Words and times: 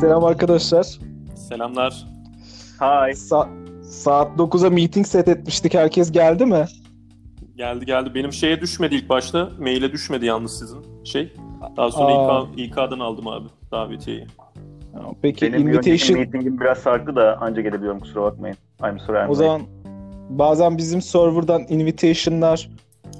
Selam 0.00 0.24
arkadaşlar. 0.24 0.86
Selamlar. 1.34 2.06
Hi. 2.80 3.12
Sa- 3.12 3.48
saat 3.84 4.38
9'a 4.38 4.70
meeting 4.70 5.06
set 5.06 5.28
etmiştik. 5.28 5.74
Herkes 5.74 6.12
geldi 6.12 6.46
mi? 6.46 6.64
Geldi 7.56 7.86
geldi. 7.86 8.14
Benim 8.14 8.32
şeye 8.32 8.60
düşmedi 8.60 8.94
ilk 8.94 9.08
başta. 9.08 9.50
Maile 9.58 9.92
düşmedi 9.92 10.26
yalnız 10.26 10.58
sizin 10.58 11.04
şey. 11.04 11.32
Daha 11.76 11.90
sonra 11.90 12.12
Aa. 12.12 12.46
İK, 12.56 12.58
İK'dan 12.58 12.98
aldım 13.00 13.28
abi 13.28 13.48
davetiyeyi. 13.70 14.26
Peki 15.22 15.52
Benim 15.52 15.66
bir 15.66 15.72
önceki 15.78 15.90
invitation 15.90 16.18
meetingim 16.18 16.60
biraz 16.60 16.78
sarktı 16.78 17.16
da 17.16 17.38
anca 17.40 17.62
gelebiliyorum 17.62 18.00
kusura 18.00 18.22
bakmayın. 18.22 18.56
I'm 18.84 18.98
sorry 18.98 19.18
I'm 19.18 19.28
o 19.28 19.32
late. 19.32 19.34
zaman 19.34 19.62
bazen 20.28 20.78
bizim 20.78 21.02
serverdan 21.02 21.62
invitation'lar 21.68 22.70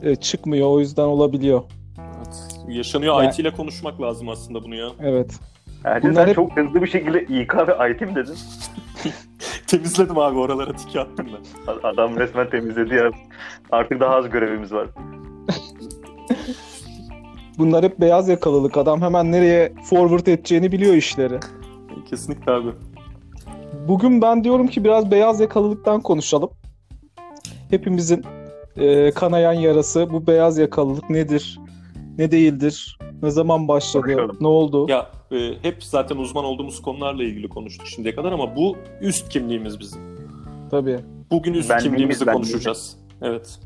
e, 0.02 0.16
çıkmıyor. 0.16 0.68
O 0.68 0.80
yüzden 0.80 1.02
olabiliyor. 1.04 1.62
Evet. 1.98 2.48
Yaşanıyor. 2.68 3.22
Ya- 3.22 3.30
IT 3.30 3.38
ile 3.38 3.50
konuşmak 3.52 4.00
lazım 4.00 4.28
aslında 4.28 4.62
bunu 4.64 4.74
ya. 4.74 4.88
Evet. 5.00 5.40
Ercan 5.84 6.10
Bunlar 6.10 6.22
sen 6.22 6.28
hep- 6.28 6.34
çok 6.34 6.56
hızlı 6.56 6.82
bir 6.82 6.86
şekilde 6.86 7.22
İK 7.22 7.54
ve 7.68 7.90
IT 7.90 8.00
mi 8.00 8.14
dedin? 8.14 8.34
Temizledim 9.66 10.18
abi 10.18 10.38
oralara 10.38 10.72
tiki 10.72 11.00
attım 11.00 11.26
ben. 11.26 11.72
Adam 11.82 12.16
resmen 12.16 12.50
temizledi 12.50 12.94
ya. 12.94 13.10
Artık 13.70 14.00
daha 14.00 14.14
az 14.16 14.30
görevimiz 14.30 14.72
var. 14.72 14.86
Bunlar 17.58 17.84
hep 17.84 18.00
beyaz 18.00 18.28
yakalılık. 18.28 18.76
Adam 18.76 19.02
hemen 19.02 19.32
nereye 19.32 19.72
forward 19.84 20.26
edeceğini 20.26 20.72
biliyor 20.72 20.94
işleri. 20.94 21.38
Kesinlikle 22.10 22.52
abi. 22.52 22.68
Bugün 23.88 24.22
ben 24.22 24.44
diyorum 24.44 24.66
ki 24.66 24.84
biraz 24.84 25.10
beyaz 25.10 25.40
yakalılıktan 25.40 26.00
konuşalım. 26.00 26.50
Hepimizin 27.70 28.24
e, 28.76 29.10
kanayan 29.10 29.52
yarası 29.52 30.10
bu 30.10 30.26
beyaz 30.26 30.58
yakalılık 30.58 31.10
nedir? 31.10 31.60
Ne 32.18 32.30
değildir? 32.30 32.98
Ne 33.22 33.30
zaman 33.30 33.68
başladı? 33.68 34.02
Konuşalım. 34.06 34.36
Ne 34.40 34.46
oldu? 34.46 34.86
Ya 34.88 35.06
e, 35.32 35.52
hep 35.62 35.84
zaten 35.84 36.16
uzman 36.16 36.44
olduğumuz 36.44 36.82
konularla 36.82 37.22
ilgili 37.24 37.48
konuştuk 37.48 37.86
şimdiye 37.86 38.14
kadar 38.14 38.32
ama 38.32 38.56
bu 38.56 38.76
üst 39.00 39.28
kimliğimiz 39.28 39.80
bizim. 39.80 40.00
Tabii. 40.70 40.98
Bugün 41.30 41.54
üst 41.54 41.70
Benliğimiz, 41.70 41.84
kimliğimizi 41.84 42.26
benliğimiz. 42.26 42.50
konuşacağız. 42.52 42.96
Evet. 43.22 43.58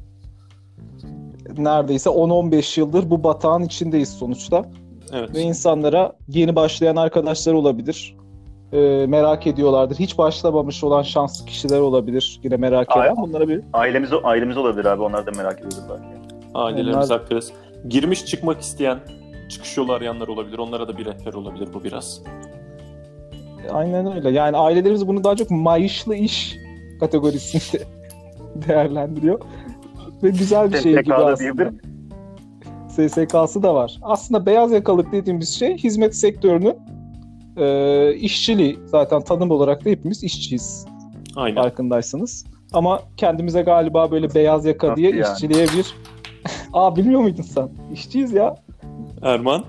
Neredeyse 1.58 2.10
10-15 2.10 2.80
yıldır 2.80 3.10
bu 3.10 3.24
batağın 3.24 3.62
içindeyiz 3.62 4.08
sonuçta. 4.08 4.64
Evet. 5.12 5.34
Ve 5.34 5.40
insanlara 5.40 6.12
yeni 6.28 6.56
başlayan 6.56 6.96
arkadaşlar 6.96 7.52
olabilir. 7.52 8.16
E, 8.72 9.06
merak 9.08 9.46
ediyorlardır. 9.46 9.96
Hiç 9.96 10.18
başlamamış 10.18 10.84
olan 10.84 11.02
şanslı 11.02 11.46
kişiler 11.46 11.80
olabilir. 11.80 12.40
Yine 12.42 12.56
merak 12.56 12.96
eden. 12.96 13.16
Bunlara 13.16 13.48
bir 13.48 13.60
Ailemiz, 13.72 14.10
ailemiz 14.24 14.56
olabilir 14.56 14.84
abi 14.84 15.02
onlar 15.02 15.26
da 15.26 15.30
merak 15.36 15.58
ediyordur 15.58 15.76
belki. 15.90 16.04
Ailelerimiz 16.54 17.10
Onlar- 17.10 17.20
hakikaten. 17.20 17.56
Girmiş 17.88 18.24
çıkmak 18.26 18.60
isteyen, 18.60 18.98
çıkış 19.54 19.76
yolu 19.76 19.92
arayanlar 19.92 20.28
olabilir. 20.28 20.58
Onlara 20.58 20.88
da 20.88 20.98
bir 20.98 21.04
rehber 21.04 21.32
olabilir 21.32 21.68
bu 21.74 21.84
biraz. 21.84 22.22
Aynen 23.70 24.16
öyle. 24.16 24.30
Yani 24.30 24.56
ailelerimiz 24.56 25.08
bunu 25.08 25.24
daha 25.24 25.36
çok 25.36 25.50
maaşlı 25.50 26.16
iş 26.16 26.56
kategorisinde 27.00 27.84
değerlendiriyor. 28.68 29.40
Ve 30.22 30.30
güzel 30.30 30.72
bir 30.72 30.78
şey 30.80 30.96
gibi 30.96 31.14
aslında. 31.14 31.72
SSK'sı 32.88 33.62
da 33.62 33.74
var. 33.74 33.98
Aslında 34.02 34.46
beyaz 34.46 34.72
yakalık 34.72 35.12
dediğimiz 35.12 35.58
şey 35.58 35.76
hizmet 35.76 36.16
sektörünün 36.16 36.76
e, 37.56 38.14
işçiliği. 38.14 38.78
Zaten 38.86 39.20
tanım 39.20 39.50
olarak 39.50 39.84
da 39.84 39.90
hepimiz 39.90 40.24
işçiyiz 40.24 40.86
Aynen. 41.36 41.62
farkındaysanız. 41.62 42.46
Ama 42.72 43.02
kendimize 43.16 43.62
galiba 43.62 44.10
böyle 44.10 44.34
beyaz 44.34 44.64
yaka 44.64 44.96
diye 44.96 45.10
yani? 45.10 45.22
işçiliğe 45.22 45.66
bir... 45.66 45.94
Aa 46.72 46.96
bilmiyor 46.96 47.20
muydun 47.20 47.42
sen? 47.42 47.68
İşçiyiz 47.92 48.32
ya. 48.32 48.63
Erman? 49.24 49.64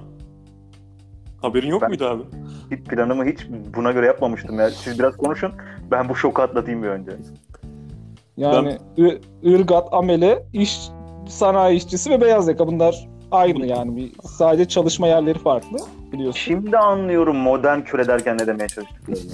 Haberin 1.41 1.67
yok 1.67 1.81
Ben- 1.81 1.89
muydu 1.89 2.05
abi? 2.05 2.23
Hiç 2.71 2.85
planımı 2.87 3.25
hiç 3.25 3.39
buna 3.75 3.91
göre 3.91 4.05
yapmamıştım 4.05 4.59
ya. 4.59 4.69
Siz 4.69 4.99
biraz 4.99 5.17
konuşun. 5.17 5.51
Ben 5.91 6.09
bu 6.09 6.15
şoku 6.15 6.41
atlatayım 6.41 6.83
bir 6.83 6.87
önce. 6.87 7.11
Yani 8.37 8.77
ı- 8.99 9.19
ırgat, 9.53 9.87
amele, 9.93 10.43
iş 10.53 10.79
sanayi 11.29 11.77
işçisi 11.77 12.09
ve 12.09 12.21
beyaz 12.21 12.47
yaka 12.47 12.67
bunlar 12.67 13.07
aynı 13.31 13.65
yani. 13.65 13.95
Bir, 13.97 14.11
sadece 14.23 14.67
çalışma 14.67 15.07
yerleri 15.07 15.39
farklı 15.39 15.77
biliyorsun. 16.11 16.39
Şimdi 16.39 16.77
anlıyorum 16.77 17.35
modern 17.37 17.81
köle 17.81 18.07
derken 18.07 18.37
ne 18.37 18.47
demeye 18.47 18.67
çalıştıklarını. 18.67 19.31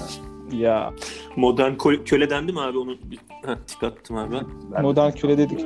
Ya 0.57 0.93
Modern 1.35 1.71
kö- 1.73 2.03
köle 2.03 2.29
dendi 2.29 2.53
mi 2.53 2.61
abi? 2.61 2.77
Onu 2.77 2.89
bir 3.03 3.17
Heh, 3.45 3.55
tik 3.67 3.83
attım 3.83 4.17
abi. 4.17 4.35
Ben- 4.75 4.81
modern 4.81 5.11
köle 5.11 5.37
dedik. 5.37 5.65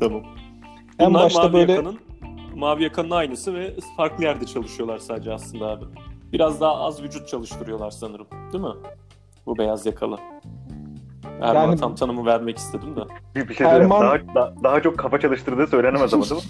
Tamam. 0.00 0.22
En 0.98 1.10
Bunlar 1.10 1.24
başta 1.24 1.42
mavi 1.42 1.52
böyle 1.52 1.72
yakanın, 1.72 1.98
mavi 2.56 2.82
yakanın 2.82 3.10
aynısı 3.10 3.54
ve 3.54 3.74
farklı 3.96 4.24
yerde 4.24 4.46
çalışıyorlar 4.46 4.98
sadece 4.98 5.32
aslında 5.32 5.66
abi. 5.66 5.84
Biraz 6.32 6.60
daha 6.60 6.74
az 6.76 7.02
vücut 7.02 7.28
çalıştırıyorlar 7.28 7.90
sanırım. 7.90 8.26
Değil 8.52 8.64
mi? 8.64 8.70
Bu 9.46 9.58
beyaz 9.58 9.86
yakalı. 9.86 10.18
Erman'a 11.40 11.58
Yani- 11.64 11.80
tam 11.80 11.94
tanımı 11.94 12.26
vermek 12.26 12.56
istedim 12.58 12.96
de. 12.96 13.00
Bir, 13.34 13.48
bir 13.48 13.54
şey. 13.54 13.66
Erman- 13.66 14.00
Daha, 14.00 14.34
daha, 14.34 14.54
daha 14.64 14.82
çok 14.82 14.98
kafa 14.98 15.20
çalıştırdığı 15.20 15.66
söylenemez 15.66 16.14
ama 16.14 16.24
değil 16.24 16.42
mi? 16.42 16.48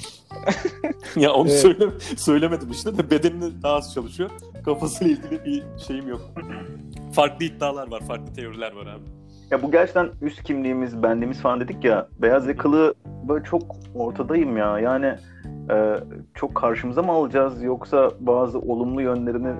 ya 1.23 1.33
onu 1.33 1.49
Evet. 1.49 1.61
söyle, 1.61 1.87
söylemedim 2.17 2.71
işte 2.71 2.99
de 2.99 3.11
bedenini 3.11 3.63
daha 3.63 3.75
az 3.75 3.95
çalışıyor. 3.95 4.31
Kafasıyla 4.65 5.13
ilgili 5.17 5.45
bir 5.45 5.65
şeyim 5.87 6.09
yok. 6.09 6.21
farklı 7.13 7.45
iddialar 7.45 7.91
var, 7.91 8.01
farklı 8.01 8.35
teoriler 8.35 8.73
var 8.73 8.87
abi. 8.87 9.03
Ya 9.51 9.63
bu 9.63 9.71
gerçekten 9.71 10.11
üst 10.23 10.43
kimliğimiz, 10.43 11.03
benliğimiz 11.03 11.41
falan 11.41 11.61
dedik 11.61 11.85
ya. 11.85 12.09
Beyaz 12.19 12.47
yakalı 12.49 12.95
böyle 13.29 13.45
çok 13.45 13.63
ortadayım 13.95 14.57
ya. 14.57 14.79
Yani 14.79 15.17
e, 15.71 15.95
çok 16.35 16.55
karşımıza 16.55 17.03
mı 17.03 17.13
alacağız 17.13 17.63
yoksa 17.63 18.11
bazı 18.21 18.59
olumlu 18.59 19.03
yönlerini 19.03 19.53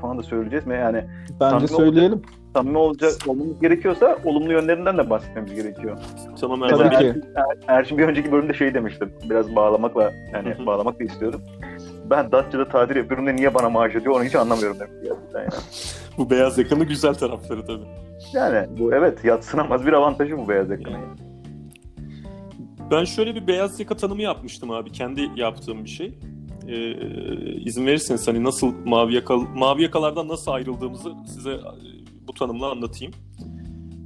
falan 0.00 0.18
da 0.18 0.22
söyleyeceğiz 0.22 0.66
mi? 0.66 0.74
Yani 0.74 1.04
bence 1.40 1.66
söyleyelim. 1.66 2.22
samimi 2.56 2.78
olacak 2.78 3.12
olmamız 3.26 3.60
gerekiyorsa 3.60 4.18
olumlu 4.24 4.52
yönlerinden 4.52 4.98
de 4.98 5.10
bahsetmemiz 5.10 5.54
gerekiyor. 5.54 5.96
Tamam 6.40 6.60
Tabii 6.68 6.82
Erman. 6.82 6.98
ki. 6.98 7.20
Er- 7.36 7.76
Erçin 7.78 7.98
bir 7.98 8.08
önceki 8.08 8.32
bölümde 8.32 8.52
şey 8.52 8.74
demiştim. 8.74 9.12
Biraz 9.30 9.56
bağlamakla 9.56 10.12
yani 10.32 10.54
Hı 10.54 10.62
hı. 10.62 10.66
bağlamak 10.66 11.00
da 11.00 11.04
istiyorum. 11.04 11.40
Ben 12.10 12.32
Datça'da 12.32 12.68
tatil 12.68 12.96
yapıyorum 12.96 13.26
da 13.26 13.30
niye 13.30 13.54
bana 13.54 13.70
maaş 13.70 13.94
ödüyor 13.94 14.16
onu 14.16 14.24
hiç 14.24 14.34
anlamıyorum 14.34 14.76
demiş 14.80 14.92
yani. 15.34 15.48
Bu 16.18 16.30
beyaz 16.30 16.58
yakanın 16.58 16.88
güzel 16.88 17.14
tarafları 17.14 17.66
tabii. 17.66 17.84
Yani 18.32 18.66
bu 18.80 18.94
evet 18.94 19.24
yatsınamaz 19.24 19.86
bir 19.86 19.92
avantajı 19.92 20.38
bu 20.38 20.48
beyaz 20.48 20.70
yakanın. 20.70 20.90
yani. 20.96 21.33
Ben 22.90 23.04
şöyle 23.04 23.34
bir 23.34 23.46
beyaz 23.46 23.80
yaka 23.80 23.96
tanımı 23.96 24.22
yapmıştım 24.22 24.70
abi. 24.70 24.92
Kendi 24.92 25.30
yaptığım 25.36 25.84
bir 25.84 25.90
şey. 25.90 26.18
Ee, 26.68 26.92
izin 27.60 27.86
verirseniz 27.86 28.28
hani 28.28 28.44
nasıl 28.44 28.72
mavi 28.84 29.14
yakalı, 29.14 29.44
mavi 29.48 29.82
yakalardan 29.82 30.28
nasıl 30.28 30.50
ayrıldığımızı 30.50 31.12
size 31.26 31.50
e, 31.50 31.60
bu 32.28 32.32
tanımla 32.34 32.70
anlatayım. 32.70 33.14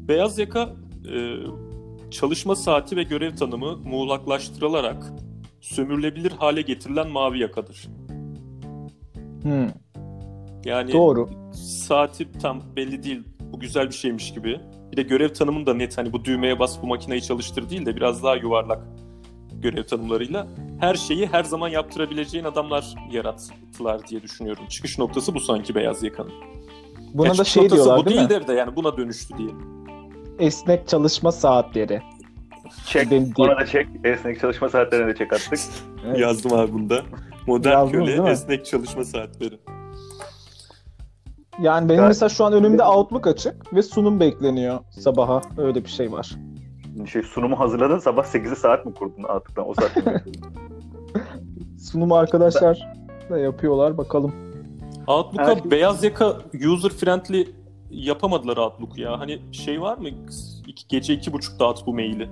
Beyaz 0.08 0.38
yaka 0.38 0.72
e, 1.14 1.36
çalışma 2.10 2.56
saati 2.56 2.96
ve 2.96 3.02
görev 3.02 3.36
tanımı 3.36 3.76
muğlaklaştırılarak 3.76 5.12
sömürülebilir 5.60 6.32
hale 6.32 6.62
getirilen 6.62 7.10
mavi 7.10 7.38
yakadır. 7.38 7.88
Hmm, 9.42 9.68
Yani 10.64 10.92
doğru. 10.92 11.28
saati 11.54 12.32
tam 12.32 12.62
belli 12.76 13.02
değil. 13.02 13.22
Bu 13.52 13.60
güzel 13.60 13.86
bir 13.86 13.94
şeymiş 13.94 14.34
gibi. 14.34 14.60
Bir 14.98 15.04
de 15.04 15.08
görev 15.08 15.28
tanımını 15.28 15.66
da 15.66 15.74
net 15.74 15.98
hani 15.98 16.12
bu 16.12 16.24
düğmeye 16.24 16.58
bas 16.58 16.82
bu 16.82 16.86
makineyi 16.86 17.22
çalıştır 17.22 17.70
değil 17.70 17.86
de 17.86 17.96
biraz 17.96 18.22
daha 18.22 18.36
yuvarlak 18.36 18.82
görev 19.52 19.84
tanımlarıyla 19.84 20.46
her 20.80 20.94
şeyi 20.94 21.26
her 21.26 21.44
zaman 21.44 21.68
yaptırabileceğin 21.68 22.44
adamlar 22.44 22.94
yarattılar 23.10 24.08
diye 24.08 24.22
düşünüyorum. 24.22 24.66
Çıkış 24.68 24.98
noktası 24.98 25.34
bu 25.34 25.40
sanki 25.40 25.74
beyaz 25.74 26.02
yakanın. 26.02 26.32
Buna 27.14 27.28
Ya 27.28 27.38
da 27.38 27.44
şey 27.44 27.70
diyorlar 27.70 27.98
bu 27.98 28.06
değil 28.06 28.20
mi? 28.20 28.28
değildir 28.28 28.46
de 28.48 28.52
yani 28.52 28.76
buna 28.76 28.96
dönüştü 28.96 29.38
diye. 29.38 29.50
Esnek 30.38 30.88
çalışma 30.88 31.32
saatleri. 31.32 32.02
Çek, 32.86 33.10
Benim 33.10 33.32
ona 33.38 33.56
da 33.56 33.66
çek. 33.66 33.86
Esnek 34.04 34.40
çalışma 34.40 34.68
saatlerine 34.68 35.06
de 35.06 35.14
çek 35.14 35.32
attık. 35.32 35.58
Evet. 36.06 36.18
Yazdım 36.18 36.52
abi 36.52 36.72
bunda. 36.72 37.02
Modern 37.46 37.72
Yazdınız 37.72 38.06
değil 38.06 38.18
köle, 38.18 38.30
esnek 38.30 38.66
çalışma 38.66 39.04
saatleri. 39.04 39.58
Yani 41.62 41.88
benim 41.88 42.00
Ben- 42.00 42.08
mesela 42.08 42.28
şu 42.28 42.44
an 42.44 42.52
önümde 42.52 42.84
Outlook 42.84 43.26
açık 43.26 43.74
ve 43.74 43.82
sunum 43.82 44.20
bekleniyor 44.20 44.78
sabaha. 44.90 45.40
Öyle 45.56 45.84
bir 45.84 45.90
şey 45.90 46.12
var. 46.12 46.30
Şey, 47.06 47.22
sunumu 47.22 47.58
hazırladın 47.58 47.98
sabah 47.98 48.24
8'i 48.24 48.56
saat 48.56 48.86
mi 48.86 48.94
kurdun 48.94 49.22
artık 49.28 49.58
o 49.58 49.74
saat 49.74 49.96
mi? 49.96 50.22
Sunumu 51.78 52.16
arkadaşlar 52.16 52.92
da 53.30 53.38
yapıyorlar 53.38 53.98
bakalım. 53.98 54.32
Outlook'a 55.06 55.46
Herkes- 55.46 55.70
beyaz 55.70 56.04
yaka 56.04 56.36
user 56.70 56.90
friendly 56.90 57.46
yapamadılar 57.90 58.56
Outlook 58.56 58.98
ya. 58.98 59.18
Hani 59.20 59.38
şey 59.52 59.80
var 59.80 59.98
mı? 59.98 60.08
İki, 60.66 60.88
gece 60.88 61.14
iki 61.14 61.32
buçukta 61.32 61.68
at 61.68 61.86
bu 61.86 61.94
maili. 61.94 62.28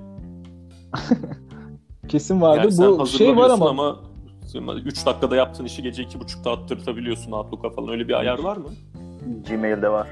Kesin 2.08 2.40
vardı. 2.40 2.68
Yani 2.80 2.98
Bu 2.98 3.06
şey 3.06 3.36
var 3.36 3.50
ama, 3.50 3.68
ama 3.68 3.96
3 4.84 5.06
dakikada 5.06 5.36
yaptığın 5.36 5.64
işi 5.64 5.82
gece 5.82 6.02
iki 6.02 6.20
buçukta 6.20 6.52
attırtabiliyorsun 6.52 7.32
Outlook'a 7.32 7.70
falan. 7.70 7.88
Öyle 7.88 8.08
bir 8.08 8.14
ayar 8.14 8.38
var 8.38 8.56
mı? 8.56 8.68
Gmail'de 9.48 9.88
var. 9.88 10.08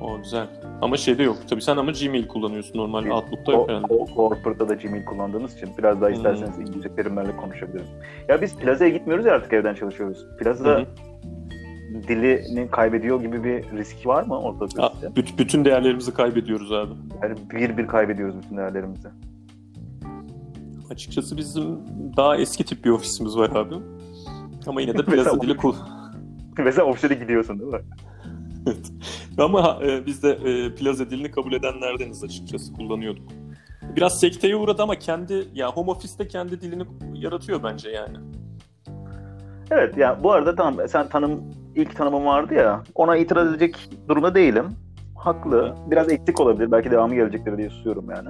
O 0.00 0.18
güzel. 0.18 0.46
Ama 0.82 0.96
şeyde 0.96 1.22
yok. 1.22 1.36
Tabii 1.50 1.62
sen 1.62 1.76
ama 1.76 1.90
Gmail 1.90 2.28
kullanıyorsun. 2.28 2.78
Normal 2.78 3.04
Biz 3.04 3.10
Outlook'ta 3.12 3.52
yok 3.52 3.68
herhalde. 3.68 3.86
o, 3.88 4.06
corporate'da 4.06 4.68
da 4.68 4.74
Gmail 4.74 5.04
kullandığınız 5.04 5.56
için 5.56 5.68
biraz 5.78 6.00
daha 6.00 6.08
Hmm. 6.10 6.16
isterseniz 6.16 6.58
İngilizce 6.58 6.94
terimlerle 6.94 7.36
konuşabilirim. 7.36 7.86
Ya 8.28 8.42
biz 8.42 8.56
plazaya 8.56 8.90
gitmiyoruz 8.90 9.26
ya 9.26 9.32
artık 9.34 9.52
evden 9.52 9.74
çalışıyoruz. 9.74 10.26
Plaza 10.38 10.80
hı. 10.80 10.86
dilini 12.08 12.70
kaybediyor 12.70 13.20
gibi 13.20 13.44
bir 13.44 13.78
risk 13.78 14.06
var 14.06 14.22
mı 14.22 14.40
ortada 14.40 14.82
Ya, 14.82 14.92
büt- 15.10 15.38
bütün 15.38 15.64
değerlerimizi 15.64 16.14
kaybediyoruz 16.14 16.72
abi. 16.72 16.92
Yani 17.22 17.34
bir 17.50 17.76
bir 17.76 17.86
kaybediyoruz 17.86 18.34
bütün 18.42 18.56
değerlerimizi. 18.56 19.08
Açıkçası 20.90 21.36
bizim 21.36 21.64
daha 22.16 22.36
eski 22.36 22.64
tip 22.64 22.84
bir 22.84 22.90
ofisimiz 22.90 23.36
var 23.38 23.50
abi. 23.50 23.74
Ama 24.66 24.80
yine 24.80 24.98
de 24.98 25.02
plaza 25.04 25.40
dili 25.40 25.56
kul. 25.56 25.74
Mesela 26.58 26.86
offshore'e 26.86 27.14
gidiyorsun 27.14 27.58
değil 27.60 27.72
mi? 27.72 27.80
Ama 29.38 29.78
e, 29.82 30.06
biz 30.06 30.22
de 30.22 30.30
e, 30.30 30.74
plaza 30.74 31.10
dilini 31.10 31.30
kabul 31.30 31.52
edenlerdeniz 31.52 32.24
açıkçası 32.24 32.72
kullanıyorduk. 32.72 33.28
Biraz 33.96 34.20
sekteye 34.20 34.56
uğradı 34.56 34.82
ama 34.82 34.94
kendi 34.94 35.48
ya 35.54 35.72
home 35.72 35.90
office'te 35.90 36.28
kendi 36.28 36.60
dilini 36.60 36.86
yaratıyor 37.14 37.62
bence 37.62 37.90
yani. 37.90 38.16
Evet 39.70 39.96
ya 39.96 40.24
bu 40.24 40.32
arada 40.32 40.54
tamam 40.54 40.88
sen 40.88 41.08
tanım 41.08 41.42
ilk 41.74 41.96
tanımın 41.96 42.26
vardı 42.26 42.54
ya 42.54 42.82
ona 42.94 43.16
itiraz 43.16 43.48
edecek 43.48 43.90
durumda 44.08 44.34
değilim. 44.34 44.64
Haklı. 45.16 45.76
Biraz 45.90 46.12
eksik 46.12 46.40
olabilir. 46.40 46.72
Belki 46.72 46.90
devamı 46.90 47.14
gelecektir 47.14 47.58
diye 47.58 47.70
susuyorum 47.70 48.10
yani. 48.10 48.28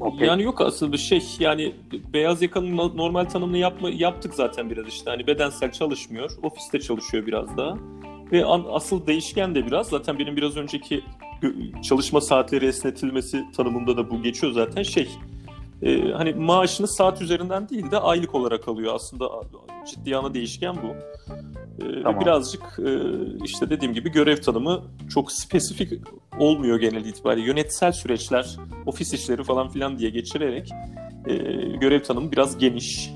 Okey. 0.00 0.28
Yani 0.28 0.42
yok 0.42 0.60
aslında 0.60 0.96
şey 0.96 1.22
yani 1.38 1.74
beyaz 2.12 2.42
yakanın 2.42 2.76
no- 2.76 2.96
normal 2.96 3.24
tanımını 3.24 3.58
yapma, 3.58 3.90
yaptık 3.90 4.34
zaten 4.34 4.70
biraz 4.70 4.88
işte 4.88 5.10
hani 5.10 5.26
bedensel 5.26 5.72
çalışmıyor 5.72 6.30
ofiste 6.42 6.80
çalışıyor 6.80 7.26
biraz 7.26 7.56
daha 7.56 7.76
ve 8.32 8.44
an- 8.44 8.66
asıl 8.70 9.06
değişken 9.06 9.54
de 9.54 9.66
biraz 9.66 9.88
zaten 9.88 10.18
benim 10.18 10.36
biraz 10.36 10.56
önceki 10.56 11.04
çalışma 11.82 12.20
saatleri 12.20 12.66
esnetilmesi 12.66 13.44
tanımında 13.56 13.96
da 13.96 14.10
bu 14.10 14.22
geçiyor 14.22 14.52
zaten 14.52 14.82
şey 14.82 15.08
e, 15.82 16.12
hani 16.12 16.32
maaşını 16.34 16.88
saat 16.88 17.22
üzerinden 17.22 17.68
değil 17.68 17.90
de 17.90 17.98
aylık 17.98 18.34
olarak 18.34 18.68
alıyor 18.68 18.94
aslında 18.94 19.30
ciddi 19.90 20.16
ana 20.16 20.34
değişken 20.34 20.76
bu. 20.76 20.94
E, 21.80 21.84
ve 21.84 22.02
Tamam. 22.02 22.20
birazcık 22.20 22.62
e, 22.78 22.90
işte 23.44 23.70
dediğim 23.70 23.94
gibi 23.94 24.12
görev 24.12 24.36
tanımı 24.36 24.82
çok 25.14 25.32
spesifik 25.32 25.92
olmuyor 26.38 26.80
genel 26.80 27.04
itibariyle. 27.04 27.46
Yönetsel 27.46 27.92
süreçler, 27.92 28.56
ofis 28.86 29.14
işleri 29.14 29.44
falan 29.44 29.68
filan 29.68 29.98
diye 29.98 30.10
geçirerek 30.10 30.70
e, 31.26 31.34
görev 31.80 32.02
tanımı 32.02 32.32
biraz 32.32 32.58
geniş. 32.58 33.10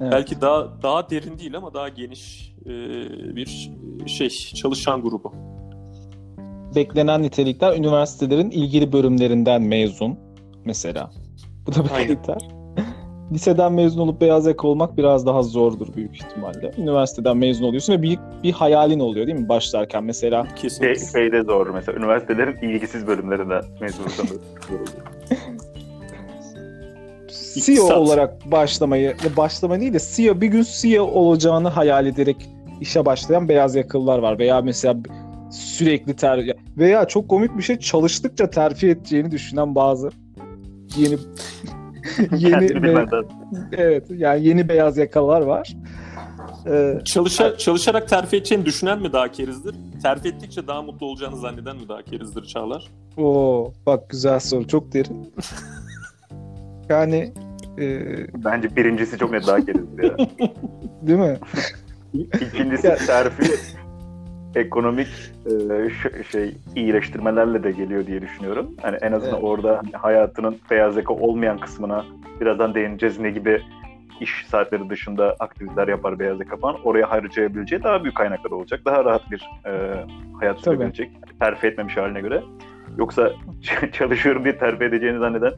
Evet. 0.00 0.12
Belki 0.12 0.40
daha 0.40 0.82
daha 0.82 1.10
derin 1.10 1.38
değil 1.38 1.56
ama 1.56 1.74
daha 1.74 1.88
geniş 1.88 2.52
e, 2.66 2.70
bir 3.36 3.70
şey 4.06 4.28
çalışan 4.28 5.02
grubu. 5.02 5.32
Beklenen 6.74 7.22
nitelikler 7.22 7.76
üniversitelerin 7.76 8.50
ilgili 8.50 8.92
bölümlerinden 8.92 9.62
mezun 9.62 10.18
mesela. 10.64 11.10
Bu 11.66 11.74
da 11.74 11.84
bir 11.84 11.88
kriter. 11.88 12.55
Liseden 13.32 13.72
mezun 13.72 14.00
olup 14.00 14.20
beyaz 14.20 14.46
yaka 14.46 14.68
olmak 14.68 14.96
biraz 14.96 15.26
daha 15.26 15.42
zordur 15.42 15.86
büyük 15.96 16.16
ihtimalle. 16.16 16.72
Üniversiteden 16.78 17.36
mezun 17.36 17.64
oluyorsun 17.64 17.92
ve 17.92 18.02
bir, 18.02 18.18
bir 18.42 18.52
hayalin 18.52 19.00
oluyor 19.00 19.26
değil 19.26 19.38
mi 19.38 19.48
başlarken 19.48 20.04
mesela 20.04 20.44
Şey, 20.44 20.54
Kesinlikle. 20.56 21.06
şeyde 21.12 21.42
zor 21.42 21.66
mesela 21.70 21.98
üniversitelerin 21.98 22.56
ilgisiz 22.68 23.06
bölümlerinden 23.06 23.62
mezun 23.80 24.04
olsam 24.04 24.26
CEO 27.54 27.72
İktisat. 27.74 27.96
olarak 27.96 28.50
başlamayı, 28.52 29.16
başlama 29.36 29.80
değil 29.80 29.92
de 29.94 29.98
CEO 30.14 30.40
bir 30.40 30.46
gün 30.46 30.64
CEO 30.80 31.04
olacağını 31.04 31.68
hayal 31.68 32.06
ederek 32.06 32.36
işe 32.80 33.06
başlayan 33.06 33.48
beyaz 33.48 33.74
yakalılar 33.74 34.18
var 34.18 34.38
veya 34.38 34.60
mesela 34.60 34.96
sürekli 35.50 36.16
ter 36.16 36.54
veya 36.78 37.04
çok 37.04 37.28
komik 37.28 37.56
bir 37.56 37.62
şey 37.62 37.78
çalıştıkça 37.78 38.50
terfi 38.50 38.88
edeceğini 38.88 39.30
düşünen 39.30 39.74
bazı 39.74 40.10
yeni 40.96 41.16
yeni 42.38 42.82
be- 42.82 43.06
evet 43.72 44.06
yani 44.10 44.46
yeni 44.48 44.68
beyaz 44.68 44.98
yakalılar 44.98 45.40
var. 45.40 45.76
Ee, 46.66 46.98
Çalışa, 47.04 47.58
çalışarak 47.58 48.08
terfi 48.08 48.36
edeceğini 48.36 48.64
düşünen 48.66 49.00
mi 49.02 49.12
daha 49.12 49.32
kerizdir? 49.32 49.74
Terfi 50.02 50.28
ettikçe 50.28 50.66
daha 50.66 50.82
mutlu 50.82 51.06
olacağını 51.06 51.36
zanneden 51.36 51.76
mi 51.76 51.88
daha 51.88 52.02
kerizdir 52.02 52.44
Çağlar? 52.44 52.84
o 53.16 53.72
bak 53.86 54.08
güzel 54.10 54.40
soru 54.40 54.66
çok 54.66 54.92
derin. 54.92 55.34
Yani 56.88 57.32
e, 57.78 58.00
Bence 58.44 58.76
birincisi 58.76 59.18
çok 59.18 59.30
net 59.30 59.46
daha 59.46 59.60
kerizdir 59.64 60.02
ya. 60.04 60.16
değil 61.02 61.18
mi? 61.18 61.38
İkincisi 62.14 62.82
terfi 63.06 63.52
ekonomik 64.56 65.08
e, 65.46 66.24
şey 66.24 66.54
iyileştirmelerle 66.76 67.62
de 67.62 67.70
geliyor 67.70 68.06
diye 68.06 68.22
düşünüyorum. 68.22 68.74
Hani 68.82 68.96
en 68.96 69.12
azından 69.12 69.34
Evet. 69.34 69.44
orada 69.44 69.82
hayatının 69.92 70.58
beyaz 70.70 70.96
yaka 70.96 71.14
olmayan 71.14 71.58
kısmına 71.58 72.04
birazdan 72.40 72.74
değineceğiz 72.74 73.18
ne 73.18 73.30
gibi 73.30 73.62
iş 74.20 74.46
saatleri 74.48 74.90
dışında 74.90 75.36
aktiviteler 75.40 75.88
yapar 75.88 76.18
beyaz 76.18 76.40
yaka 76.40 76.56
falan. 76.56 76.76
Oraya 76.84 77.10
harcayabileceği 77.10 77.82
daha 77.82 78.02
büyük 78.02 78.16
kaynaklar 78.16 78.50
olacak. 78.50 78.80
Daha 78.84 79.04
rahat 79.04 79.30
bir 79.30 79.50
e, 79.66 79.70
hayat 80.40 80.62
Tabii. 80.62 80.76
sürebilecek. 80.76 81.10
Terfi 81.40 81.66
etmemiş 81.66 81.96
haline 81.96 82.20
göre. 82.20 82.42
Yoksa 82.98 83.32
çalışıyorum 83.92 84.44
diye 84.44 84.58
terfi 84.58 84.84
edeceğini 84.84 85.18
zanneden 85.18 85.52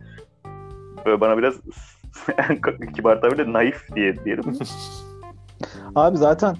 böyle 1.06 1.20
bana 1.20 1.38
biraz 1.38 1.54
kibar 2.96 3.20
tabirle 3.20 3.52
naif 3.52 3.94
diye 3.94 4.24
diyelim. 4.24 4.44
Abi 5.94 6.16
zaten 6.16 6.56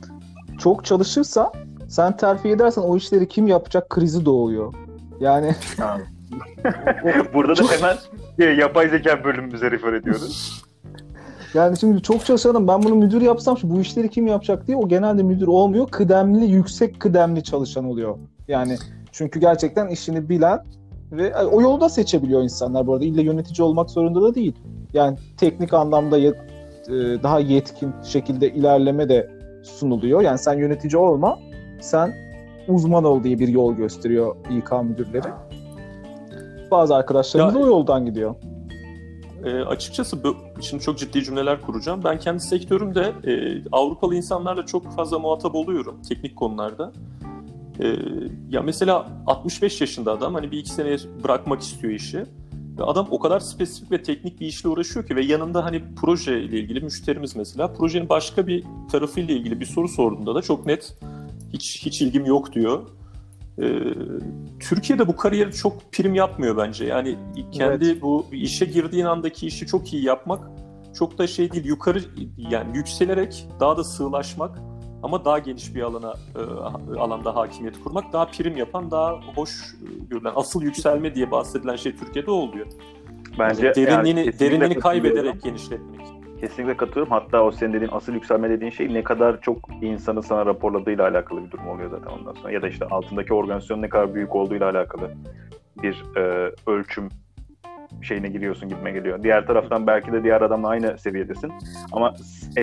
çok 0.59 0.85
çalışırsa 0.85 1.53
sen 1.89 2.17
terfi 2.17 2.49
edersen 2.49 2.83
o 2.83 2.97
işleri 2.97 3.29
kim 3.29 3.47
yapacak 3.47 3.91
krizi 3.91 4.25
doğuyor. 4.25 4.75
Yani 5.21 5.55
Burada 7.35 7.57
da 7.57 7.63
hemen 7.63 7.97
e, 8.39 8.45
yapay 8.45 8.89
zeka 8.89 9.25
bölümümüze 9.25 9.71
refer 9.71 9.93
ediyoruz. 9.93 10.63
yani 11.55 11.79
şimdi 11.79 12.03
çok 12.03 12.25
çalışanım 12.25 12.69
ben 12.69 12.83
bunu 12.83 12.95
müdür 12.95 13.21
yapsam 13.21 13.59
şu 13.59 13.71
bu 13.71 13.81
işleri 13.81 14.11
kim 14.11 14.27
yapacak 14.27 14.67
diye 14.67 14.77
o 14.77 14.89
genelde 14.89 15.23
müdür 15.23 15.47
olmuyor. 15.47 15.89
Kıdemli, 15.89 16.45
yüksek 16.45 17.01
kıdemli 17.01 17.43
çalışan 17.43 17.85
oluyor. 17.85 18.19
Yani 18.49 18.77
çünkü 19.13 19.41
gerçekten 19.41 19.89
işini 19.89 20.29
bilen 20.29 20.65
ve 21.13 21.37
o 21.37 21.63
yolu 21.63 21.81
da 21.81 21.89
seçebiliyor 21.89 22.43
insanlar 22.43 22.87
bu 22.87 22.93
arada. 22.93 23.05
İlla 23.05 23.21
yönetici 23.21 23.65
olmak 23.67 23.91
zorunda 23.91 24.23
da 24.23 24.35
değil. 24.35 24.55
Yani 24.93 25.19
teknik 25.37 25.75
anlamda 25.75 26.19
yet- 26.19 26.49
e, 26.89 27.23
daha 27.23 27.41
yetkin 27.41 27.93
şekilde 28.05 28.51
ilerleme 28.51 29.09
de 29.09 29.31
sunuluyor. 29.63 30.21
Yani 30.21 30.39
sen 30.39 30.59
yönetici 30.59 30.97
olma, 30.97 31.39
sen 31.81 32.15
uzman 32.69 33.05
ol 33.05 33.25
diye 33.25 33.39
bir 33.39 33.49
yol 33.49 33.75
gösteriyor 33.75 34.37
İK 34.51 34.73
müdürleri. 34.83 35.29
Bazı 36.71 36.97
arkadaşlarımız 36.97 37.55
Ya- 37.55 37.61
o 37.61 37.67
yoldan 37.67 38.07
gidiyor. 38.07 38.35
E, 39.45 39.51
açıkçası 39.61 40.25
bu, 40.25 40.37
şimdi 40.61 40.83
çok 40.83 40.99
ciddi 40.99 41.25
cümleler 41.25 41.61
kuracağım. 41.61 42.01
Ben 42.05 42.19
kendi 42.19 42.41
sektörümde 42.41 43.13
e, 43.25 43.63
Avrupalı 43.73 44.15
insanlarla 44.15 44.67
çok 44.67 44.93
fazla 44.93 45.19
muhatap 45.19 45.55
oluyorum 45.55 46.03
teknik 46.09 46.37
konularda. 46.37 46.93
E, 47.81 47.87
ya 48.51 48.63
mesela 48.63 49.07
65 49.27 49.81
yaşında 49.81 50.13
adam 50.13 50.35
hani 50.35 50.51
bir 50.51 50.59
iki 50.59 50.71
sene 50.71 50.97
bırakmak 51.25 51.61
istiyor 51.61 51.93
işi. 51.93 52.25
Ve 52.79 52.85
adam 52.85 53.09
o 53.11 53.19
kadar 53.19 53.41
spesifik 53.41 53.91
ve 53.91 54.03
teknik 54.03 54.41
bir 54.41 54.47
işle 54.47 54.69
uğraşıyor 54.69 55.07
ki 55.07 55.17
ve 55.17 55.25
yanında 55.25 55.65
hani 55.65 55.83
proje 56.01 56.41
ile 56.43 56.59
ilgili 56.59 56.81
müşterimiz 56.81 57.37
mesela 57.37 57.73
projenin 57.73 58.09
başka 58.09 58.47
bir 58.47 58.65
tarafıyla 58.93 59.35
ilgili 59.35 59.61
bir 59.61 59.67
soru 59.67 59.89
sorduğunda 59.89 60.35
da 60.35 60.43
çok 60.43 60.67
net 60.67 60.95
hiç 61.53 61.87
hiç 61.87 62.03
ilgim 62.03 62.25
yok 62.25 62.53
diyor. 62.53 62.83
Ee, 63.63 63.69
Türkiye'de 64.61 65.09
bu 65.09 65.17
kariyeri 65.17 65.53
çok 65.53 65.93
prim 65.93 66.15
yapmıyor 66.15 66.57
bence. 66.57 66.85
Yani 66.85 67.19
kendi 67.53 68.01
bu 68.01 68.27
işe 68.33 68.65
girdiğin 68.65 69.05
andaki 69.05 69.47
işi 69.47 69.67
çok 69.67 69.93
iyi 69.93 70.05
yapmak 70.05 70.51
çok 70.95 71.19
da 71.19 71.27
şey 71.27 71.53
değil. 71.53 71.65
Yukarı 71.65 72.01
yani 72.37 72.77
yükselerek 72.77 73.49
daha 73.61 73.77
da 73.77 73.85
sığlaşmak 73.85 74.59
ama 75.03 75.25
daha 75.25 75.39
geniş 75.39 75.75
bir 75.75 75.83
alana 75.83 76.15
e, 76.37 76.41
alanda 76.99 77.37
hakimiyet 77.37 77.81
kurmak 77.85 78.13
daha 78.13 78.31
prim 78.31 78.57
yapan, 78.57 78.91
daha 78.91 79.21
hoş 79.35 79.51
e, 79.51 80.05
görülen 80.11 80.33
asıl 80.35 80.63
yükselme 80.63 81.15
diye 81.15 81.31
bahsedilen 81.31 81.77
şey 81.77 81.97
Türkiye'de 81.97 82.31
o 82.31 82.35
oluyor. 82.35 82.67
Bence 83.39 83.67
Yani 83.67 83.77
derinliğini 83.77 84.21
yani 84.21 84.39
derinliğini 84.39 84.75
kaybederek 84.75 85.43
genişletmek. 85.43 86.18
Kesinlikle 86.41 86.77
katılıyorum. 86.77 87.13
Hatta 87.13 87.45
o 87.45 87.51
senin 87.51 87.73
dediğin 87.73 87.91
asıl 87.93 88.13
yükselme 88.13 88.51
dediğin 88.51 88.71
şey 88.71 88.95
ne 88.95 89.03
kadar 89.03 89.41
çok 89.41 89.59
insanın 89.83 90.21
sana 90.21 90.47
raporladığıyla 90.47 91.09
alakalı 91.09 91.45
bir 91.45 91.51
durum 91.51 91.69
oluyor 91.69 91.91
zaten 91.91 92.19
ondan 92.19 92.33
sonra. 92.33 92.53
Ya 92.53 92.63
da 92.63 92.69
işte 92.69 92.85
altındaki 92.85 93.35
organizasyonun 93.35 93.83
ne 93.83 93.89
kadar 93.89 94.15
büyük 94.15 94.35
olduğuyla 94.35 94.71
alakalı 94.71 95.11
bir 95.83 96.05
e, 96.17 96.53
ölçüm 96.67 97.09
şeyine 98.03 98.29
giriyorsun 98.29 98.69
gitme 98.69 98.91
geliyor. 98.91 99.23
Diğer 99.23 99.47
taraftan 99.47 99.87
belki 99.87 100.13
de 100.13 100.25
diğer 100.25 100.41
adamla 100.43 100.69
aynı 100.69 100.99
seviyedesin. 100.99 101.53
Ama 101.93 102.15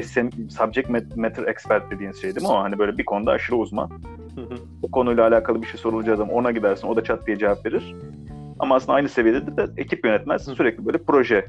SM, 0.04 0.28
subject 0.50 0.90
matter 1.16 1.48
expert 1.48 1.92
dediğiniz 1.92 2.22
şey 2.22 2.36
değil 2.36 2.48
mi 2.48 2.54
o? 2.54 2.58
Hani 2.58 2.80
böyle 2.80 2.98
bir 2.98 3.06
konuda 3.06 3.32
aşırı 3.32 3.56
uzman. 3.56 3.90
O 4.84 4.92
konuyla 4.92 5.28
alakalı 5.28 5.62
bir 5.62 5.68
şey 5.68 5.80
sorulacağı 5.80 6.18
zaman 6.18 6.36
ona 6.36 6.52
gidersin. 6.52 6.88
O 6.88 6.96
da 6.96 7.04
çat 7.04 7.28
diye 7.28 7.38
cevap 7.38 7.66
verir. 7.66 7.96
Ama 8.60 8.76
aslında 8.76 8.94
aynı 8.94 9.10
seviyede 9.10 9.58
de 9.58 9.68
ekip 9.78 10.06
yönetmez. 10.06 10.46
Sürekli 10.46 10.86
böyle 10.86 10.98
proje 10.98 11.46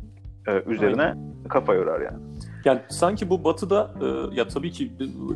e, 0.48 0.62
üzerine 0.66 1.14
kafa 1.48 1.74
yorar 1.74 2.00
yani. 2.00 2.18
Yani 2.66 2.80
sanki 2.88 3.30
bu 3.30 3.44
batıda 3.44 3.94
e, 4.00 4.36
ya 4.36 4.48
tabii 4.48 4.70
ki 4.70 4.92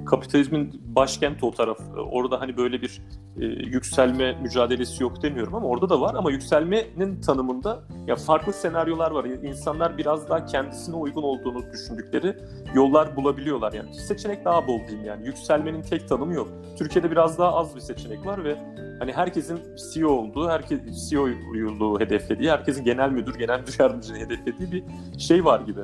kapitalizmin 0.07 0.83
başkenti 0.85 1.47
o 1.47 1.51
taraf. 1.51 1.81
E, 1.97 2.01
Orada 2.01 2.41
hani 2.41 2.57
böyle 2.57 2.83
bir 2.83 3.03
e, 3.41 3.45
yükselme 3.45 4.33
mücadelesi 4.33 5.03
yok 5.03 5.23
demiyorum 5.23 5.55
ama 5.55 5.67
orada 5.67 5.89
da 5.89 6.01
var 6.01 6.15
ama 6.15 6.31
yükselmenin 6.31 7.21
tanımında 7.21 7.81
ya 8.07 8.17
farklı 8.17 8.53
senaryolar 8.53 9.11
var. 9.11 9.25
İnsanlar 9.25 9.99
biraz 9.99 10.29
daha 10.29 10.47
kendisine 10.47 10.97
uygun 10.97 11.23
olduğunu 11.23 11.73
düşündükleri 11.73 12.37
yollar 12.75 13.17
bulabiliyorlar 13.17 13.73
yani. 13.73 13.95
Seçenek 13.95 14.45
daha 14.45 14.67
bol 14.67 14.79
diyeyim 14.89 15.05
yani. 15.05 15.27
Yükselmenin 15.27 15.83
tek 15.83 16.09
tanımı 16.09 16.35
yok. 16.35 16.49
Türkiye'de 16.79 17.11
biraz 17.11 17.39
daha 17.39 17.55
az 17.55 17.77
bir 17.77 17.81
seçenek 17.81 18.27
var 18.27 18.45
ve 18.45 18.57
hani 18.99 19.13
herkesin 19.13 19.61
CEO 19.93 20.11
olduğu, 20.11 20.49
herkes 20.49 21.11
CEO'yuluğu 21.11 22.01
hedeflediği, 22.01 22.51
herkesin 22.51 22.85
genel 22.85 23.11
müdür, 23.11 23.35
genel 23.35 23.61
müdür 23.61 23.77
yardımcılığı 23.79 24.19
hedeflediği 24.19 24.73
bir 24.73 24.85
şey 25.19 25.45
var 25.45 25.61
gibi. 25.61 25.81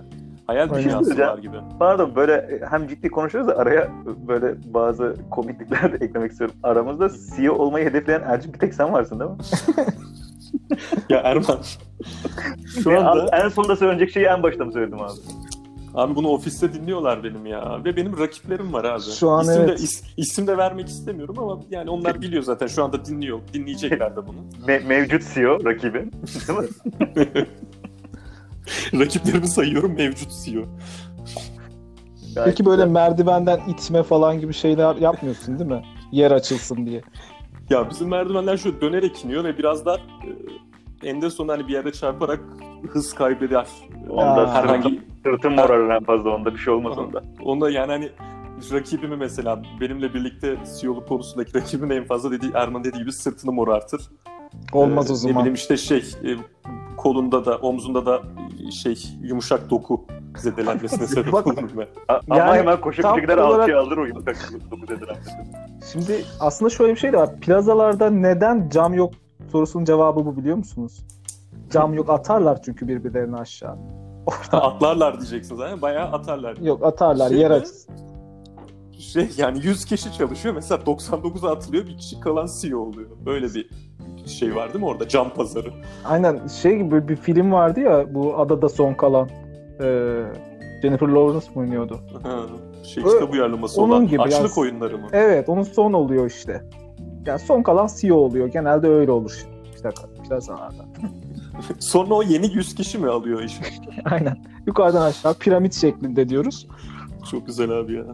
Hayal 0.47 0.75
dünyası 0.75 1.19
var 1.19 1.39
gibi. 1.39 1.57
Pardon 1.79 2.13
böyle 2.17 2.61
hem 2.71 2.89
ciddi 2.89 3.09
konuşuyoruz 3.09 3.51
da 3.51 3.57
araya 3.59 3.89
böyle 4.29 4.55
bazı 4.75 5.17
komiklikler 5.31 5.93
de 6.01 6.05
eklemek 6.05 6.31
istiyorum. 6.31 6.57
Aramızda 6.63 7.11
CEO 7.37 7.55
olmayı 7.55 7.87
hedefleyen 7.87 8.23
Ercim 8.27 8.53
bir 8.53 8.59
tek 8.59 8.75
sen 8.75 8.93
varsın 8.93 9.21
değil 9.21 9.31
mi? 9.31 9.37
Ya 11.09 11.19
Erman. 11.19 11.59
Şu 12.83 13.01
anda 13.01 13.37
en 13.37 13.49
sonunda 13.49 13.77
söyleyecek 13.77 14.11
şeyi 14.11 14.27
en 14.27 14.43
başta 14.43 14.65
mı 14.65 14.73
söyledim 14.73 15.01
abi? 15.03 15.13
abi 15.95 16.15
bunu 16.15 16.29
ofiste 16.29 16.73
dinliyorlar 16.75 17.25
benim 17.25 17.47
ya. 17.47 17.85
Ve 17.85 17.97
benim 17.97 18.19
rakiplerim 18.19 18.73
var 18.73 18.85
abi. 18.85 19.01
Şu 19.03 19.31
an 19.31 19.43
isim 19.43 19.55
evet. 19.63 19.69
De, 19.79 19.83
is- 19.83 20.05
isim 20.17 20.47
de 20.47 20.57
vermek 20.59 20.89
istemiyorum 20.89 21.35
ama 21.39 21.61
yani 21.71 21.91
onlar 21.91 22.21
biliyor 22.23 22.43
zaten. 22.43 22.67
Şu 22.67 22.85
anda 22.85 23.05
dinliyor. 23.05 23.39
Dinleyecekler 23.55 24.17
de 24.17 24.27
bunu. 24.27 24.37
Me- 24.67 24.87
mevcut 24.87 25.23
CEO 25.35 25.65
rakibi. 25.65 26.05
Değil 26.49 26.59
mi? 26.59 26.67
Rakiplerimi 28.95 29.49
sayıyorum 29.49 29.95
mevcut 29.97 30.29
CEO. 30.45 30.63
Peki 32.45 32.67
böyle 32.67 32.85
merdivenden 32.85 33.61
itme 33.69 34.03
falan 34.03 34.41
gibi 34.41 34.53
şeyler 34.55 34.97
yapmıyorsun 34.97 35.59
değil 35.59 35.71
mi? 35.71 35.83
Yer 36.13 36.31
açılsın 36.31 36.87
diye. 36.87 37.03
Ya 37.71 37.91
bizim 37.91 38.09
merdivenler 38.09 38.57
şu 38.57 38.81
dönerek 38.81 39.25
iniyor 39.25 39.45
ve 39.45 39.59
biraz 39.59 39.87
da 39.87 39.97
e, 41.03 41.09
eninde 41.09 41.31
sonunda 41.31 41.53
hani 41.53 41.69
bir 41.69 41.73
yerde 41.73 41.93
çarparak 41.93 42.41
hız 42.89 43.15
kaybeder. 43.15 43.67
Onda 44.11 44.25
Aa. 44.25 44.55
herhangi 44.55 45.03
sırtım 45.27 45.55
morarır 45.55 45.91
en 45.91 46.05
fazla 46.05 46.31
onda 46.31 46.55
bir 46.55 46.59
şey 46.59 46.75
olmaz 46.75 46.99
onda. 46.99 47.23
onda 47.45 47.71
yani 47.71 47.93
hani 47.93 48.11
rakibimi 48.73 49.17
mesela 49.17 49.63
benimle 49.81 50.15
birlikte 50.15 50.57
CEO'luk 50.81 51.09
konusundaki 51.09 51.55
rakibim 51.55 51.93
en 51.93 52.05
fazla 52.05 52.31
dediği 52.31 52.53
Erman 52.55 52.85
dediği 52.85 52.99
gibi 52.99 53.13
sırtını 53.13 53.53
morartır. 53.53 54.01
Olmaz 54.73 55.11
Ee, 55.11 55.13
o 55.13 55.15
Ne 55.15 55.19
zaman. 55.19 55.37
bileyim 55.37 55.55
işte 55.55 55.77
şey 55.77 55.99
e, 56.25 56.31
kolunda 57.07 57.45
da 57.45 57.57
omzunda 57.57 58.07
da 58.07 58.23
şey 58.83 59.05
yumuşak 59.23 59.71
doku 59.71 60.05
zedelenmesine 60.39 61.07
sebep 61.07 61.33
Bak- 61.33 61.47
olur. 61.47 61.57
A- 62.09 62.21
Ama 62.31 62.37
Yani 62.39 62.59
hemen 62.59 62.79
bir 63.17 63.21
gider 63.23 63.39
olarak- 63.39 63.61
alçıya 63.61 63.81
alır 63.81 63.97
o 63.97 64.05
yumuşak 64.05 64.37
dokuz 64.71 64.91
edilen. 64.91 65.17
Şimdi 65.93 66.25
aslında 66.41 66.71
şöyle 66.71 66.95
bir 66.95 66.99
şey 66.99 67.13
de 67.13 67.17
var. 67.19 67.37
Plazalarda 67.41 68.11
neden 68.11 68.69
cam 68.69 68.95
yok 68.95 69.15
sorusunun 69.53 69.85
cevabı 69.85 70.27
bu 70.27 70.37
biliyor 70.37 70.57
musunuz? 70.57 71.07
Cam 71.71 71.95
yok 71.95 72.11
atarlar 72.11 72.63
çünkü 72.63 72.89
birbirlerini 72.89 73.37
aşağı. 73.37 73.77
Atlarlar 74.53 75.21
diyeceksiniz 75.21 75.61
yani 75.61 75.83
bayağı 75.83 76.07
atarlar. 76.13 76.57
Yok 76.57 76.85
atarlar 76.85 77.29
Şey 77.29 77.39
yer 77.39 77.51
açsın. 77.51 77.95
Şey 78.99 79.31
yani 79.37 79.59
100 79.63 79.85
kişi 79.85 80.13
çalışıyor 80.13 80.55
mesela 80.55 80.83
99'a 80.83 81.51
atılıyor 81.51 81.87
bir 81.87 81.99
kişi 81.99 82.21
kalan 82.21 82.49
CEO 82.61 82.79
oluyor. 82.79 83.09
Böyle 83.27 83.55
bir 83.55 83.71
şey 84.27 84.57
var 84.57 84.69
değil 84.73 84.85
mi 84.85 84.87
orada 84.87 85.09
cam 85.09 85.31
pazarı. 85.31 85.69
Aynen 86.05 86.47
şey 86.47 86.77
gibi 86.77 87.09
bir 87.09 87.17
film 87.17 87.53
vardı 87.53 87.81
ya 87.81 88.15
bu 88.15 88.39
adada 88.39 88.69
son 88.69 88.95
kalan. 88.95 89.29
Ee, 89.81 90.23
Jennifer 90.83 91.09
Lawrence 91.09 91.47
mu 91.55 91.61
oynuyordu? 91.63 92.01
Şey 92.83 93.03
kitap 93.03 93.33
uyarlaması 93.33 93.83
onun 93.83 93.93
olan 93.93 94.07
gibi 94.07 94.23
açlık 94.23 94.41
yani. 94.41 94.61
oyunları 94.61 94.99
mı? 94.99 95.07
Evet 95.13 95.49
onun 95.49 95.63
son 95.63 95.93
oluyor 95.93 96.27
işte. 96.31 96.63
Yani 97.27 97.39
son 97.39 97.63
kalan 97.63 97.89
CEO 98.01 98.17
oluyor. 98.17 98.47
Genelde 98.47 98.89
öyle 98.89 99.11
olur 99.11 99.47
işte 99.75 99.91
plazalarda. 100.29 100.85
Sonra 101.79 102.15
o 102.15 102.23
yeni 102.23 102.55
100 102.55 102.75
kişi 102.75 102.99
mi 102.99 103.09
alıyor 103.09 103.43
işi? 103.43 103.63
Aynen. 104.05 104.37
Yukarıdan 104.67 105.03
aşağı 105.03 105.35
piramit 105.35 105.75
şeklinde 105.75 106.29
diyoruz. 106.29 106.67
Çok 107.31 107.47
güzel 107.47 107.71
abi 107.71 107.95
ya. 107.95 108.05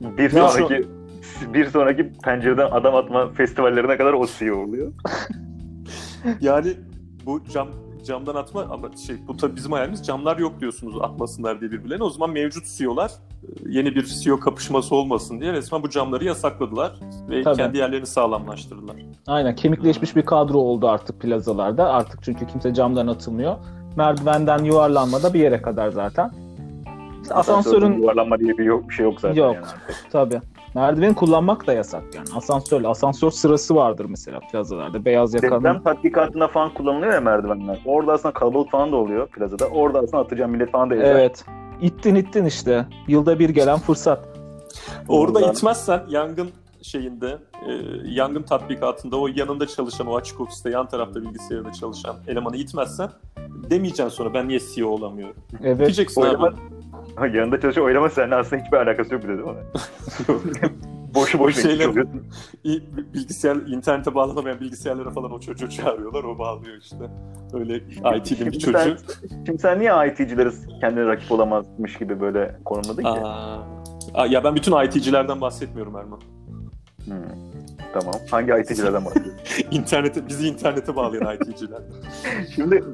Bir 0.00 0.32
Ya 0.32 0.48
sonraki 0.48 0.88
bir 1.54 1.66
sonraki 1.66 2.12
pencereden 2.24 2.70
adam 2.70 2.94
atma 2.94 3.32
festivallerine 3.32 3.96
kadar 3.96 4.12
o 4.12 4.26
CEO 4.38 4.56
oluyor. 4.56 4.92
Yani 6.40 6.72
bu 7.26 7.44
cam 7.44 7.68
camdan 8.04 8.34
atma 8.34 8.66
ama 8.70 8.96
şey 9.06 9.16
bu 9.28 9.36
tabii 9.36 9.56
bizim 9.56 9.72
hayalimiz 9.72 10.06
camlar 10.06 10.38
yok 10.38 10.60
diyorsunuz 10.60 10.94
atmasınlar 11.02 11.60
diye 11.60 11.70
birbirlerine. 11.70 12.04
O 12.04 12.10
zaman 12.10 12.30
mevcut 12.30 12.66
CEO'lar 12.66 13.10
e, 13.10 13.46
yeni 13.68 13.94
bir 13.94 14.04
CEO 14.04 14.40
kapışması 14.40 14.94
olmasın 14.94 15.40
diye 15.40 15.52
resmen 15.52 15.82
bu 15.82 15.90
camları 15.90 16.24
yasakladılar 16.24 16.92
ve 17.28 17.42
Tabii. 17.42 17.56
kendi 17.56 17.78
yerlerini 17.78 18.06
sağlamlaştırdılar. 18.06 18.96
Aynen 19.26 19.56
kemikleşmiş 19.56 20.16
bir 20.16 20.22
kadro 20.22 20.58
oldu 20.58 20.88
artık 20.88 21.20
plazalarda. 21.20 21.92
Artık 21.92 22.22
çünkü 22.22 22.46
kimse 22.46 22.74
camdan 22.74 23.06
atılmıyor. 23.06 23.56
Merdivenden 23.96 24.64
yuvarlanmada 24.64 25.34
bir 25.34 25.40
yere 25.40 25.62
kadar 25.62 25.90
zaten. 25.90 26.30
İşte 27.22 27.34
asansörün 27.34 27.92
yuvarlanma 27.92 28.38
diye 28.38 28.58
bir, 28.58 28.64
yok, 28.64 28.88
bir 28.88 28.94
şey 28.94 29.04
yok 29.04 29.20
zaten. 29.20 29.36
Yok. 29.36 29.54
Yani. 29.54 29.66
tabii. 30.12 30.40
Merdiven 30.74 31.14
kullanmak 31.14 31.66
da 31.66 31.72
yasak 31.72 32.02
yani. 32.14 32.28
Asansör, 32.36 32.84
asansör 32.84 33.30
sırası 33.30 33.74
vardır 33.74 34.06
mesela 34.08 34.40
plazalarda. 34.52 35.04
Beyaz 35.04 35.34
yakanın. 35.34 35.64
Deprem 35.64 35.82
tatbikatına 35.82 36.48
falan 36.48 36.74
kullanılıyor 36.74 37.12
ya 37.12 37.20
merdivenler. 37.20 37.78
Orada 37.84 38.12
aslında 38.12 38.32
kalabalık 38.34 38.70
falan 38.70 38.92
da 38.92 38.96
oluyor 38.96 39.26
plazada. 39.26 39.66
Orada 39.66 39.98
aslında 39.98 40.18
atacağım 40.18 40.50
millet 40.50 40.70
falan 40.70 40.90
da 40.90 40.94
ezer. 40.94 41.04
Evet. 41.14 41.44
İttin 41.80 42.14
ittin 42.14 42.44
işte. 42.44 42.86
Yılda 43.08 43.38
bir 43.38 43.50
gelen 43.50 43.78
fırsat. 43.78 44.28
Orada 45.08 45.38
Oradan- 45.38 45.52
itmezsen 45.52 46.02
yangın 46.08 46.50
şeyinde 46.82 47.38
e, 47.68 47.72
yangın 48.04 48.42
tatbikatında 48.42 49.16
o 49.16 49.28
yanında 49.28 49.66
çalışan 49.66 50.06
o 50.06 50.16
açık 50.16 50.40
ofiste 50.40 50.70
yan 50.70 50.88
tarafta 50.88 51.22
bilgisayarda 51.22 51.72
çalışan 51.72 52.16
elemanı 52.26 52.56
itmezsen 52.56 53.10
demeyeceksin 53.70 54.08
sonra 54.16 54.34
ben 54.34 54.48
niye 54.48 54.60
CEO 54.74 54.88
olamıyorum. 54.88 55.36
Evet. 55.62 55.78
Diyeceksin 55.78 56.20
Oylama, 56.20 56.46
abi. 56.46 56.56
Ha, 57.16 57.26
yanında 57.26 57.60
çalışıyor 57.60 57.86
oylama 57.86 58.08
seninle 58.10 58.34
aslında 58.34 58.62
hiçbir 58.62 58.76
alakası 58.76 59.14
yok 59.14 59.22
bile 59.22 59.32
değil 59.38 59.48
mi? 59.48 59.54
Boşu 61.14 61.38
boşuna 61.38 61.62
Şeyler- 61.62 61.94
bilgisayar 63.14 63.56
internete 63.56 64.14
bağlanamayan 64.14 64.60
bilgisayarlara 64.60 65.10
falan 65.10 65.32
o 65.32 65.40
çocuğu 65.40 65.70
çağırıyorlar 65.70 66.24
o 66.24 66.38
bağlıyor 66.38 66.76
işte. 66.76 66.96
Öyle 67.52 67.76
IT'li 68.16 68.46
bir 68.46 68.58
çocuğu. 68.58 68.78
sen- 68.78 68.96
Şimdi 69.46 69.58
sen 69.58 69.80
niye 69.80 69.92
IT'cileri 70.08 70.50
kendine 70.80 71.06
rakip 71.06 71.32
olamazmış 71.32 71.98
gibi 71.98 72.20
böyle 72.20 72.56
konumladın 72.64 73.02
ki? 73.02 73.08
Aa. 73.08 73.58
Aa, 74.14 74.26
ya 74.26 74.44
ben 74.44 74.56
bütün 74.56 74.84
IT'cilerden 74.84 75.40
bahsetmiyorum 75.40 75.96
Erman. 75.96 76.20
Hmm. 77.04 77.14
Tamam. 77.92 78.14
Hangi 78.30 78.52
IT'cilerden 78.62 79.04
bahsediyorsun? 79.04 79.42
İnternete, 79.70 80.28
bizi 80.28 80.48
internete 80.48 80.96
bağlayan 80.96 81.36
IT'ciler. 81.36 81.80
Şimdi 82.54 82.84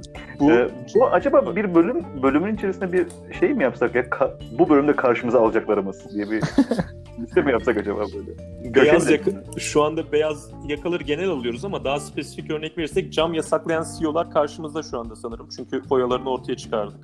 Bu 0.41 0.53
e, 0.53 0.69
bu 0.95 1.07
acaba 1.07 1.57
bir 1.57 1.75
bölüm 1.75 2.05
bölümün 2.23 2.55
içerisinde 2.55 2.93
bir 2.93 3.07
şey 3.41 3.55
mi 3.55 3.63
yapsak 3.63 3.95
ya? 3.95 4.03
Ka- 4.03 4.59
bu 4.59 4.69
bölümde 4.69 4.97
karşımıza 4.97 5.41
alacaklarımız 5.41 6.11
diye 6.15 6.31
bir 6.31 6.43
liste 7.21 7.43
mi 7.43 7.53
yapsak 7.53 7.77
acaba 7.77 8.01
böyle? 8.15 8.57
beyaz 8.75 9.11
yaka, 9.11 9.31
şu 9.59 9.83
anda 9.83 10.13
beyaz 10.13 10.51
yakaları 10.69 11.03
genel 11.05 11.29
alıyoruz 11.29 11.65
ama 11.65 11.85
daha 11.85 12.01
spesifik 12.01 12.51
örnek 12.51 12.79
verirsek 12.79 13.13
cam 13.13 13.35
yasaklayan 13.35 13.87
CEO'lar 13.99 14.31
karşımızda 14.31 14.83
şu 14.83 14.99
anda 14.99 15.17
sanırım. 15.17 15.49
Çünkü 15.57 15.83
foyalarını 15.89 16.31
ortaya 16.31 16.57
çıkardık. 16.57 17.01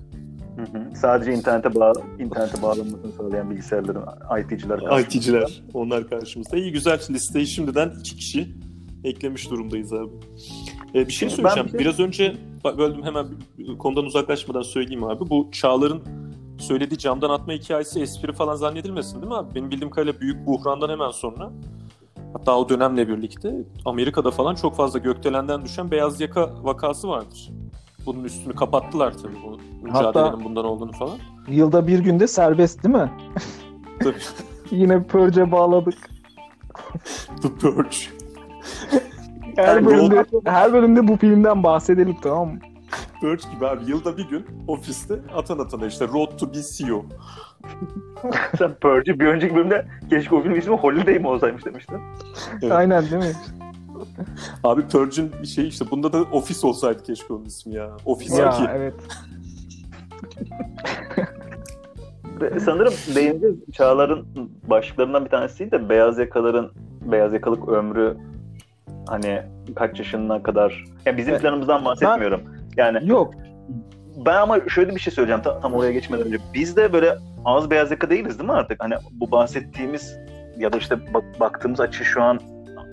Hı 0.57 0.63
hı. 0.63 0.97
Sadece 0.97 1.33
internete 1.35 1.75
bağ 1.75 1.93
internete 2.19 2.63
bağlanmasını 2.63 3.13
sağlayan 3.13 3.51
bilgisayarların 3.51 4.05
IT'ciler 4.41 4.81
karşımızda. 4.81 5.01
IT'ciler 5.01 5.63
onlar 5.75 6.09
karşımızda. 6.09 6.57
İyi 6.57 6.73
güzel 6.73 7.01
listeyi 7.11 7.47
şimdiden 7.47 7.93
iki 8.01 8.17
kişi 8.17 8.49
eklemiş 9.05 9.51
durumdayız 9.51 9.93
abi. 9.93 10.11
Ee, 10.95 11.07
bir 11.07 11.13
şey 11.13 11.29
Ben 11.29 11.35
söyleyeceğim. 11.35 11.67
bir 11.67 11.71
şey- 11.71 11.81
Biraz 11.81 12.01
önce 12.01 12.37
böldüm 12.79 13.03
hemen 13.03 13.27
bir- 13.59 13.79
konudan 13.79 14.05
uzaklaşmadan 14.05 14.63
söyleyeyim 14.63 15.05
abi. 15.05 15.31
Bu 15.31 15.49
Çağlar'ın 15.53 16.03
söylediği 16.59 16.99
camdan 16.99 17.31
atma 17.31 17.53
hikayesi 17.53 18.01
espri 18.01 18.33
falan 18.33 18.57
zannedilmesin 18.57 19.15
değil 19.17 19.27
mi 19.29 19.35
abi? 19.35 19.55
Benim 19.55 19.71
bildiğim 19.71 19.91
kadarıyla 19.91 20.21
büyük 20.21 20.47
buhrandan 20.47 20.89
hemen 20.89 21.11
sonra 21.11 21.51
hatta 22.33 22.59
o 22.59 22.69
dönemle 22.69 23.09
birlikte 23.09 23.55
Amerika'da 23.85 24.31
falan 24.31 24.55
çok 24.55 24.77
fazla 24.77 24.99
gökdelenden 24.99 25.65
düşen 25.65 25.91
beyaz 25.91 26.21
yaka 26.21 26.65
vakası 26.65 27.09
vardır. 27.09 27.51
Bunun 28.07 28.25
üstünü 28.25 28.55
kapattılar 28.55 29.13
tabii 29.13 29.37
bu 29.47 29.59
mücadelenin 29.83 30.31
Hatta- 30.31 30.45
bundan 30.45 30.65
olduğunu 30.65 30.93
falan. 30.93 31.19
Yılda 31.49 31.87
bir 31.87 31.99
günde 31.99 32.27
serbest 32.27 32.85
değil 32.85 32.95
mi? 32.95 33.11
Tabii. 34.03 34.15
Yine 34.71 35.03
Purge'e 35.03 35.53
bağladık. 35.53 35.95
The 37.43 37.49
Purge. 37.49 37.97
Her 39.57 39.87
bölümde, 39.87 40.25
her 40.45 40.73
bölümde 40.73 41.09
bu 41.09 41.17
filmden 41.17 41.63
bahsedelim 41.63 42.17
tamam 42.23 42.49
mı? 42.49 42.59
Purge 43.21 43.43
gibi 43.55 43.67
abi 43.67 43.85
yılda 43.91 44.17
bir 44.17 44.29
gün 44.29 44.47
ofiste 44.69 45.15
atan 45.35 45.59
atana 45.59 45.87
işte 45.87 46.09
Road 46.09 46.39
to 46.39 46.49
be 46.55 46.59
CEO. 46.77 47.05
Sen 48.59 48.75
Purge'i 48.75 49.21
bir 49.21 49.27
önceki 49.27 49.57
bölümde 49.57 49.87
keşke 50.11 50.35
o 50.35 50.43
film 50.43 50.55
ismi 50.55 50.77
Holiday 50.77 51.19
mi 51.19 51.29
olsaymış 51.29 51.65
demiştin. 51.65 51.97
Evet. 52.63 52.73
Aynen 52.73 53.03
değil 53.11 53.23
mi? 53.23 53.33
Abi 54.65 54.89
Purge'ün 54.89 55.33
bir 55.43 55.47
şey 55.47 55.69
işte 55.69 55.85
bunda 55.91 56.13
da 56.13 56.23
ofis 56.23 56.65
olsaydı 56.65 57.03
keşke 57.03 57.33
onun 57.35 57.45
ismi 57.45 57.75
ya. 57.75 57.91
Ofis 58.05 58.39
Ya 58.39 58.53
2. 58.53 58.63
evet. 58.75 58.95
Ve 62.41 62.61
sanırım 62.61 62.93
değineceğiz. 63.15 63.57
Çağlar'ın 63.73 64.27
başlıklarından 64.71 65.25
bir 65.25 65.31
tanesiydi 65.31 65.71
de 65.71 65.89
beyaz 65.89 66.19
yakaların 66.19 66.71
beyaz 67.13 67.33
yakalık 67.33 67.69
ömrü 67.69 68.17
hani 69.09 69.43
kaç 69.77 69.99
yaşına 69.99 70.43
kadar 70.43 70.85
yani 71.07 71.17
bizim 71.19 71.33
Evet. 71.33 71.43
planımızdan 71.43 71.85
bahsetmiyorum. 71.85 72.41
Yani 72.77 73.09
Yok. 73.09 73.35
ben 74.27 74.35
ama 74.37 74.69
şöyle 74.69 74.95
bir 74.95 75.01
şey 75.01 75.13
söyleyeceğim 75.13 75.43
ta- 75.43 75.61
tam 75.61 75.75
oraya 75.75 75.93
geçmeden 75.93 76.27
önce. 76.27 76.39
Biz 76.55 76.77
de 76.77 76.93
böyle 76.93 77.19
az 77.45 77.71
beyaz 77.71 77.91
yaka 77.91 78.11
değiliz 78.11 78.39
değil 78.39 78.51
mi 78.51 78.57
artık? 78.57 78.83
Hani 78.85 78.95
bu 79.13 79.31
bahsettiğimiz 79.31 80.17
ya 80.59 80.73
da 80.73 80.77
işte 80.79 81.15
bak- 81.15 81.41
baktığımız 81.41 81.81
açı 81.81 82.05
şu 82.05 82.23
an 82.23 82.41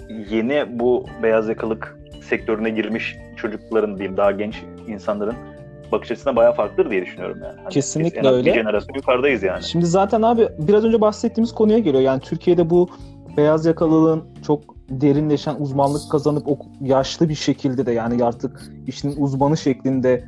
yeni 0.10 0.80
bu 0.80 1.06
beyaz 1.24 1.50
yakalık 1.50 2.00
sektörüne 2.30 2.70
girmiş 2.70 3.18
çocukların 3.36 3.98
diyeyim 3.98 4.18
daha 4.18 4.32
genç 4.32 4.56
insanların 4.88 5.36
bakış 5.92 6.12
açısına 6.12 6.36
bayağı 6.36 6.54
farklıdır 6.54 6.92
diye 6.92 7.06
düşünüyorum 7.06 7.38
yani. 7.44 7.58
Hani 7.63 7.74
Kesinlikle 7.74 8.30
öyle. 8.30 8.50
Bir 8.50 8.54
jenerasyon 8.54 8.96
yukarıdayız 8.96 9.44
yani. 9.44 9.63
Şimdi 9.63 9.86
zaten 9.86 10.22
abi 10.22 10.50
biraz 10.60 10.86
önce 10.86 11.01
bahsettiğimiz 11.01 11.56
konuya 11.56 11.80
geliyor. 11.80 12.04
Yani 12.04 12.22
Türkiye'de 12.22 12.70
bu 12.70 12.89
beyaz 13.38 13.66
yakalılığın 13.66 14.24
çok 14.48 14.62
derinleşen 14.89 15.56
uzmanlık 15.60 16.12
kazanıp 16.12 16.48
o 16.48 16.58
yaşlı 16.82 17.30
bir 17.30 17.36
şekilde 17.36 17.86
de 17.86 17.92
yani 17.92 18.24
artık 18.24 18.62
işin 18.88 19.16
uzmanı 19.18 19.58
şeklinde 19.58 20.25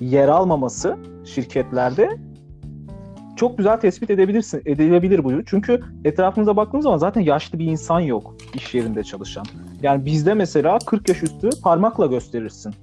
yer 0.00 0.28
almaması 0.28 0.96
şirketlerde 1.24 2.10
çok 3.36 3.58
güzel 3.58 3.80
tespit 3.80 4.10
edebilirsin. 4.10 4.62
Edilebilir 4.66 5.24
bu. 5.24 5.44
Çünkü 5.44 5.80
etrafınıza 6.04 6.56
baktığınız 6.56 6.82
zaman 6.82 6.98
zaten 6.98 7.20
yaşlı 7.20 7.58
bir 7.58 7.66
insan 7.66 8.00
yok 8.00 8.34
iş 8.54 8.74
yerinde 8.74 9.04
çalışan. 9.04 9.44
Yani 9.82 10.06
bizde 10.06 10.34
mesela 10.34 10.78
40 10.86 11.08
yaş 11.08 11.22
üstü 11.22 11.50
parmakla 11.62 12.06
gösterirsin. 12.06 12.74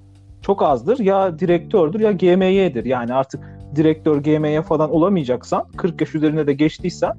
Çok 0.42 0.62
azdır. 0.62 1.00
Ya 1.00 1.40
direktördür 1.40 2.00
ya 2.00 2.12
GMY'dir. 2.12 2.86
Yani 2.86 3.14
artık 3.14 3.42
direktör 3.76 4.18
GM'ye 4.18 4.62
falan 4.62 4.92
olamayacaksan 4.92 5.64
40 5.78 6.02
yaş 6.02 6.16
üzerine 6.16 6.48
de 6.48 6.54
geçtiysen 6.54 7.14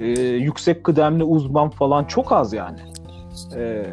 e, 0.00 0.06
yüksek 0.20 0.84
kıdemli 0.84 1.24
uzman 1.24 1.70
falan 1.70 2.04
çok 2.04 2.32
az 2.32 2.52
yani. 2.52 2.78
E, 3.56 3.84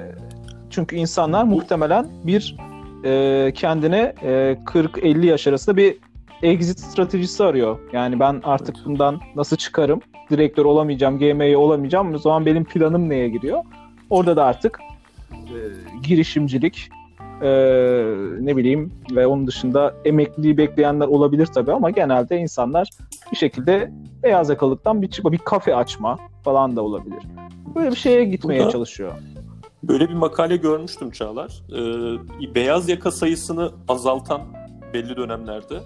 çünkü 0.69 0.95
insanlar 0.95 1.43
muhtemelen 1.43 2.07
bir 2.23 2.55
e, 3.03 3.51
kendine 3.55 4.13
e, 4.21 4.57
40-50 4.65 5.25
yaş 5.25 5.47
arasında 5.47 5.77
bir 5.77 5.97
exit 6.45 6.79
stratejisi 6.79 7.43
arıyor. 7.43 7.79
Yani 7.93 8.19
ben 8.19 8.41
artık 8.43 8.75
bundan 8.85 9.19
nasıl 9.35 9.57
çıkarım? 9.57 9.99
Direktör 10.29 10.65
olamayacağım, 10.65 11.19
GM'ye 11.19 11.57
olamayacağım. 11.57 12.13
O 12.13 12.17
zaman 12.17 12.45
benim 12.45 12.63
planım 12.65 13.09
neye 13.09 13.29
giriyor? 13.29 13.63
Orada 14.09 14.35
da 14.35 14.43
artık 14.45 14.79
e, 15.31 15.57
girişimcilik, 16.07 16.89
e, 17.41 17.49
ne 18.39 18.57
bileyim 18.57 18.93
ve 19.11 19.27
onun 19.27 19.47
dışında 19.47 19.93
emekliliği 20.05 20.57
bekleyenler 20.57 21.07
olabilir 21.07 21.45
tabii 21.45 21.71
ama 21.73 21.89
genelde 21.89 22.37
insanlar 22.37 22.89
bir 23.31 23.37
şekilde 23.37 23.91
beyaz 24.23 24.49
yakalıktan 24.49 25.01
bir 25.01 25.07
çıkma, 25.07 25.31
bir 25.31 25.37
kafe 25.37 25.75
açma 25.75 26.17
falan 26.43 26.75
da 26.75 26.81
olabilir. 26.81 27.23
Böyle 27.75 27.91
bir 27.91 27.95
şeye 27.95 28.25
gitmeye 28.25 28.59
Burada- 28.59 28.71
çalışıyor. 28.71 29.11
Böyle 29.83 30.09
bir 30.09 30.13
makale 30.13 30.55
görmüştüm 30.57 31.11
Çağlar. 31.11 31.61
Ee, 31.71 32.55
beyaz 32.55 32.89
yaka 32.89 33.11
sayısını 33.11 33.71
azaltan 33.87 34.41
belli 34.93 35.15
dönemlerde 35.15 35.79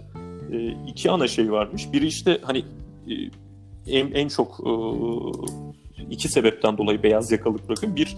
e, 0.52 0.78
iki 0.88 1.12
ana 1.12 1.28
şey 1.28 1.52
varmış. 1.52 1.94
Biri 1.94 2.08
işte 2.08 2.40
hani 2.42 2.66
e, 3.08 3.14
en, 3.88 4.12
en 4.12 4.28
çok 4.28 4.60
e, 4.60 4.72
iki 6.10 6.30
sebepten 6.30 6.78
dolayı 6.78 7.04
beyaz 7.04 7.32
yakalık 7.32 7.70
bırakın. 7.70 7.96
Bir 7.96 8.18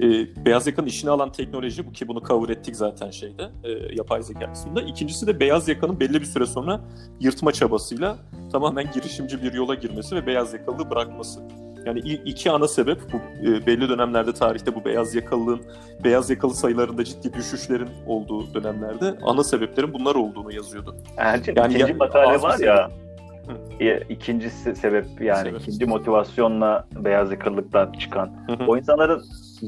e, 0.00 0.06
beyaz 0.44 0.66
yakanın 0.66 0.86
işini 0.86 1.10
alan 1.10 1.32
teknoloji 1.32 1.86
bu 1.86 1.92
ki 1.92 2.08
bunu 2.08 2.22
cover 2.28 2.48
ettik 2.48 2.76
zaten 2.76 3.10
şeyde 3.10 3.50
e, 3.64 3.70
yapay 3.94 4.22
zeka 4.22 4.52
kısmında. 4.52 4.82
İkincisi 4.82 5.26
de 5.26 5.40
beyaz 5.40 5.68
yakanın 5.68 6.00
belli 6.00 6.20
bir 6.20 6.26
süre 6.26 6.46
sonra 6.46 6.80
yırtma 7.20 7.52
çabasıyla 7.52 8.18
tamamen 8.52 8.92
girişimci 8.92 9.42
bir 9.42 9.52
yola 9.52 9.74
girmesi 9.74 10.16
ve 10.16 10.26
beyaz 10.26 10.52
yakalılığı 10.52 10.90
bırakması. 10.90 11.40
Yani 11.86 11.98
iki 12.00 12.50
ana 12.50 12.68
sebep 12.68 12.98
bu 13.12 13.46
e, 13.48 13.66
belli 13.66 13.88
dönemlerde 13.88 14.32
tarihte 14.32 14.74
bu 14.74 14.84
beyaz 14.84 15.14
yakalılığın 15.14 15.60
beyaz 16.04 16.30
yakalı 16.30 16.54
sayılarında 16.54 17.04
ciddi 17.04 17.32
düşüşlerin 17.32 17.88
olduğu 18.06 18.54
dönemlerde 18.54 19.18
ana 19.22 19.44
sebeplerin 19.44 19.92
bunlar 19.92 20.14
olduğunu 20.14 20.54
yazıyordu. 20.54 20.96
Ercin 21.16 21.54
Yani 21.56 21.74
ikinci 21.74 21.90
ya- 21.92 21.96
makale 21.98 22.42
var 22.42 22.58
ya 22.58 22.90
ya, 23.80 23.98
ikinci 24.08 24.46
se- 24.46 24.74
sebep 24.74 25.06
yani 25.20 25.48
Sebep. 25.48 25.60
ikinci 25.60 25.86
motivasyonla 25.86 26.86
beyaz 27.04 27.30
yakalılıktan 27.32 27.92
çıkan 27.92 28.26
Hı 28.46 28.52
hı. 28.52 28.66
o 28.66 28.76
insanların 28.76 29.22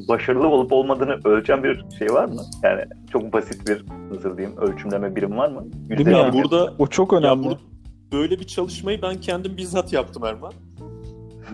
başarılı 0.09 0.49
olup 0.49 0.73
olmadığını 0.73 1.19
ölçen 1.25 1.65
bir 1.65 1.85
şey 1.99 2.09
var 2.13 2.25
mı? 2.25 2.41
Yani 2.63 2.83
çok 3.13 3.33
basit 3.33 3.69
bir 3.69 3.85
nasıl 4.15 4.37
diyeyim 4.39 4.57
ölçümleme 4.59 5.17
birim 5.17 5.37
var 5.37 5.49
mı? 5.51 5.65
Değil 5.89 6.07
mi 6.07 6.13
Ya 6.13 6.19
yani? 6.19 6.33
burada 6.43 6.73
O 6.79 6.87
çok 6.87 7.13
ya 7.13 7.19
önemli. 7.19 7.47
bur- 7.47 7.59
böyle 8.13 8.41
bir 8.41 8.45
çalışmayı 8.47 9.03
ben 9.03 9.21
kendim 9.21 9.57
bizzat 9.57 9.93
yaptım 9.93 10.25
Erman. 10.25 10.53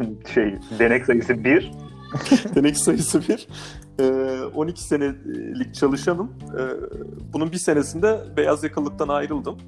şey 0.35 0.59
denek 0.79 1.07
sayısı 1.07 1.45
bir 1.45 1.73
Denek 2.55 2.77
sayısı 2.77 3.21
bir. 3.29 3.49
Ee, 4.01 4.45
12 4.55 4.83
senelik 4.83 5.75
çalışanım. 5.75 6.33
Ee, 6.59 6.63
bunun 7.33 7.53
bir 7.53 7.57
senesinde 7.57 8.21
beyaz 8.37 8.65
yakalılıktan 8.65 9.09
ayrıldım. 9.09 9.59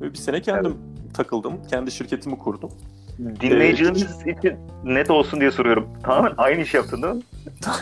Ve 0.00 0.12
bir 0.12 0.18
sene 0.18 0.40
kendim 0.40 0.76
takıldım. 1.14 1.62
Kendi 1.70 1.90
şirketimi 1.90 2.38
kurdum. 2.38 2.70
dinleyicilerimiz 3.18 4.02
için 4.02 4.56
net 4.84 5.10
olsun 5.10 5.40
diye 5.40 5.50
soruyorum. 5.50 5.88
Tamamen 6.02 6.32
aynı 6.36 6.60
iş 6.60 6.74
yaptın 6.74 7.02
değil 7.02 7.14
mi? 7.14 7.22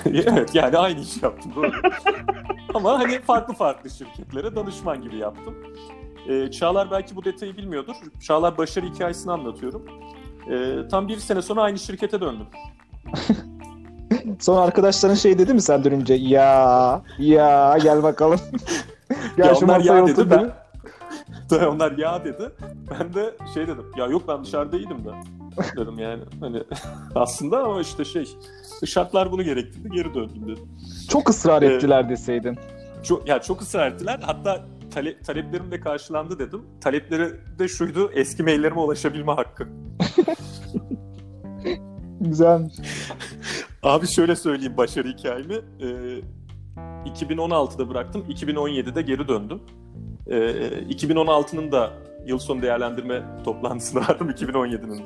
evet 0.26 0.54
yani 0.54 0.78
aynı 0.78 1.00
iş 1.00 1.22
yaptım. 1.22 1.52
Doğru. 1.56 1.72
Ama 2.74 2.98
hani 2.98 3.20
farklı 3.20 3.54
farklı 3.54 3.90
şirketlere 3.90 4.56
danışman 4.56 5.02
gibi 5.02 5.16
yaptım. 5.16 5.54
Ee, 6.28 6.50
Çağlar 6.50 6.90
belki 6.90 7.16
bu 7.16 7.24
detayı 7.24 7.56
bilmiyordur. 7.56 7.94
Çağlar 8.20 8.58
başarı 8.58 8.86
hikayesini 8.86 9.32
anlatıyorum. 9.32 9.82
Ee, 10.50 10.88
tam 10.90 11.08
bir 11.08 11.16
sene 11.16 11.42
sonra 11.42 11.62
aynı 11.62 11.78
şirkete 11.78 12.20
döndüm. 12.20 12.46
Sonra 14.40 14.60
arkadaşların 14.60 15.14
şey 15.14 15.38
dedi 15.38 15.54
mi 15.54 15.60
sen 15.62 15.84
dönünce? 15.84 16.14
Ya, 16.14 17.02
ya 17.18 17.78
gel 17.82 18.02
bakalım. 18.02 18.40
gel 19.36 19.46
Ya 19.46 19.54
şu 19.54 19.64
onlar 19.64 19.80
ya 19.80 20.06
dedi, 20.06 20.30
ben- 20.30 20.52
onlar 21.66 21.98
ya 21.98 22.24
dedi. 22.24 22.50
Ben 22.90 23.14
de 23.14 23.34
şey 23.54 23.62
dedim. 23.68 23.84
Ya 23.96 24.06
yok 24.06 24.22
ben 24.28 24.44
dışarıdaydım 24.44 25.04
da. 25.04 25.14
Dedim 25.76 25.98
yani. 25.98 26.22
Hani 26.40 26.62
aslında 27.14 27.64
ama 27.64 27.80
işte 27.80 28.04
şey 28.04 28.28
şartlar 28.86 29.32
bunu 29.32 29.42
gerektirdi. 29.42 29.88
Geri 29.90 30.14
döndüm 30.14 30.42
dedim. 30.48 30.68
Çok 31.08 31.30
ısrar 31.30 31.62
Evet. 31.62 31.76
ettiler 31.76 32.08
deseydin. 32.08 32.58
Çok, 33.02 33.28
ya 33.28 33.40
çok 33.42 33.62
ısrar 33.62 33.92
ettiler. 33.92 34.20
Hatta 34.22 34.64
tale- 34.96 35.22
taleplerim 35.22 35.70
de 35.70 35.80
karşılandı 35.80 36.38
dedim. 36.38 36.62
Talepleri 36.80 37.30
de 37.58 37.68
şuydu. 37.68 38.10
Eski 38.14 38.42
maillerime 38.42 38.80
ulaşabilme 38.80 39.32
hakkı. 39.32 39.68
Güzelmiş. 42.20 42.74
Abi 43.82 44.06
şöyle 44.06 44.36
söyleyeyim 44.36 44.76
başarı 44.76 45.08
hikayemi. 45.08 45.54
Ee, 45.54 46.20
2016'da 47.10 47.88
bıraktım. 47.88 48.24
2017'de 48.30 49.02
geri 49.02 49.28
döndüm. 49.28 49.60
Ee, 50.26 50.36
2016'nın 50.88 51.72
da 51.72 51.92
yıl 52.26 52.38
sonu 52.38 52.62
değerlendirme 52.62 53.22
toplantısına 53.44 54.00
vardım 54.08 54.30
2017'nin. 54.30 54.98
de. 54.98 55.02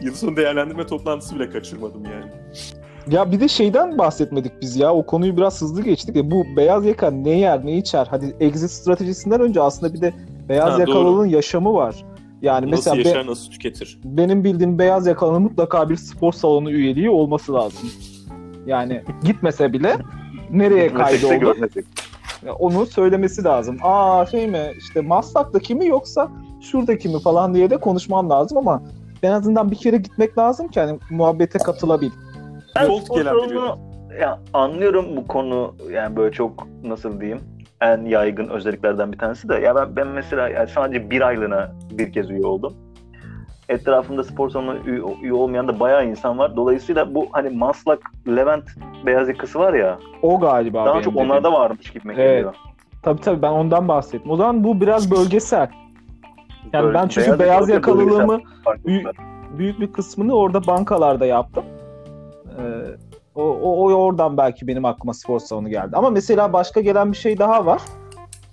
yıl 0.02 0.14
sonu 0.14 0.36
değerlendirme 0.36 0.86
toplantısı 0.86 1.34
bile 1.34 1.50
kaçırmadım 1.50 2.04
yani. 2.04 2.30
Ya 3.10 3.32
bir 3.32 3.40
de 3.40 3.48
şeyden 3.48 3.98
bahsetmedik 3.98 4.52
biz 4.62 4.76
ya. 4.76 4.94
O 4.94 5.06
konuyu 5.06 5.36
biraz 5.36 5.62
hızlı 5.62 5.82
geçtik 5.82 6.14
de 6.14 6.30
bu 6.30 6.44
beyaz 6.56 6.86
yaka 6.86 7.10
ne 7.10 7.30
yer, 7.30 7.66
ne 7.66 7.76
içer? 7.76 8.06
Hadi 8.10 8.36
exit 8.40 8.70
stratejisinden 8.70 9.40
önce 9.40 9.62
aslında 9.62 9.94
bir 9.94 10.00
de 10.00 10.14
beyaz 10.48 10.72
Ha, 10.74 10.80
yakalılığın 10.80 11.26
yaşamı 11.26 11.74
var. 11.74 12.04
Yani 12.42 12.70
nasıl 12.70 12.90
mesela 12.90 13.04
be- 13.04 13.08
yaşar, 13.08 13.26
nasıl 13.30 13.50
tüketir? 13.50 13.98
benim 14.04 14.44
bildiğim 14.44 14.78
beyaz 14.78 15.06
yakalının 15.06 15.42
mutlaka 15.42 15.88
bir 15.88 15.96
spor 15.96 16.32
salonu 16.32 16.70
üyeliği 16.70 17.10
olması 17.10 17.52
lazım. 17.54 17.88
Yani 18.66 19.02
gitmese 19.24 19.72
bile 19.72 19.96
nereye 20.50 20.94
kaydoldu 20.94 21.54
onu 22.58 22.86
söylemesi 22.86 23.44
lazım. 23.44 23.78
Aa 23.82 24.26
şey 24.26 24.46
mi 24.46 24.72
işte 24.78 25.00
Maslak'taki 25.00 25.74
mi 25.74 25.86
yoksa 25.86 26.28
şuradaki 26.60 27.08
mi 27.08 27.20
falan 27.20 27.54
diye 27.54 27.70
de 27.70 27.76
konuşman 27.76 28.30
lazım 28.30 28.58
ama 28.58 28.82
en 29.22 29.30
azından 29.30 29.70
bir 29.70 29.76
kere 29.76 29.96
gitmek 29.96 30.38
lazım 30.38 30.68
ki 30.68 30.80
hani 30.80 30.98
muhabbete 31.10 31.58
katılabil. 31.58 32.10
Ben 32.76 32.98
spor 33.00 33.16
gelen 33.16 33.34
ya 34.20 34.38
anlıyorum 34.54 35.06
bu 35.16 35.26
konu 35.26 35.74
yani 35.90 36.16
böyle 36.16 36.32
çok 36.32 36.66
nasıl 36.84 37.20
diyeyim 37.20 37.40
en 37.80 38.04
yaygın 38.04 38.48
özelliklerden 38.48 39.12
bir 39.12 39.18
tanesi 39.18 39.48
de 39.48 39.54
ya 39.54 39.74
ben, 39.76 39.96
ben 39.96 40.06
mesela 40.08 40.48
yani 40.48 40.68
sadece 40.68 41.10
bir 41.10 41.20
aylığına 41.22 41.72
bir 41.90 42.12
kez 42.12 42.30
üye 42.30 42.46
oldum. 42.46 42.74
Etrafımda 43.68 44.24
spor 44.24 44.50
salonu 44.50 44.76
üye, 44.86 45.00
üye 45.22 45.32
olmayan 45.32 45.68
da 45.68 45.80
bayağı 45.80 46.06
insan 46.06 46.38
var. 46.38 46.56
Dolayısıyla 46.56 47.14
bu 47.14 47.26
hani 47.32 47.50
Maslak, 47.50 48.00
Levent 48.28 48.64
beyaz 49.06 49.28
yakası 49.28 49.58
var 49.58 49.74
ya 49.74 49.98
O 50.22 50.40
galiba. 50.40 50.86
daha 50.86 51.02
çok 51.02 51.12
dediğim. 51.14 51.30
onlarda 51.30 51.52
varmış 51.52 51.90
gibi 51.90 52.02
Evet. 52.08 52.16
geliyor. 52.16 52.54
Tabii 53.02 53.20
tabii 53.20 53.42
ben 53.42 53.50
ondan 53.50 53.88
bahsettim. 53.88 54.30
O 54.30 54.36
zaman 54.36 54.64
bu 54.64 54.80
biraz 54.80 55.10
bölgesel. 55.10 55.68
Yani 56.72 56.84
Böyle 56.84 56.98
ben 56.98 57.08
çünkü 57.08 57.38
beyaz, 57.38 57.68
yakalı 57.68 58.02
yakalılığımı 58.02 58.40
farklılıklar. 58.64 59.16
büyük 59.58 59.80
bir 59.80 59.92
kısmını 59.92 60.34
orada 60.34 60.66
bankalarda 60.66 61.26
yaptım. 61.26 61.64
Ee, 62.58 62.62
o, 63.34 63.42
o, 63.42 63.70
o 63.70 63.94
oradan 63.94 64.36
belki 64.36 64.66
benim 64.66 64.84
aklıma 64.84 65.14
spor 65.14 65.40
salonu 65.40 65.68
geldi. 65.68 65.96
Ama 65.96 66.10
mesela 66.10 66.52
başka 66.52 66.80
gelen 66.80 67.12
bir 67.12 67.16
şey 67.16 67.38
daha 67.38 67.66
var. 67.66 67.82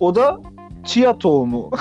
O 0.00 0.14
da 0.14 0.40
chia 0.84 1.18
tohumu. 1.18 1.70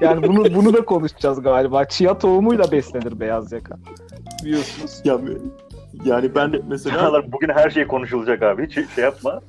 Yani 0.00 0.28
bunu 0.28 0.54
bunu 0.54 0.74
da 0.74 0.84
konuşacağız 0.84 1.42
galiba. 1.42 1.84
Chia 1.84 2.18
tohumuyla 2.18 2.72
beslenir 2.72 3.20
beyaz 3.20 3.52
yaka. 3.52 3.76
Biliyorsunuz. 4.44 5.02
Ya, 5.04 5.18
yani 6.04 6.34
ben 6.34 6.52
de 6.52 6.60
mesela 6.68 7.32
bugün 7.32 7.48
her 7.48 7.70
şey 7.70 7.86
konuşulacak 7.86 8.42
abi. 8.42 8.66
Hiç 8.66 8.74
şey 8.74 9.04
yapma. 9.04 9.40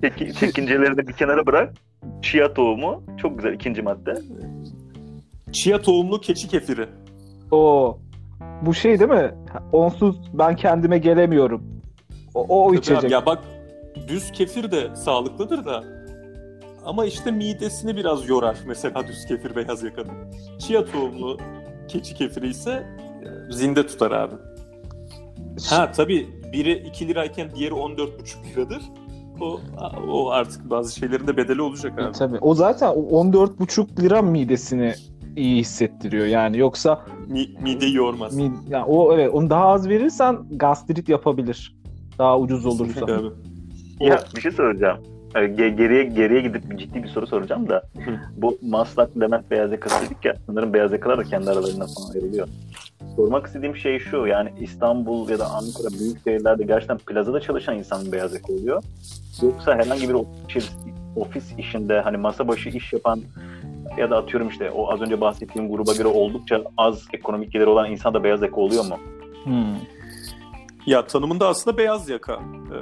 Çeki, 0.00 0.34
çekincelerini 0.34 1.08
bir 1.08 1.12
kenara 1.12 1.46
bırak. 1.46 1.74
Chia 2.22 2.54
tohumu 2.54 3.02
çok 3.16 3.38
güzel 3.38 3.52
ikinci 3.52 3.82
madde. 3.82 4.14
chia 5.52 5.80
tohumlu 5.80 6.20
keçi 6.20 6.48
kefiri. 6.48 6.86
O 7.50 7.98
bu 8.62 8.74
şey 8.74 8.98
değil 8.98 9.10
mi? 9.10 9.34
Onsuz 9.72 10.16
ben 10.32 10.56
kendime 10.56 10.98
gelemiyorum. 10.98 11.62
O, 12.34 12.64
o 12.64 12.66
Tabii 12.68 12.78
içecek. 12.78 13.04
abi, 13.04 13.12
ya 13.12 13.26
bak 13.26 13.38
düz 14.08 14.32
kefir 14.32 14.70
de 14.70 14.96
sağlıklıdır 14.96 15.64
da 15.64 15.84
ama 16.84 17.04
işte 17.06 17.30
midesini 17.30 17.96
biraz 17.96 18.28
yorar 18.28 18.56
mesela 18.66 19.06
düz 19.08 19.26
kefir 19.26 19.56
beyaz 19.56 19.82
yakanın. 19.82 20.12
Chia 20.58 20.84
tohumlu 20.84 21.38
keçi 21.88 22.14
kefiri 22.14 22.48
ise 22.48 22.70
e, 23.50 23.52
zinde 23.52 23.86
tutar 23.86 24.10
abi. 24.10 24.34
Ha 25.70 25.92
tabii 25.92 26.28
biri 26.52 26.72
2 26.72 27.08
lirayken 27.08 27.50
diğeri 27.54 27.74
14,5 27.74 28.08
liradır. 28.54 28.82
O, 29.40 29.60
o 30.08 30.30
artık 30.30 30.70
bazı 30.70 30.94
şeylerin 30.98 31.26
de 31.26 31.36
bedeli 31.36 31.62
olacak 31.62 31.92
E, 31.98 32.02
abi. 32.02 32.12
tabii. 32.12 32.38
O 32.40 32.54
zaten 32.54 32.88
o 32.88 33.22
14,5 33.24 34.00
lira 34.02 34.22
midesini 34.22 34.94
iyi 35.36 35.60
hissettiriyor 35.60 36.26
yani. 36.26 36.58
Yoksa 36.58 37.04
Mi, 37.28 37.46
mideyi 37.62 37.94
yormaz. 37.94 38.36
mi, 38.36 38.52
yani 38.68 38.84
o 38.84 39.14
evet 39.14 39.30
onu 39.34 39.50
daha 39.50 39.66
az 39.66 39.88
verirsen 39.88 40.38
gastrit 40.50 41.08
yapabilir. 41.08 41.76
Daha 42.18 42.38
ucuz 42.38 42.66
olursa. 42.66 43.06
Ya 44.00 44.24
bir 44.36 44.40
şey 44.40 44.52
soracağım. 44.52 44.98
Ge- 45.34 45.76
Geriye 45.76 46.04
geriye 46.04 46.40
gidip 46.40 46.78
ciddi 46.78 47.02
bir 47.02 47.08
soru 47.08 47.26
soracağım 47.26 47.68
da 47.68 47.82
bu 48.36 48.58
Maslak, 48.62 49.20
Levent, 49.20 49.50
Beyaz 49.50 49.72
Yaka 49.72 49.90
dedik 50.06 50.24
ya 50.24 50.34
sanırım 50.46 50.72
Beyaz 50.74 50.92
Yakalar 50.92 51.18
da 51.18 51.24
kendi 51.24 51.50
aralarında 51.50 51.86
falan 51.86 52.14
ayrılıyor. 52.14 52.48
Sormak 53.16 53.46
istediğim 53.46 53.76
şey 53.76 53.98
şu 53.98 54.26
yani 54.26 54.52
İstanbul 54.60 55.28
ya 55.28 55.38
da 55.38 55.46
Ankara 55.46 56.00
büyük 56.00 56.24
şehirlerde 56.24 56.64
gerçekten 56.64 56.98
plazada 56.98 57.40
çalışan 57.40 57.78
insan 57.78 58.12
beyaz 58.12 58.34
yaka 58.34 58.52
oluyor. 58.52 58.82
Yoksa 59.42 59.74
herhangi 59.74 60.08
bir 60.08 60.14
ofis, 60.14 60.70
ofis 61.16 61.44
işinde 61.58 62.00
hani 62.00 62.16
masa 62.16 62.48
başı 62.48 62.68
iş 62.68 62.92
yapan 62.92 63.20
ya 63.96 64.10
da 64.10 64.16
atıyorum 64.16 64.48
işte 64.48 64.70
o 64.70 64.92
az 64.92 65.00
önce 65.00 65.20
bahsettiğim 65.20 65.70
gruba 65.70 65.92
göre 65.92 66.08
oldukça 66.08 66.62
az 66.76 67.08
ekonomik 67.12 67.52
geliri 67.52 67.68
olan 67.68 67.90
insan 67.90 68.14
da 68.14 68.24
beyaz 68.24 68.42
yaka 68.42 68.60
oluyor 68.60 68.84
mu? 68.84 68.98
Hmm. 69.44 69.76
Ya 70.86 71.06
tanımında 71.06 71.48
aslında 71.48 71.78
beyaz 71.78 72.08
yaka. 72.08 72.32
Ee, 72.32 72.76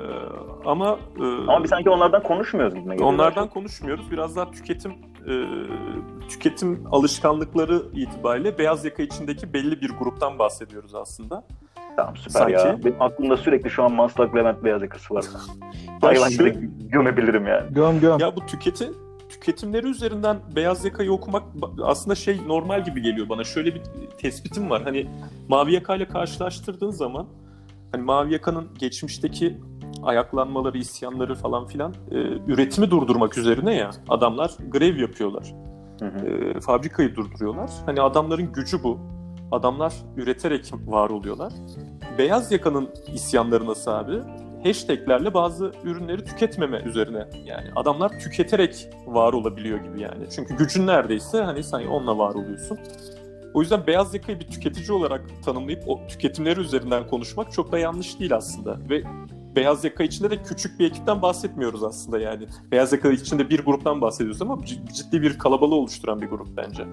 ama 0.64 0.98
e, 1.20 1.24
Ama 1.24 1.62
biz 1.62 1.70
sanki 1.70 1.90
onlardan 1.90 2.22
konuşmuyoruz 2.22 2.74
gibi 2.74 2.84
geliyor. 2.84 3.08
Onlardan 3.08 3.48
konuşmuyoruz. 3.48 4.10
Biraz 4.10 4.36
daha 4.36 4.50
tüketim 4.50 4.92
e, 5.28 5.32
tüketim 6.28 6.84
alışkanlıkları 6.92 7.82
itibariyle 7.92 8.58
beyaz 8.58 8.84
yaka 8.84 9.02
içindeki 9.02 9.52
belli 9.52 9.80
bir 9.80 9.90
gruptan 9.90 10.38
bahsediyoruz 10.38 10.94
aslında. 10.94 11.44
Tamam 11.96 12.16
süper 12.16 12.30
Sanki- 12.40 12.52
ya. 12.52 12.76
Benim 12.84 13.02
aklımda 13.02 13.36
sürekli 13.36 13.70
şu 13.70 13.84
an 13.84 13.92
Maslak 13.92 14.36
Levent 14.36 14.64
beyaz 14.64 14.82
yakası 14.82 15.14
var. 15.14 15.24
Hayvan 16.00 16.30
gibi 16.30 16.70
gömebilirim 16.80 17.46
yani. 17.46 17.74
Göm 17.74 18.00
göm. 18.00 18.18
Ya 18.20 18.36
bu 18.36 18.46
tüketi 18.46 18.90
tüketimleri 19.28 19.86
üzerinden 19.86 20.40
beyaz 20.56 20.84
yakayı 20.84 21.12
okumak 21.12 21.42
aslında 21.82 22.14
şey 22.14 22.40
normal 22.46 22.84
gibi 22.84 23.02
geliyor 23.02 23.28
bana. 23.28 23.44
Şöyle 23.44 23.74
bir 23.74 23.82
tespitim 24.18 24.70
var. 24.70 24.82
Hani 24.82 25.06
mavi 25.48 25.72
yakayla 25.72 26.08
karşılaştırdığın 26.08 26.90
zaman 26.90 27.26
hani 27.92 28.02
mavi 28.02 28.32
yakanın 28.32 28.68
geçmişteki 28.78 29.60
ayaklanmaları, 30.02 30.78
isyanları 30.78 31.34
falan 31.34 31.66
filan 31.66 31.94
e, 32.10 32.16
üretimi 32.46 32.90
durdurmak 32.90 33.38
üzerine 33.38 33.74
ya 33.74 33.90
adamlar 34.08 34.50
grev 34.70 34.96
yapıyorlar. 34.96 35.54
Hı 36.00 36.06
hı. 36.06 36.26
e, 36.26 36.60
fabrikayı 36.60 37.14
durduruyorlar. 37.14 37.70
Hani 37.86 38.00
adamların 38.00 38.52
gücü 38.52 38.82
bu. 38.82 38.98
Adamlar 39.52 39.94
üreterek 40.16 40.72
var 40.86 41.10
oluyorlar. 41.10 41.52
Beyaz 42.18 42.52
yakanın 42.52 42.88
isyanları 43.14 43.66
nasıl 43.66 43.90
abi? 43.90 44.20
Hashtaglerle 44.64 45.34
bazı 45.34 45.72
ürünleri 45.84 46.24
tüketmeme 46.24 46.82
üzerine. 46.84 47.26
Yani 47.44 47.68
adamlar 47.76 48.20
tüketerek 48.20 48.88
var 49.06 49.32
olabiliyor 49.32 49.78
gibi 49.78 50.00
yani. 50.00 50.24
Çünkü 50.34 50.56
gücün 50.56 50.86
neredeyse 50.86 51.42
hani 51.42 51.62
sen 51.62 51.86
onunla 51.86 52.18
var 52.18 52.34
oluyorsun. 52.34 52.78
O 53.54 53.60
yüzden 53.60 53.86
beyaz 53.86 54.14
yakayı 54.14 54.40
bir 54.40 54.46
tüketici 54.46 54.92
olarak 54.92 55.22
tanımlayıp 55.44 55.82
o 55.86 56.06
tüketimleri 56.06 56.60
üzerinden 56.60 57.06
konuşmak 57.06 57.52
çok 57.52 57.72
da 57.72 57.78
yanlış 57.78 58.20
değil 58.20 58.36
aslında. 58.36 58.78
Ve 58.90 59.02
beyaz 59.56 59.84
yaka 59.84 60.04
içinde 60.04 60.30
de 60.30 60.42
küçük 60.42 60.80
bir 60.80 60.86
ekipten 60.86 61.22
bahsetmiyoruz 61.22 61.84
aslında 61.84 62.18
yani. 62.18 62.46
Beyaz 62.72 62.92
yaka 62.92 63.10
içinde 63.10 63.50
bir 63.50 63.64
gruptan 63.64 64.00
bahsediyoruz 64.00 64.42
ama 64.42 64.58
ciddi 64.94 65.22
bir 65.22 65.38
kalabalığı 65.38 65.74
oluşturan 65.74 66.20
bir 66.20 66.26
grup 66.26 66.56
bence. 66.56 66.84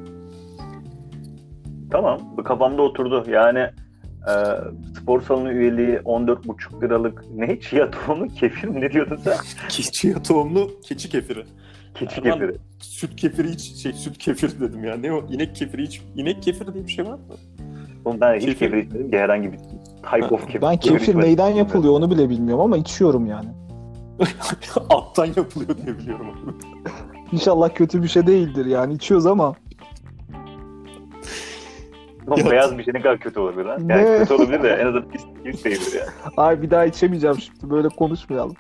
Tamam. 1.92 2.20
Bu 2.38 2.44
kafamda 2.44 2.82
oturdu. 2.82 3.24
Yani 3.32 3.70
e, 4.28 4.34
spor 5.00 5.22
salonu 5.22 5.52
üyeliği 5.52 5.98
14,5 5.98 6.82
liralık 6.82 7.24
ne? 7.36 7.60
Chia 7.60 7.92
tohumu 7.92 8.28
kefir 8.28 8.68
mi? 8.68 8.82
Ne 8.82 8.92
diyordun 8.92 9.16
sen? 9.24 9.38
Keçi 9.70 10.24
tohumlu 10.24 10.72
keçi 10.84 11.10
kefiri. 11.10 11.44
Keçi 11.96 12.22
Erman, 12.22 12.40
kefiri. 12.40 12.58
Süt 12.80 13.16
kefiri 13.16 13.50
hiç 13.50 13.76
şey 13.76 13.94
süt 13.94 14.18
kefiri 14.18 14.60
dedim 14.60 14.84
ya. 14.84 14.96
Ne 14.98 15.14
o? 15.14 15.26
İnek 15.32 15.56
kefiri 15.56 15.84
hiç 15.84 16.02
inek 16.16 16.44
kefiri 16.44 16.74
diye 16.74 16.86
bir 16.88 16.92
şey 16.92 17.06
var 17.06 17.14
mı? 17.14 17.20
Oğlum 18.06 18.22
ben 18.22 18.36
hiç 18.36 18.46
Kefir. 18.46 18.60
kefir 18.60 18.78
içmedim 18.78 19.12
ki 19.12 19.18
herhangi 19.18 19.52
bir 19.52 19.58
type 20.12 20.36
of 20.36 20.46
kefir. 20.48 20.62
Ben 20.62 20.78
kefir 20.78 21.16
neyden 21.16 21.50
yapılıyor 21.50 21.94
onu 21.94 22.12
bile 22.12 22.30
bilmiyorum 22.30 22.64
ama 22.64 22.78
içiyorum 22.78 23.26
yani. 23.26 23.50
Alttan 24.90 25.26
yapılıyor 25.26 25.78
diye 25.86 25.98
biliyorum. 25.98 26.58
İnşallah 27.32 27.70
kötü 27.76 28.04
bir 28.04 28.08
şey 28.08 28.28
değildir 28.28 28.66
yani 28.66 28.94
içiyoruz 28.94 29.26
ama. 29.26 29.56
Oğlum 32.28 32.46
Ya- 32.46 32.52
beyaz 32.52 32.78
bir 32.78 32.84
şey 32.84 32.94
ne 32.94 33.02
kadar 33.02 33.18
kötü 33.20 33.40
olabilir 33.40 33.66
lan? 33.66 33.80
Yani 33.80 34.04
Ne? 34.12 34.18
kötü 34.18 34.34
olabilir 34.34 34.64
de 34.64 34.70
en 34.70 34.86
azından 34.88 35.10
pis, 35.10 35.22
pis 35.44 35.64
değildir 35.66 36.00
yani. 36.00 36.34
Ay 36.38 36.62
bir 36.62 36.70
daha 36.72 36.86
içemeyeceğim 36.86 37.38
şimdi 37.40 37.70
böyle 37.74 37.88
konuşmayalım. 37.90 38.56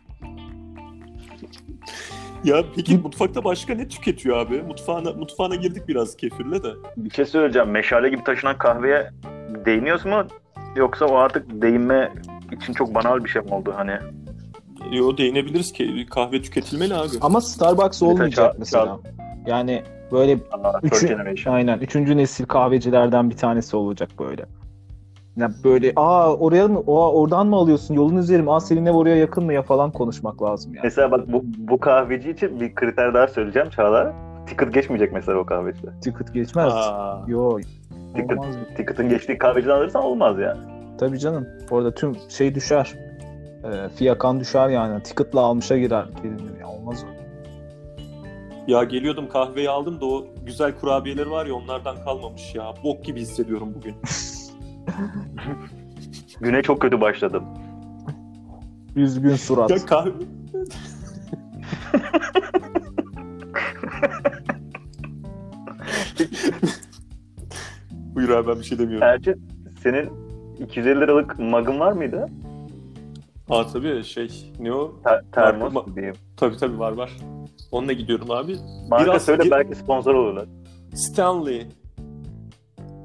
ya 2.43 2.63
peki 2.75 2.97
mutfakta 2.97 3.43
başka 3.43 3.73
ne 3.75 3.87
tüketiyor 3.87 4.37
abi? 4.37 4.61
Mutfağına 4.63 5.11
mutfağına 5.13 5.55
girdik 5.55 5.87
biraz 5.87 6.15
kefirle 6.17 6.63
de. 6.63 6.67
Bir 6.97 7.09
şey 7.09 7.25
söyleyeceğim. 7.25 7.69
Meşale 7.69 8.09
gibi 8.09 8.23
taşınan 8.23 8.57
kahveye 8.57 9.09
değiniyoruz 9.65 10.05
mu? 10.05 10.23
Yoksa 10.75 11.05
o 11.05 11.15
artık 11.15 11.61
değinme 11.61 12.11
için 12.51 12.73
çok 12.73 12.95
banal 12.95 13.23
bir 13.23 13.29
şey 13.29 13.41
mi 13.41 13.53
oldu 13.53 13.73
hani? 13.77 13.93
Yo 14.91 15.17
değinebiliriz 15.17 15.73
ki 15.73 16.05
kahve 16.09 16.41
tüketilmeli 16.41 16.95
abi. 16.95 17.07
Ama 17.21 17.41
Starbucks 17.41 18.03
olmayacak 18.03 18.55
mesela. 18.59 18.99
Yani 19.47 19.83
böyle 20.11 20.33
Aa, 20.51 20.79
Üçü- 20.83 21.07
generation. 21.07 21.53
aynen 21.53 21.79
üçüncü 21.79 22.17
nesil 22.17 22.45
kahvecilerden 22.45 23.29
bir 23.29 23.37
tanesi 23.37 23.77
olacak 23.77 24.09
böyle. 24.19 24.45
Ya 25.37 25.51
böyle 25.63 25.93
aa 25.95 26.33
oraya 26.35 26.67
mı 26.67 26.79
aa, 26.79 27.11
oradan 27.13 27.47
mı 27.47 27.55
alıyorsun 27.55 27.93
yolun 27.95 28.17
üzeri 28.17 28.41
mi 28.41 28.51
aa 28.53 28.59
senin 28.59 28.85
ev 28.85 28.91
oraya 28.93 29.15
yakın 29.15 29.43
mı 29.43 29.53
ya 29.53 29.61
falan 29.61 29.91
konuşmak 29.91 30.43
lazım 30.43 30.73
yani. 30.73 30.83
Mesela 30.83 31.11
bak 31.11 31.31
bu, 31.33 31.43
bu 31.57 31.79
kahveci 31.79 32.29
için 32.31 32.59
bir 32.59 32.75
kriter 32.75 33.13
daha 33.13 33.27
söyleyeceğim 33.27 33.69
Çağlar. 33.69 34.13
Ticket 34.47 34.73
geçmeyecek 34.73 35.13
mesela 35.13 35.37
o 35.39 35.45
kahvecide. 35.45 35.87
Ticket 36.01 36.33
geçmez. 36.33 36.73
Aa, 36.73 37.21
Yo. 37.27 37.59
Ticket, 38.15 38.39
ticket'ın 38.77 39.09
geçtiği 39.09 39.37
kahveciden 39.37 39.73
alırsan 39.75 40.03
olmaz 40.03 40.39
yani. 40.39 40.59
Tabii 40.99 41.19
canım. 41.19 41.47
Orada 41.71 41.93
tüm 41.93 42.15
şey 42.29 42.55
düşer. 42.55 42.93
E, 43.63 43.89
fiyakan 43.89 44.39
düşer 44.39 44.69
yani. 44.69 45.03
Ticket'la 45.03 45.39
almışa 45.41 45.77
girer. 45.77 46.05
Gelinir 46.23 46.59
ya 46.59 46.67
olmaz 46.67 47.05
o. 47.09 47.20
ya 48.71 48.83
geliyordum 48.83 49.29
kahveyi 49.29 49.69
aldım 49.69 50.01
da 50.01 50.05
o 50.05 50.27
güzel 50.45 50.79
kurabiyeleri 50.79 51.31
var 51.31 51.45
ya 51.45 51.53
onlardan 51.53 52.03
kalmamış 52.03 52.55
ya. 52.55 52.73
Bok 52.83 53.05
gibi 53.05 53.21
hissediyorum 53.21 53.73
bugün. 53.75 53.95
Güne 56.41 56.61
çok 56.63 56.81
kötü 56.81 57.01
başladım. 57.01 57.43
Üzgün 58.95 59.35
surat. 59.35 59.69
ya 59.69 59.77
kahve... 59.85 60.11
Buyur 68.15 68.29
abi 68.29 68.47
ben 68.47 68.59
bir 68.59 68.63
şey 68.63 68.79
demiyorum. 68.79 69.07
Erçin 69.07 69.47
senin 69.83 70.09
250 70.59 70.99
liralık 70.99 71.39
mug'ın 71.39 71.79
var 71.79 71.91
mıydı? 71.91 72.27
Aa 73.49 73.67
tabii 73.67 74.03
şey 74.03 74.51
ne 74.59 74.73
o? 74.73 75.01
Ter- 75.03 75.21
termos 75.31 75.75
Var- 75.75 75.95
diyeyim. 75.95 76.15
Tabii 76.41 76.57
tabii 76.57 76.79
var 76.79 76.91
var. 76.91 77.11
Onunla 77.71 77.93
gidiyorum 77.93 78.31
abi. 78.31 78.55
Marka 78.89 79.05
Biraz- 79.05 79.21
söyle 79.25 79.43
bir- 79.43 79.51
belki 79.51 79.75
sponsor 79.75 80.13
olurlar. 80.15 80.45
Stanley. 80.93 81.67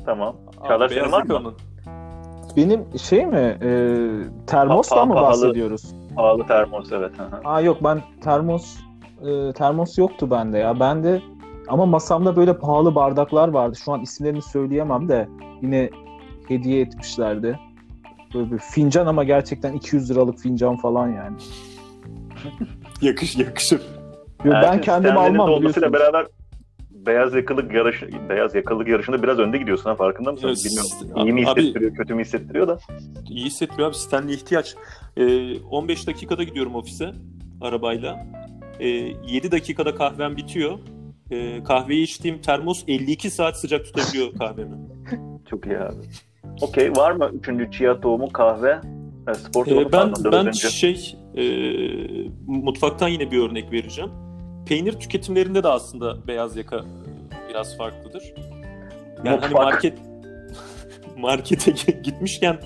Tamam. 0.07 0.37
Senin 0.89 1.13
var 1.13 1.23
mı? 1.23 1.53
Benim 2.57 2.85
şey 2.99 3.27
mi? 3.27 3.59
E, 3.63 3.69
termosla 4.47 4.97
Pa- 4.97 5.07
mı 5.09 5.15
pahalı. 5.15 5.27
bahsediyoruz? 5.29 5.95
Pahalı 6.17 6.47
termos 6.47 6.93
evet. 6.93 7.13
Aa 7.45 7.61
yok 7.61 7.79
ben 7.85 8.03
termos 8.21 8.77
e, 9.27 9.53
termos 9.53 9.99
yoktu 9.99 10.31
bende 10.31 10.59
ya. 10.59 10.81
Bende 10.81 11.23
ama 11.69 11.87
masamda 11.87 12.37
böyle 12.37 12.59
pahalı 12.59 12.95
bardaklar 12.95 13.49
vardı. 13.49 13.77
Şu 13.77 13.93
an 13.93 14.01
isimlerini 14.01 14.43
söyleyemem 14.43 15.09
de 15.09 15.29
yine 15.63 15.91
hediye 16.49 16.81
etmişlerdi. 16.81 17.61
Böyle 18.35 18.51
bir 18.53 18.59
fincan 18.59 19.07
ama 19.07 19.25
gerçekten 19.25 19.73
200 19.73 20.11
liralık 20.11 20.39
fincan 20.39 20.77
falan 20.77 21.09
yani. 21.09 21.37
Yakış 23.03 23.37
yakışır. 23.37 23.81
Yo, 24.45 24.53
ben 24.53 24.63
Erçin 24.63 24.81
kendim 24.81 25.11
Stanley'nin 25.11 25.39
almam 25.39 25.51
olmasıyla 25.51 25.89
biliyorsunuz. 25.89 25.93
beraber 26.15 26.27
beyaz 26.91 27.35
yakalık 27.35 27.75
yarışı 27.75 28.09
beyaz 28.29 28.55
yakalılık 28.55 28.89
yarışında 28.89 29.23
biraz 29.23 29.39
önde 29.39 29.59
gidiyorsun 29.59 29.91
ha 29.91 29.97
farkında 29.97 30.33
mısın? 30.33 30.47
Evet, 30.49 30.65
Bilmiyorum. 30.65 31.27
İyi 31.27 31.33
mi 31.33 31.49
abi- 31.51 31.61
hissettiriyor, 31.61 31.95
kötü 31.95 32.15
mü 32.15 32.23
hissettiriyor 32.25 32.69
da. 32.69 32.79
İyi 33.31 33.45
hissettiriyor 33.45 33.89
abi. 33.89 33.97
Stanley 33.97 34.35
ihtiyaç. 34.35 34.75
Ee, 35.17 35.61
15 35.61 36.07
dakikada 36.07 36.43
gidiyorum 36.43 36.75
ofise 36.75 37.13
arabayla. 37.61 38.27
Ee, 38.81 38.87
7 39.29 39.51
dakikada 39.53 39.95
kahvem 39.95 40.37
bitiyor. 40.37 40.79
Ee, 41.31 41.63
kahveyi 41.65 42.03
içtiğim 42.05 42.39
termos 42.41 42.85
52 42.89 43.31
saat 43.31 43.57
sıcak 43.61 43.85
tutabiliyor 43.85 44.33
kahvemi. 44.39 44.77
Çok 45.51 45.67
iyi 45.67 45.79
abi. 45.79 45.97
Okey 46.61 46.91
var 46.93 47.13
mı 47.13 47.31
üçüncü 47.35 47.71
chia 47.71 48.01
tohumu 48.01 48.29
kahve? 48.33 48.81
Spor 49.35 49.67
Ee, 49.67 49.93
ben 49.93 50.13
ben 50.25 50.33
dördüncü. 50.33 50.71
şey 50.71 51.17
e, 51.37 51.45
mutfaktan 52.47 53.09
yine 53.09 53.31
bir 53.31 53.39
örnek 53.39 53.73
vereceğim. 53.73 54.11
Peynir 54.67 54.93
tüketimlerinde 54.93 55.63
de 55.63 55.69
aslında 55.69 56.27
beyaz 56.27 56.57
yaka 56.57 56.77
e, 56.77 57.49
biraz 57.49 57.77
farklıdır. 57.77 58.35
Yani 59.25 59.41
hani 59.41 59.55
market 59.55 59.99
markete 61.17 61.71
gitmişken 62.03 62.61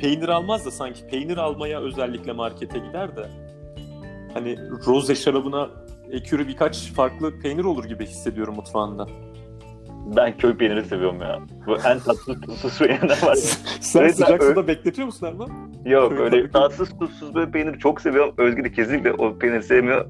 peynir 0.00 0.28
almaz 0.28 0.66
da 0.66 0.70
sanki 0.70 1.06
peynir 1.06 1.36
almaya 1.36 1.80
özellikle 1.80 2.32
markete 2.32 2.78
gider 2.78 3.16
de 3.16 3.28
hani 4.34 4.58
roze 4.86 5.14
şarabına 5.14 5.70
ekürü 6.10 6.48
birkaç 6.48 6.92
farklı 6.92 7.40
peynir 7.40 7.64
olur 7.64 7.84
gibi 7.84 8.06
hissediyorum 8.06 8.54
mutfağında. 8.54 9.08
Ben 10.16 10.36
köy 10.36 10.56
peyniri 10.56 10.84
seviyorum 10.84 11.20
ya. 11.20 11.40
Bu 11.66 11.76
en 11.76 11.98
tatsız 11.98 12.40
tuzsuz 12.40 12.78
peynirler 12.78 13.22
var. 13.26 13.34
Sen 13.80 14.00
Evet, 14.00 14.16
sıcak 14.16 14.42
suda 14.42 14.68
bekletiyor 14.68 15.06
musun 15.06 15.26
Erman? 15.26 15.50
Yok 15.84 16.10
Köy 16.10 16.18
öyle 16.20 16.50
tatsız 16.50 16.98
tuzsuz 16.98 17.34
böyle 17.34 17.50
peyniri 17.50 17.78
çok 17.78 18.00
seviyorum. 18.00 18.34
Özgür 18.38 18.64
de 18.64 18.72
kesinlikle 18.72 19.12
o 19.12 19.38
peyniri 19.38 19.62
sevmiyor. 19.62 20.06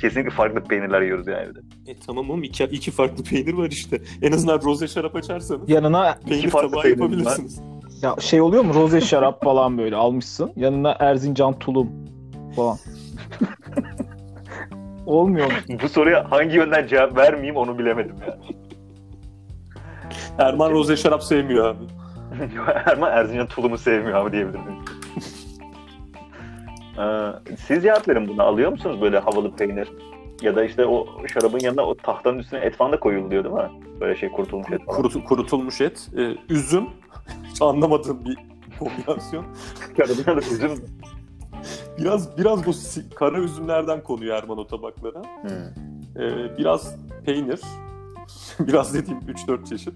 Kesinlikle 0.00 0.30
farklı 0.30 0.64
peynirler 0.64 1.02
yiyoruz 1.02 1.26
yani 1.26 1.42
evde. 1.42 1.58
E 1.86 1.96
tamam 2.06 2.30
oğlum 2.30 2.42
iki, 2.42 2.64
iki 2.64 2.90
farklı 2.90 3.24
peynir 3.24 3.54
var 3.54 3.68
işte. 3.70 3.98
En 4.22 4.32
azından 4.32 4.60
roze 4.64 4.88
şarap 4.88 5.16
açarsanız 5.16 5.70
Yanına 5.70 6.18
peynir 6.28 6.50
farklı 6.50 6.70
tabağı 6.70 6.82
peynir 6.82 6.98
var. 6.98 7.02
yapabilirsiniz. 7.04 7.60
ya 8.02 8.16
şey 8.20 8.40
oluyor 8.40 8.64
mu? 8.64 8.74
Roze 8.74 9.00
şarap 9.00 9.44
falan 9.44 9.78
böyle 9.78 9.96
almışsın. 9.96 10.52
Yanına 10.56 10.96
Erzincan 11.00 11.58
tulum 11.58 11.90
falan. 12.56 12.76
Olmuyor 15.06 15.46
mu? 15.46 15.52
Bu 15.82 15.88
soruya 15.88 16.30
hangi 16.30 16.56
yönden 16.56 16.86
cevap 16.86 17.16
vermeyeyim 17.16 17.56
onu 17.56 17.78
bilemedim 17.78 18.16
ya. 18.26 18.38
Erman 20.38 20.70
roze 20.70 20.96
şarap 20.96 21.22
sevmiyor 21.22 21.64
abi. 21.64 21.84
Erman 22.86 23.12
Erzincan 23.12 23.46
tulumu 23.46 23.78
sevmiyor 23.78 24.18
abi 24.18 24.32
diyebilirim. 24.32 24.62
Ee, 26.98 27.56
siz 27.66 27.82
cevap 27.82 28.08
verin 28.08 28.28
buna. 28.28 28.42
Alıyor 28.42 28.70
musunuz 28.70 29.00
böyle 29.00 29.18
havalı 29.18 29.56
peynir? 29.56 29.88
Ya 30.42 30.56
da 30.56 30.64
işte 30.64 30.86
o 30.86 31.06
şarabın 31.34 31.58
yanına 31.58 31.82
o 31.82 31.94
tahtanın 31.94 32.38
üstüne 32.38 32.60
et 32.60 32.76
falan 32.76 32.92
da 32.92 33.00
koyuluyor 33.00 33.44
değil 33.44 33.54
mi? 33.54 33.70
Böyle 34.00 34.16
şey 34.16 34.30
kurutulmuş 34.32 34.70
et 34.72 34.80
falan. 34.86 34.98
Kurut- 35.02 35.24
kurutulmuş 35.24 35.80
et, 35.80 36.08
e, 36.18 36.36
üzüm. 36.54 36.84
Hiç 37.50 37.62
anlamadığım 37.62 38.24
bir 38.24 38.36
kombinasyon. 38.78 39.44
Şarabın 39.96 40.24
yanında 40.26 40.46
üzüm. 40.46 40.84
Biraz 41.98 42.38
biraz 42.38 42.66
bu 42.66 42.72
kara 43.14 43.38
üzümlerden 43.38 44.02
konuyor 44.02 44.36
Erman 44.36 44.58
o 44.58 44.66
tabaklara. 44.66 45.22
Hmm. 45.42 46.22
E, 46.22 46.56
biraz 46.58 46.96
peynir. 47.26 47.60
biraz 48.68 48.94
dediğim 48.94 49.20
3-4 49.20 49.68
çeşit. 49.68 49.94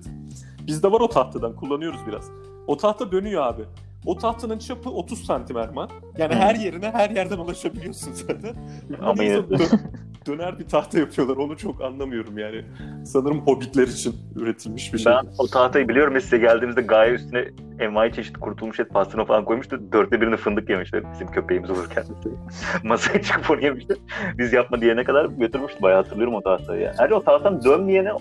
Bizde 0.66 0.92
var 0.92 1.00
o 1.00 1.08
tahtadan 1.08 1.56
kullanıyoruz 1.56 2.00
biraz. 2.06 2.30
O 2.66 2.76
tahta 2.76 3.12
dönüyor 3.12 3.42
abi. 3.46 3.62
O 4.06 4.18
tahtanın 4.18 4.58
çapı 4.58 4.90
30 4.90 5.24
santim 5.24 5.56
Erman. 5.56 5.88
Yani 6.18 6.34
Hmm. 6.34 6.40
her 6.40 6.54
yerine 6.54 6.90
her 6.90 7.10
yerden 7.10 7.38
ulaşabiliyorsun 7.38 8.12
zaten. 8.12 8.54
Ama 9.02 9.22
yine- 9.22 9.34
Dö- 9.36 9.78
döner 10.26 10.58
bir 10.58 10.64
tahta 10.68 10.98
yapıyorlar. 10.98 11.36
Onu 11.36 11.56
çok 11.56 11.82
anlamıyorum 11.82 12.38
yani. 12.38 12.64
Sanırım 13.04 13.40
hobbitler 13.40 13.88
için 13.88 14.14
üretilmiş 14.36 14.92
bir 14.94 14.98
şey. 14.98 15.12
Ben 15.12 15.24
o 15.38 15.46
tahtayı 15.46 15.88
biliyorum 15.88 16.14
ve 16.14 16.20
size 16.20 16.38
geldiğimizde 16.38 16.82
gaye 16.82 17.12
üstüne 17.12 17.44
envai 17.80 18.12
çeşit 18.12 18.36
kurutulmuş 18.38 18.80
et 18.80 18.90
pastırma 18.90 19.24
falan 19.24 19.44
koymuştu. 19.44 19.80
Dörtte 19.92 20.20
birini 20.20 20.36
fındık 20.36 20.70
yemişler 20.70 21.12
bizim 21.12 21.26
köpeğimiz 21.30 21.70
olurken. 21.70 22.04
Masaya 22.84 23.22
çıkıp 23.22 23.50
onu 23.50 23.60
yemişti. 23.64 23.94
Biz 24.38 24.52
yapma 24.52 24.80
diyene 24.80 25.04
kadar 25.04 25.24
götürmüştü. 25.26 25.82
Bayağı 25.82 26.02
hatırlıyorum 26.02 26.34
o 26.34 26.40
tahtayı. 26.42 26.80
Ya. 26.80 26.94
Ayrıca 26.98 27.16
o 27.16 27.22
tahtanın 27.22 27.62
dönmeyene 27.64 28.12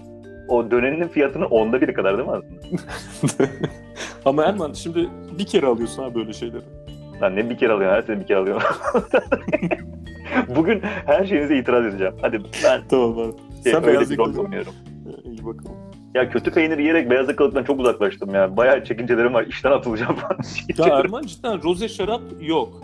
o 0.54 0.72
dönenin 0.72 1.08
fiyatının 1.08 1.46
onda 1.46 1.82
biri 1.82 1.94
kadar 1.94 2.18
değil 2.18 2.30
mi 2.30 2.36
aslında? 2.36 3.50
Ama 4.26 4.44
Erman 4.44 4.74
şimdi 4.74 5.10
bir 5.40 5.46
kere 5.46 5.66
alıyorsun 5.66 6.04
ha 6.04 6.16
böyle 6.16 6.34
şeyleri. 6.34 6.62
Lan 7.22 7.36
ne 7.36 7.50
bir 7.50 7.58
kere 7.58 7.74
alıyor, 7.74 7.92
her 7.92 8.02
sene 8.02 8.20
bir 8.20 8.26
kere 8.26 8.38
alıyor. 8.38 8.62
Bugün 10.56 10.82
her 11.06 11.26
şeyinize 11.26 11.58
itiraz 11.58 11.86
edeceğim. 11.86 12.14
Hadi 12.22 12.42
ben 12.64 12.82
Tamam 12.90 13.20
abi. 13.20 13.32
şey, 13.64 13.72
Sen 13.74 13.84
beyaz 13.88 14.12
yakalı. 14.12 14.42
oynuyorum. 14.42 14.74
İyi 15.26 15.46
bakalım. 15.46 15.76
Ya 16.16 16.30
kötü 16.30 16.52
peynir 16.52 16.78
yiyerek 16.78 17.10
beyaz 17.10 17.30
yakalıktan 17.30 17.64
çok 17.64 17.80
uzaklaştım 17.80 18.36
ya. 18.36 18.58
Bayağı 18.58 18.84
çekincelerim 18.86 19.34
var. 19.34 19.46
İşten 19.50 19.72
atılacağım 19.72 20.16
falan. 20.16 20.38
Ya 20.90 20.98
Erman 21.00 21.22
cidden 21.22 21.64
roze 21.64 21.90
şarap 21.90 22.22
yok. 22.42 22.82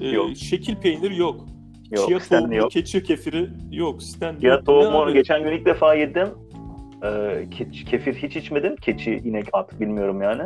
Ee, 0.00 0.08
Yok. 0.08 0.36
Şekil 0.36 0.76
peynir 0.76 1.10
yok. 1.10 1.44
Yok, 1.90 2.08
Chia 2.08 2.18
tohumlu 2.18 2.54
yok. 2.54 2.70
keçi 2.70 3.02
kefiri 3.02 3.48
yok. 3.70 4.02
Stanley 4.02 4.42
Ya 4.50 4.60
tohumu 4.64 5.12
geçen 5.12 5.42
gün 5.44 5.52
ilk 5.52 5.66
defa 5.66 5.94
yedim. 5.94 6.28
Ee, 7.02 7.06
ke- 7.06 7.84
kefir 7.84 8.14
hiç 8.14 8.36
içmedim. 8.36 8.76
Keçi, 8.76 9.14
inek, 9.14 9.46
at 9.52 9.80
bilmiyorum 9.80 10.22
yani. 10.22 10.42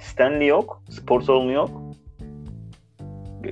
Stanley 0.00 0.46
yok. 0.48 0.82
Spor 0.90 1.22
salonu 1.22 1.52
yok. 1.52 1.70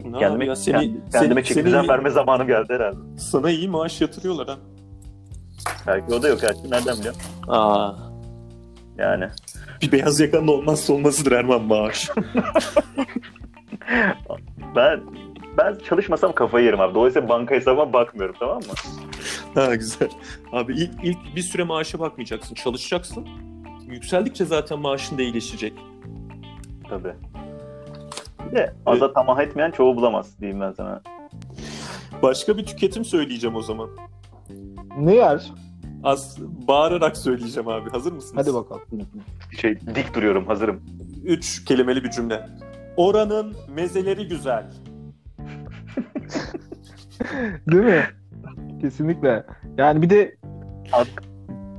Ne 0.04 0.18
Kendime, 0.18 0.46
ya, 0.46 0.56
seni- 0.56 0.76
kend- 0.76 1.10
kendime 1.12 1.34
seni- 1.34 1.34
çeki 1.44 1.54
seni- 1.54 1.64
düzen 1.66 1.88
verme 1.88 2.10
zamanım 2.10 2.46
geldi 2.46 2.74
herhalde. 2.74 2.96
Sana 3.18 3.50
iyi 3.50 3.68
maaş 3.68 4.00
yatırıyorlar 4.00 4.48
ha. 4.48 4.56
Belki 5.86 6.14
o 6.14 6.22
da 6.22 6.28
yok. 6.28 6.38
Belki 6.42 6.70
nereden 6.70 6.96
biliyorum. 6.98 7.20
Aa. 7.48 7.92
Yani. 8.98 9.28
Bir 9.82 9.92
beyaz 9.92 10.20
yakanın 10.20 10.46
olmazsa 10.48 10.92
olmazıdır 10.92 11.32
Erman 11.32 11.62
maaş. 11.62 12.10
Ben 14.76 15.00
ben 15.58 15.78
çalışmasam 15.88 16.32
kafayı 16.32 16.64
yerim 16.64 16.80
abi. 16.80 16.94
Dolayısıyla 16.94 17.28
banka 17.28 17.54
hesabıma 17.54 17.92
bakmıyorum 17.92 18.36
tamam 18.38 18.56
mı? 18.56 18.62
ha 19.54 19.74
güzel. 19.74 20.08
Abi 20.52 20.72
ilk, 20.74 20.90
ilk 21.04 21.36
bir 21.36 21.42
süre 21.42 21.64
maaşa 21.64 21.98
bakmayacaksın. 21.98 22.54
Çalışacaksın. 22.54 23.28
Yükseldikçe 23.86 24.44
zaten 24.44 24.78
maaşın 24.78 25.18
da 25.18 25.22
iyileşecek. 25.22 25.72
Tabii. 26.88 27.14
Bir 28.46 28.56
de 28.56 28.74
aza 28.86 29.12
tamah 29.12 29.40
etmeyen 29.40 29.70
çoğu 29.70 29.96
bulamaz 29.96 30.40
diyeyim 30.40 30.60
ben 30.60 30.72
sana. 30.72 31.02
Başka 32.22 32.56
bir 32.56 32.66
tüketim 32.66 33.04
söyleyeceğim 33.04 33.56
o 33.56 33.62
zaman. 33.62 33.88
Ne 34.98 35.14
yer? 35.14 35.52
Az 36.04 36.38
bağırarak 36.68 37.16
söyleyeceğim 37.16 37.68
abi. 37.68 37.90
Hazır 37.90 38.12
mısınız? 38.12 38.36
Hadi 38.36 38.54
bakalım. 38.54 38.82
Şey 39.60 39.80
dik 39.80 40.14
duruyorum 40.14 40.46
hazırım. 40.46 40.82
Üç 41.24 41.64
kelimeli 41.64 42.04
bir 42.04 42.10
cümle. 42.10 42.48
Oranın 42.96 43.56
mezeleri 43.68 44.28
güzel. 44.28 44.70
Değil 47.72 47.84
mi? 47.84 48.02
Kesinlikle. 48.80 49.44
Yani 49.78 50.02
bir 50.02 50.10
de 50.10 50.36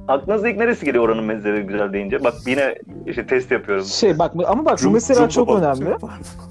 Aklınıza 0.08 0.50
ilk 0.50 0.58
neresi 0.58 0.86
geliyor 0.86 1.04
oranın 1.04 1.24
mezeleri 1.24 1.62
güzel 1.64 1.94
deyince? 1.94 2.24
Bak 2.24 2.34
yine 2.48 2.76
işte 3.06 3.28
test 3.28 3.52
yapıyorum. 3.52 3.86
şey 3.86 4.20
bak 4.20 4.32
ama 4.48 4.66
bak 4.66 4.78
bu 4.80 4.84
Cum- 4.84 4.94
mesela 4.94 5.30
Cumba 5.30 5.30
çok 5.30 5.48
balık. 5.48 5.64
önemli. 5.64 5.96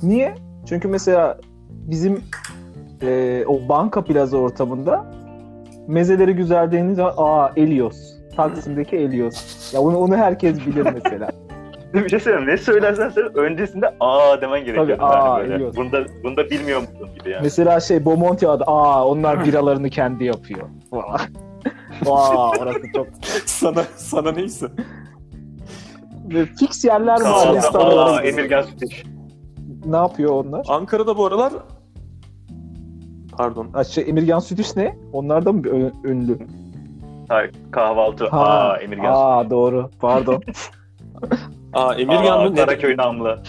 Niye? 0.03 0.35
Çünkü 0.69 0.89
mesela 0.89 1.39
bizim 1.71 2.23
e, 3.03 3.45
o 3.47 3.69
banka 3.69 4.05
plaza 4.05 4.37
ortamında 4.37 5.07
mezeleri 5.89 6.35
güzel 6.35 6.73
zaman, 6.95 7.15
aa 7.17 7.53
Elios. 7.57 7.97
Taksim'deki 8.37 8.97
Elios. 8.97 9.75
Ya 9.75 9.81
onu, 9.81 9.99
onu 9.99 10.17
herkes 10.17 10.67
bilir 10.67 10.87
mesela. 10.95 11.31
Bir 11.95 12.09
şey 12.09 12.21
söyleyeyim. 12.21 12.49
Ne 12.49 12.57
söylersen 12.57 13.09
söyle 13.09 13.29
öncesinde 13.35 13.95
aa 14.01 14.41
demen 14.41 14.65
gerekiyor. 14.65 14.87
Tabii, 14.99 15.03
Yani 15.03 15.23
aa, 15.23 15.39
böyle. 15.39 15.55
biliyorum. 15.55 15.75
Bunda, 15.77 16.05
bunda 16.25 16.51
bilmiyor 16.51 16.81
musun 16.81 17.09
gibi 17.19 17.31
yani. 17.31 17.43
mesela 17.43 17.81
şey 17.81 18.05
Bomonti 18.05 18.49
adı. 18.49 18.65
Aa 18.67 19.07
onlar 19.07 19.45
biralarını 19.47 19.91
kendi 19.91 20.25
yapıyor. 20.25 20.69
Falan. 20.91 21.19
Aa 22.07 22.51
orası 22.59 22.93
çok 22.97 23.07
sana 23.47 23.83
sana 23.97 24.33
neyse. 24.33 24.67
Ve 26.35 26.47
fix 26.47 26.85
yerler 26.85 27.21
var 27.21 27.47
Aa, 27.47 27.55
ya. 27.55 27.63
aa, 27.73 28.23
Emirgan 28.23 28.63
Süteş. 28.63 29.05
Ne 29.87 29.97
yapıyor 29.97 30.33
onlar? 30.45 30.67
Ankara'da 30.69 31.17
bu 31.17 31.27
aralar 31.27 31.53
Pardon. 33.39 33.69
Ha, 33.73 33.85
şey, 33.85 34.05
Emirgan 34.09 34.39
Sütüş 34.39 34.77
ne? 34.77 34.97
Onlar 35.13 35.45
da 35.45 35.53
mı 35.53 35.65
bir 35.65 35.71
ö- 35.71 35.91
ünlü? 36.05 36.39
Hayır, 37.29 37.53
kahvaltı. 37.71 38.29
Ha, 38.29 38.39
Aa, 38.41 38.77
Emirgan 38.77 39.13
Aa 39.15 39.51
doğru. 39.51 39.91
Pardon. 40.01 40.43
Aa. 41.73 41.95
Emirgan 41.95 42.39
Aa, 42.39 42.45
mı? 42.45 42.53
Neden, 42.53 42.67
Karaköy 42.67 42.97
namlı. 42.97 43.43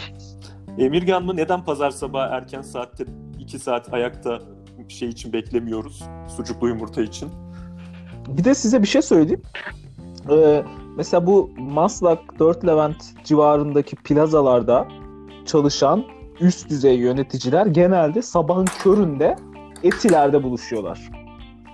Emirgan 0.78 1.26
mı? 1.26 1.36
Neden 1.36 1.64
pazar 1.64 1.92
sabahı 1.92 2.30
erken 2.32 2.62
saatte 2.62 3.06
2 3.40 3.60
saat 3.60 3.94
ayakta 3.94 4.40
şey 4.88 5.10
için 5.10 5.34
beklemiyoruz? 5.34 6.04
Sucuklu 6.38 6.68
yumurta 6.68 7.02
için. 7.02 7.30
Bir 8.28 8.44
de 8.44 8.56
size 8.56 8.82
bir 8.82 8.88
şey 8.88 9.02
söyleyeyim. 9.02 9.42
Ee, 10.32 10.64
mesela 10.98 11.26
bu 11.28 11.52
Maslak 11.58 12.40
4 12.40 12.68
Levent 12.68 13.04
civarındaki 13.24 13.96
plazalarda 13.96 14.88
çalışan 15.46 16.06
üst 16.40 16.70
düzey 16.70 16.98
yöneticiler 16.98 17.66
genelde 17.66 18.22
sabahın 18.22 18.66
köründe 18.84 19.36
Etiler'de 19.84 20.44
buluşuyorlar. 20.44 21.12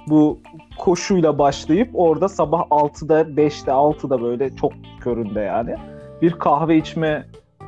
Bu 0.07 0.39
koşuyla 0.77 1.39
başlayıp 1.39 1.89
orada 1.93 2.29
sabah 2.29 2.61
6'da 2.61 3.21
5'te 3.21 3.71
6'da 3.71 4.21
böyle 4.21 4.55
çok 4.55 4.73
köründe 4.99 5.39
yani 5.39 5.75
bir 6.25 6.31
kahve 6.31 6.77
içme 6.77 7.27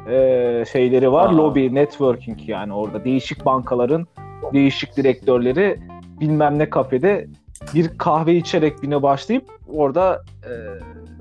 e, 0.10 0.64
şeyleri 0.72 1.12
var. 1.12 1.30
Aa. 1.30 1.38
Lobby, 1.38 1.76
networking 1.76 2.50
yani 2.50 2.74
orada 2.74 3.04
değişik 3.04 3.46
bankaların 3.46 4.08
değişik 4.54 4.98
direktörleri 4.98 5.80
bilmem 6.22 6.60
ne 6.60 6.70
kafede 6.70 7.28
bir 7.74 7.98
kahve 7.98 8.36
içerek 8.36 8.82
güne 8.82 9.04
başlayıp 9.04 9.46
orada 9.68 10.22
e, 10.44 10.52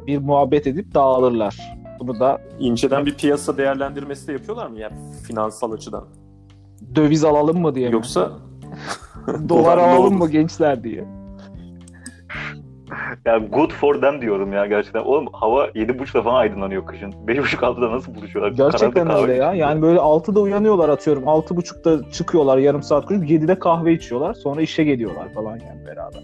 bir 0.07 0.19
muhabbet 0.19 0.67
edip 0.67 0.95
dağılırlar. 0.95 1.77
Bunu 2.01 2.21
da 2.21 2.39
İnceden 2.59 3.07
bir 3.07 3.15
piyasa 3.15 3.57
değerlendirmesi 3.57 4.29
de 4.29 4.33
yapıyorlar 4.33 4.67
mı 4.67 4.79
yani 4.81 4.95
finansal 5.27 5.73
açıdan? 5.73 6.05
döviz 6.95 7.25
alalım 7.25 7.61
mı 7.61 7.75
diye 7.75 7.89
mi? 7.89 7.93
Yoksa 7.93 8.33
dolar 9.49 9.79
alalım 9.79 10.19
mı 10.19 10.31
gençler 10.31 10.85
diye. 10.85 11.05
Ya 13.27 13.39
good 13.39 13.71
for 13.71 14.01
them 14.01 14.21
diyorum 14.21 14.53
ya 14.53 14.67
gerçekten. 14.67 15.01
Oğlum 15.01 15.27
hava 15.33 15.67
7.30'da 15.67 16.23
falan 16.23 16.35
aydınlanıyor 16.41 16.87
kışın. 16.87 17.13
5.30-6'da 17.27 17.91
nasıl 17.93 18.15
buluşuyorlar? 18.15 18.53
Gerçekten 18.53 18.91
Karanlık 19.07 19.23
öyle 19.23 19.33
ya. 19.33 19.37
içiyorlar. 19.37 19.55
Yani 19.55 19.83
böyle 19.83 19.99
6'da 19.99 20.41
uyanıyorlar 20.41 20.89
atıyorum. 20.89 21.23
6.30'da 21.25 22.11
çıkıyorlar 22.11 22.59
yarım 22.59 22.83
saat 22.83 23.07
koşup 23.07 23.25
7'de 23.25 23.59
kahve 23.59 23.93
içiyorlar. 23.93 24.35
Sonra 24.35 24.61
işe 24.63 24.85
geliyorlar 24.85 25.33
falan 25.35 25.51
yani 25.53 25.87
beraber. 25.87 26.23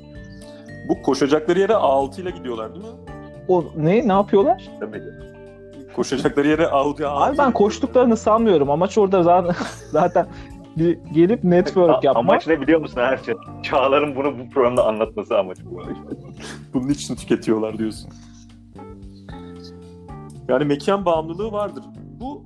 bu 0.88 1.02
koşacakları 1.02 1.58
yere 1.60 1.72
A6 1.72 2.20
ile 2.20 2.30
gidiyorlar 2.30 2.74
değil 2.74 2.84
mi? 2.84 2.90
O 3.48 3.64
ne 3.76 4.08
ne 4.08 4.12
yapıyorlar? 4.12 4.62
Demek. 4.80 5.02
Koşacakları 5.96 6.48
yere 6.48 6.62
A6. 6.64 7.06
Abi 7.06 7.38
ben 7.38 7.52
koştuklarını 7.52 8.16
sanmıyorum. 8.16 8.70
Amaç 8.70 8.98
orada 8.98 9.22
zaten 9.22 9.54
zaten 9.90 10.26
bir 10.76 10.98
gelip 11.14 11.44
network 11.44 11.90
A- 11.90 12.00
yapmak. 12.02 12.16
Amaç 12.16 12.46
ne 12.46 12.60
biliyor 12.60 12.80
musun 12.80 13.00
her 13.00 13.16
şey? 13.16 13.34
Çağlar'ın 13.62 14.16
bunu 14.16 14.38
bu 14.38 14.50
programda 14.50 14.86
anlatması 14.86 15.38
amaç 15.38 15.58
bu. 15.64 15.82
Bunun 16.74 16.88
için 16.88 17.16
tüketiyorlar 17.16 17.78
diyorsun. 17.78 18.10
Yani 20.48 20.64
mekan 20.64 21.04
bağımlılığı 21.04 21.52
vardır. 21.52 21.84
Bu 22.20 22.44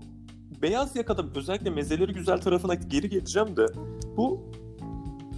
beyaz 0.63 0.97
yakada 0.97 1.23
özellikle 1.35 1.71
mezeleri 1.71 2.13
güzel 2.13 2.41
tarafına 2.41 2.75
geri 2.75 3.09
geleceğim 3.09 3.57
de 3.57 3.67
bu 4.17 4.41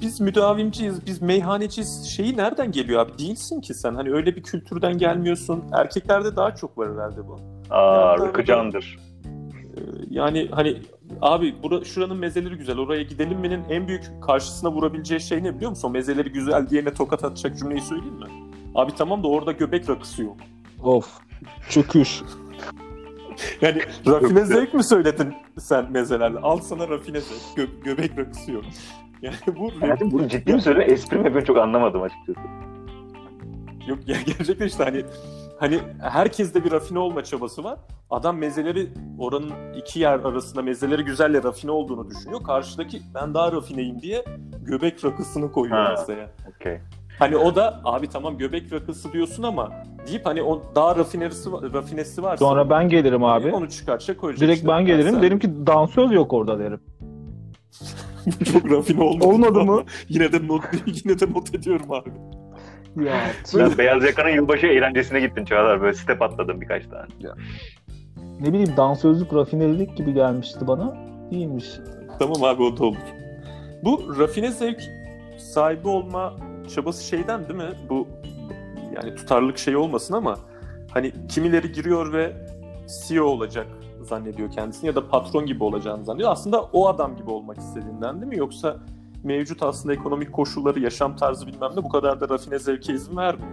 biz 0.03 0.21
müdavimciyiz, 0.21 1.07
biz 1.07 1.23
meyhaneciyiz 1.23 2.05
şeyi 2.17 2.37
nereden 2.37 2.73
geliyor 2.73 3.01
abi? 3.01 3.19
Değilsin 3.19 3.61
ki 3.61 3.75
sen. 3.75 3.95
Hani 3.95 4.11
öyle 4.11 4.37
bir 4.37 4.43
kültürden 4.43 4.99
gelmiyorsun. 4.99 5.65
Erkeklerde 5.73 6.37
daha 6.37 6.55
çok 6.55 6.79
var 6.79 6.89
herhalde 6.93 7.29
bu. 7.29 7.37
Aa, 7.71 7.95
Ya, 8.01 8.17
Rıkı 8.19 8.45
Can'dır. 8.45 8.99
Ee, 9.25 9.81
Yani 10.11 10.49
hani 10.51 10.77
abi 11.23 11.63
bura, 11.63 11.85
şuranın 11.85 12.17
mezeleri 12.17 12.55
güzel 12.55 12.79
oraya 12.79 13.03
gidelim 13.03 13.39
mi'nin 13.39 13.65
en 13.71 13.89
büyük 13.89 14.03
karşısına 14.23 14.73
vurabileceği 14.73 15.21
şey 15.21 15.45
ne 15.45 15.57
biliyor 15.57 15.71
musun? 15.71 15.89
O 15.89 15.91
mezeleri 15.91 16.33
güzel 16.33 16.69
diyene 16.69 16.95
tokat 16.95 17.25
atacak 17.25 17.59
cümleyi 17.59 17.81
söyleyeyim 17.81 18.15
mi? 18.15 18.27
Abi 18.75 18.93
tamam 18.99 19.23
da 19.23 19.29
orada 19.29 19.53
göbek 19.53 19.89
rakısı 19.89 20.23
yok. 20.23 20.37
Of. 20.83 21.19
Çöküş. 21.71 22.23
Yani 23.61 23.83
rafine 24.07 24.45
zevk 24.45 24.75
mi 24.75 24.85
söyledin 24.85 25.35
sen 25.59 25.93
mezelerle? 25.93 26.39
Al 26.39 26.59
sana 26.61 26.89
rafine 26.89 27.21
zevk. 27.21 27.41
Gö- 27.69 27.85
göbek 27.85 28.19
rakısı 28.19 28.53
yok. 28.53 28.65
Yani 29.23 29.35
bu 29.59 29.73
Yani 29.87 30.11
bunu 30.11 30.29
ciddi 30.29 30.53
mi 30.55 30.63
söylüyorsun? 30.63 30.95
Espri 30.95 31.19
mi? 31.19 31.35
Ben 31.35 31.45
çok 31.45 31.57
anlamadım 31.59 32.03
açıkçası. 32.03 32.39
yok 33.89 33.99
ya 34.07 34.17
gerçekten 34.27 34.67
işte 34.67 34.85
hani 34.85 35.05
hani 35.59 35.79
herkeste 36.01 36.65
bir 36.65 36.71
rafine 36.71 36.99
olma 36.99 37.25
çabası 37.25 37.65
var. 37.65 37.79
Adam 38.11 38.37
mezeleri 38.39 38.89
oranın 39.19 39.51
iki 39.77 40.01
yer 40.01 40.13
arasında 40.21 40.63
mezeleri 40.63 41.05
güzelle 41.05 41.43
rafine 41.43 41.71
olduğunu 41.71 42.11
düşünüyor. 42.11 42.43
Karşıdaki 42.43 43.03
ben 43.15 43.35
daha 43.35 43.53
rafineyim 43.53 44.01
diye 44.03 44.25
göbek 44.67 45.05
rakısını 45.05 45.53
koyuyor 45.53 45.79
Ha. 45.79 45.91
masaya. 45.91 46.31
Okey. 46.57 46.79
Hani 47.19 47.37
o 47.37 47.55
da 47.57 47.81
abi 47.85 48.09
tamam 48.09 48.39
göbek 48.39 48.73
rakısı 48.73 49.13
diyorsun 49.13 49.43
ama 49.43 49.73
deyip 50.09 50.27
hani 50.27 50.43
o 50.43 50.63
daha 50.75 50.97
rafinerisi 50.97 51.51
rafinesi 51.53 52.23
varsa 52.23 52.45
Sonra 52.45 52.71
ben 52.71 52.89
gelirim 52.89 53.25
abi. 53.25 53.53
onu 53.53 53.69
çıkartacak 53.71 54.19
koyacak. 54.21 54.41
Direkt 54.41 54.57
işte. 54.57 54.69
ben 54.69 54.87
gelirim. 54.87 55.13
Sen- 55.13 55.23
Derim 55.23 55.39
ki 55.39 55.67
dansöz 55.67 56.13
yok 56.13 56.33
orada 56.33 56.59
derim. 56.59 56.81
çok 58.53 58.71
rafine 58.71 59.03
olmadı. 59.03 59.25
Olmadı 59.29 59.65
mı? 59.65 59.83
Yine 60.09 60.33
de 60.33 60.47
not 60.49 60.63
yine 61.05 61.21
de 61.21 61.33
not 61.33 61.55
ediyorum 61.55 61.93
abi. 61.93 62.11
Ya. 62.97 63.21
Sen 63.45 63.79
Beyaz 63.79 64.05
Yaka'nın 64.05 64.29
yılbaşı 64.29 64.67
eğlencesine 64.67 65.21
gittin 65.21 65.45
Çağlar. 65.45 65.81
Böyle 65.81 65.95
step 65.95 66.23
atladın 66.23 66.61
birkaç 66.61 66.87
tane. 66.87 67.07
ne 68.41 68.49
bileyim 68.53 68.77
dansözlük 68.77 69.35
rafinelilik 69.35 69.97
gibi 69.97 70.15
gelmişti 70.15 70.67
bana. 70.67 70.97
İyiymiş. 71.31 71.67
Tamam 72.19 72.45
abi 72.45 72.63
o 72.63 72.77
da 72.77 72.85
olur. 72.85 72.97
Bu 73.85 74.19
rafine 74.19 74.51
zevk 74.51 74.81
sahibi 75.39 75.89
olma 75.89 76.37
çabası 76.75 77.05
şeyden 77.05 77.49
değil 77.49 77.59
mi? 77.59 77.71
Bu 77.91 78.09
yani 78.97 79.15
tutarlılık 79.15 79.59
şey 79.59 79.77
olmasın 79.77 80.15
ama 80.15 80.39
hani 80.91 81.13
kimileri 81.29 81.73
giriyor 81.73 82.13
ve 82.13 82.33
CEO 83.07 83.25
olacak 83.25 83.67
zannediyor 84.03 84.51
kendisini 84.51 84.87
ya 84.87 84.95
da 84.95 85.09
patron 85.09 85.47
gibi 85.47 85.65
olacağını 85.65 86.05
zannediyor. 86.05 86.33
Aslında 86.33 86.63
o 86.63 86.89
adam 86.89 87.17
gibi 87.17 87.31
olmak 87.31 87.59
istediğinden 87.59 88.21
değil 88.21 88.33
mi? 88.33 88.39
Yoksa 88.39 88.77
mevcut 89.29 89.63
aslında 89.63 89.95
ekonomik 89.95 90.33
koşulları, 90.33 90.81
yaşam 90.81 91.17
tarzı 91.17 91.47
bilmem 91.47 91.71
ne 91.77 91.83
bu 91.85 91.89
kadar 91.89 92.21
da 92.21 92.29
rafine 92.29 92.59
zevke 92.59 92.93
izin 92.93 93.17
vermiyor. 93.17 93.51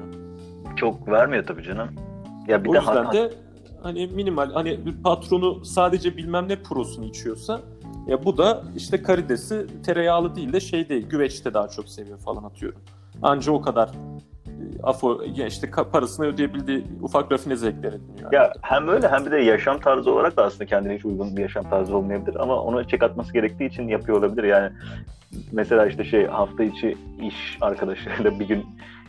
Çok 0.75 1.07
vermiyor 1.07 1.45
tabii 1.47 1.63
canım. 1.63 1.89
Ya 2.47 2.63
bir 2.63 2.69
o 2.69 2.73
de 2.73 2.77
yüzden 2.77 3.03
ha- 3.05 3.13
de 3.13 3.33
hani 3.83 4.07
minimal 4.07 4.51
hani 4.53 4.85
bir 4.85 5.03
patronu 5.03 5.65
sadece 5.65 6.17
bilmem 6.17 6.49
ne 6.49 6.55
prosunu 6.63 7.05
içiyorsa 7.05 7.61
ya 8.07 8.25
bu 8.25 8.37
da 8.37 8.63
işte 8.75 9.01
karidesi 9.03 9.67
tereyağlı 9.83 10.35
değil 10.35 10.53
de 10.53 10.59
şey 10.59 10.89
değil 10.89 11.09
güveçte 11.09 11.53
daha 11.53 11.67
çok 11.67 11.89
seviyor 11.89 12.17
falan 12.17 12.43
atıyorum. 12.43 12.79
Anca 13.21 13.51
o 13.51 13.61
kadar 13.61 13.89
afo 14.83 15.23
işte 15.47 15.71
parasını 15.91 16.25
ödeyebildiği 16.25 16.83
ufak 17.01 17.31
rafine 17.31 17.55
zevkler 17.55 17.93
ediniyor. 17.93 18.33
Ya 18.33 18.53
hem 18.61 18.87
öyle 18.87 19.07
hem 19.07 19.25
bir 19.25 19.31
de 19.31 19.37
yaşam 19.37 19.79
tarzı 19.79 20.11
olarak 20.11 20.37
da 20.37 20.43
aslında 20.43 20.65
kendine 20.65 20.95
hiç 20.95 21.05
uygun 21.05 21.37
bir 21.37 21.41
yaşam 21.41 21.69
tarzı 21.69 21.97
olmayabilir 21.97 22.35
ama 22.35 22.61
onu 22.61 22.87
çek 22.87 23.03
atması 23.03 23.33
gerektiği 23.33 23.65
için 23.65 23.87
yapıyor 23.87 24.17
olabilir. 24.17 24.43
Yani 24.43 24.71
mesela 25.51 25.85
işte 25.85 26.03
şey 26.03 26.25
hafta 26.25 26.63
içi 26.63 26.97
iş 27.21 27.57
arkadaşlarıyla 27.61 28.39
bir 28.39 28.47
gün 28.47 28.65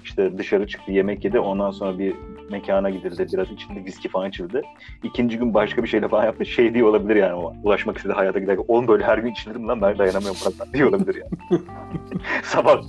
işte 0.06 0.38
dışarı 0.38 0.66
çıktı 0.66 0.92
yemek 0.92 1.24
yedi 1.24 1.40
ondan 1.40 1.70
sonra 1.70 1.98
bir 1.98 2.14
mekana 2.50 2.90
gidildi 2.90 3.26
biraz 3.32 3.50
içinde 3.50 3.84
viski 3.84 4.08
falan 4.08 4.28
içildi. 4.28 4.62
İkinci 5.02 5.38
gün 5.38 5.54
başka 5.54 5.82
bir 5.82 5.88
şeyle 5.88 6.08
falan 6.08 6.24
yaptı. 6.24 6.46
Şey 6.46 6.74
diye 6.74 6.84
olabilir 6.84 7.16
yani 7.16 7.34
o 7.34 7.54
ulaşmak 7.64 7.96
istediği 7.96 8.14
hayata 8.14 8.38
giderken 8.38 8.64
oğlum 8.68 8.88
böyle 8.88 9.04
her 9.04 9.18
gün 9.18 9.32
içilirim 9.32 9.68
lan 9.68 9.82
ben 9.82 9.98
dayanamıyorum 9.98 10.40
bırak 10.44 10.72
diye 10.74 10.86
olabilir 10.86 11.22
yani. 11.22 11.62
Sabah 12.42 12.82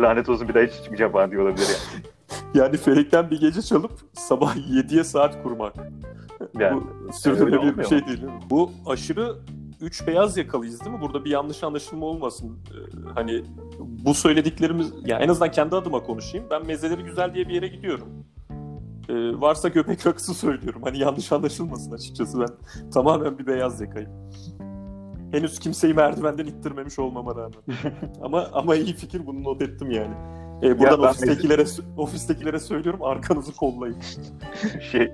lanet 0.00 0.28
olsun 0.28 0.48
bir 0.48 0.54
daha 0.54 0.62
hiç 0.62 0.74
içmeyeceğim 0.74 1.12
falan 1.12 1.30
diye 1.30 1.40
olabilir 1.40 1.66
yani. 1.66 2.04
Yani 2.54 2.76
felekten 2.76 3.30
bir 3.30 3.40
gece 3.40 3.62
çalıp 3.62 3.92
sabah 4.12 4.56
7'ye 4.56 5.04
saat 5.04 5.42
kurmak. 5.42 5.74
Yani 6.58 6.80
Bu 7.08 7.12
sürdürülebilir 7.12 7.78
bir 7.78 7.84
şey 7.84 8.06
değil. 8.06 8.22
Bu 8.50 8.70
aşırı 8.86 9.36
üç 9.80 10.06
beyaz 10.06 10.36
yakalıyız 10.36 10.80
değil 10.80 10.96
mi? 10.96 11.00
Burada 11.00 11.24
bir 11.24 11.30
yanlış 11.30 11.64
anlaşılma 11.64 12.06
olmasın. 12.06 12.58
Ee, 12.70 13.10
hani 13.14 13.44
bu 13.80 14.14
söylediklerimiz, 14.14 14.92
ya 15.04 15.18
en 15.18 15.28
azından 15.28 15.50
kendi 15.50 15.76
adıma 15.76 16.02
konuşayım. 16.02 16.46
Ben 16.50 16.66
mezeleri 16.66 17.02
güzel 17.02 17.34
diye 17.34 17.48
bir 17.48 17.54
yere 17.54 17.68
gidiyorum. 17.68 18.08
Ee, 19.08 19.40
varsa 19.40 19.68
göbek 19.68 20.06
rakısı 20.06 20.34
söylüyorum. 20.34 20.82
Hani 20.84 20.98
yanlış 20.98 21.32
anlaşılmasın 21.32 21.92
açıkçası 21.92 22.40
ben 22.40 22.48
tamamen 22.90 23.38
bir 23.38 23.46
beyaz 23.46 23.80
yakayım. 23.80 24.10
Henüz 25.32 25.58
kimseyi 25.58 25.94
merdivenden 25.94 26.46
ittirmemiş 26.46 26.98
olmama 26.98 27.34
rağmen. 27.36 27.80
ama 28.22 28.48
ama 28.52 28.76
iyi 28.76 28.92
fikir 28.94 29.26
bunu 29.26 29.44
not 29.44 29.62
ettim 29.62 29.90
yani. 29.90 30.14
Ee, 30.62 30.78
buradan 30.78 31.02
Ya 31.02 31.08
ofistekilere 31.08 31.64
ofistekilere 31.96 32.58
söylüyorum 32.58 33.02
arkanızı 33.02 33.56
kollayın. 33.56 33.96
şey 34.92 35.12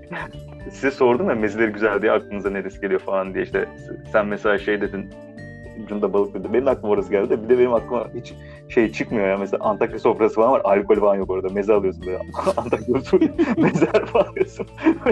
size 0.70 0.90
sordum 0.90 1.28
ya 1.28 1.34
mezeleri 1.34 1.72
güzel 1.72 2.02
diye 2.02 2.12
aklınıza 2.12 2.50
neresi 2.50 2.80
geliyor 2.80 3.00
falan 3.00 3.34
diye 3.34 3.44
işte 3.44 3.68
sen 4.12 4.26
mesela 4.26 4.58
şey 4.58 4.80
dedin 4.80 5.10
ucunda 5.84 6.12
balık 6.12 6.34
dedi. 6.34 6.52
Benim 6.52 6.68
aklıma 6.68 6.92
orası 6.92 7.10
geldi. 7.10 7.42
Bir 7.44 7.48
de 7.48 7.58
benim 7.58 7.74
aklıma 7.74 8.08
hiç 8.14 8.34
şey 8.68 8.92
çıkmıyor 8.92 9.28
ya. 9.28 9.38
Mesela 9.38 9.64
Antakya 9.64 9.98
sofrası 9.98 10.34
falan 10.34 10.52
var. 10.52 10.60
Alkol 10.64 10.94
falan 10.94 11.14
yok 11.14 11.30
orada. 11.30 11.48
Meze 11.48 11.72
alıyorsun 11.72 12.06
böyle. 12.06 12.18
Antakya 12.56 12.94
usulü 12.94 13.32
mezeler 13.56 14.06
falan 14.06 14.24
alıyorsun. 14.24 14.66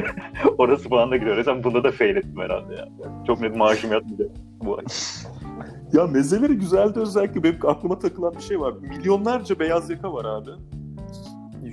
orası 0.59 0.89
falan 0.89 1.11
da 1.11 1.17
giriyor. 1.17 1.45
Sen 1.45 1.65
bunda 1.65 1.85
da 1.85 1.93
fail 1.93 2.17
ettim 2.17 2.41
herhalde 2.41 2.75
ya. 2.75 2.89
Çok 3.27 3.41
net 3.41 3.57
maaşım 3.57 3.93
yatmayacak 3.93 4.31
bu 4.65 4.79
ay. 4.79 4.85
Ya 5.93 6.07
mezeleri 6.07 6.55
güzeldi 6.55 7.01
özellikle 7.01 7.43
benim 7.43 7.59
aklıma 7.67 7.99
takılan 7.99 8.35
bir 8.35 8.43
şey 8.43 8.61
var. 8.61 8.75
Milyonlarca 8.81 9.59
beyaz 9.59 9.91
yaka 9.91 10.13
var 10.13 10.25
abi. 10.25 10.51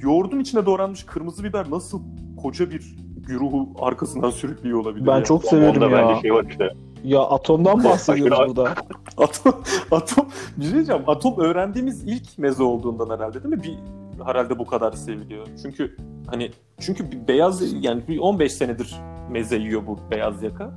Yoğurdun 0.01 0.39
içine 0.39 0.65
doğranmış 0.65 1.03
kırmızı 1.03 1.43
biber 1.43 1.65
nasıl 1.69 2.01
koca 2.41 2.71
bir 2.71 2.95
güruhu 3.27 3.69
arkasından 3.81 4.29
sürüklüyor 4.29 4.79
olabilir 4.79 5.07
Ben 5.07 5.17
ya? 5.17 5.23
çok 5.23 5.43
severim 5.45 5.83
Onda 5.83 5.89
ya. 5.97 6.07
bence 6.07 6.21
şey 6.21 6.33
var 6.33 6.45
işte. 6.49 6.69
Ya 7.03 7.21
atomdan 7.21 7.83
bahsediyoruz 7.83 8.39
burada. 8.47 8.73
Atom, 9.17 9.53
atom, 9.91 10.25
bir 10.57 10.63
şey 10.63 10.73
diyeceğim. 10.73 11.01
Atom 11.07 11.39
öğrendiğimiz 11.39 12.03
ilk 12.03 12.37
meze 12.37 12.63
olduğundan 12.63 13.09
herhalde 13.17 13.43
değil 13.43 13.55
mi? 13.55 13.63
Bir, 13.63 13.77
herhalde 14.25 14.59
bu 14.59 14.65
kadar 14.65 14.91
seviliyor. 14.91 15.47
Çünkü 15.61 15.95
hani 16.27 16.51
çünkü 16.79 17.27
beyaz 17.27 17.83
yani 17.83 18.01
bir 18.07 18.19
15 18.19 18.53
senedir 18.53 18.95
meze 19.31 19.57
yiyor 19.57 19.87
bu 19.87 19.99
beyaz 20.11 20.43
yaka. 20.43 20.75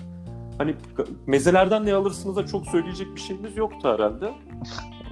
Hani 0.62 0.74
mezelerden 1.26 1.86
ne 1.86 1.94
alırsınız 1.94 2.36
da 2.36 2.46
çok 2.46 2.66
söyleyecek 2.66 3.06
bir 3.14 3.20
şeyimiz 3.20 3.56
yoktu 3.56 3.88
herhalde. 3.94 4.30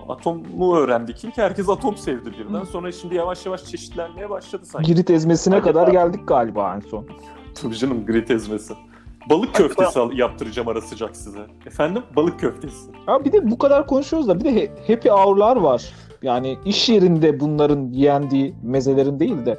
atomu 0.09 0.77
öğrendik 0.77 1.25
ilk. 1.25 1.39
Herkes 1.39 1.69
atom 1.69 1.97
sevdi 1.97 2.33
birden. 2.39 2.65
Sonra 2.65 2.93
şimdi 2.93 3.15
yavaş 3.15 3.47
yavaş 3.47 3.65
çeşitlenmeye 3.65 4.31
başladı 4.31 4.63
sanki. 4.67 4.87
Girit 4.95 5.11
ezmesine 5.11 5.55
Acaba- 5.55 5.69
kadar 5.73 5.89
geldik 5.89 6.29
galiba 6.29 6.75
en 6.77 6.81
son. 6.81 7.07
Tabii 7.63 7.77
canım 7.77 8.07
grit 8.07 8.31
ezmesi. 8.31 8.75
Balık 9.31 9.49
Acaba- 9.55 9.69
köftesi 9.69 10.01
al- 10.01 10.13
yaptıracağım 10.13 10.69
ara 10.69 10.81
sıcak 10.81 11.17
size. 11.17 11.47
Efendim? 11.67 12.03
Balık 12.17 12.41
köftesi. 12.41 12.91
Ya 13.09 13.25
bir 13.25 13.33
de 13.33 13.51
bu 13.51 13.59
kadar 13.59 13.87
konuşuyoruz 13.87 14.29
da 14.29 14.41
bir 14.41 14.45
de 14.45 14.55
he- 14.55 14.95
happy 14.95 15.09
hour'lar 15.09 15.57
var. 15.57 15.93
Yani 16.23 16.59
iş 16.65 16.89
yerinde 16.89 17.41
bunların 17.41 17.89
yendiği 17.93 18.55
mezelerin 18.63 19.21
değil 19.21 19.47
de 19.47 19.59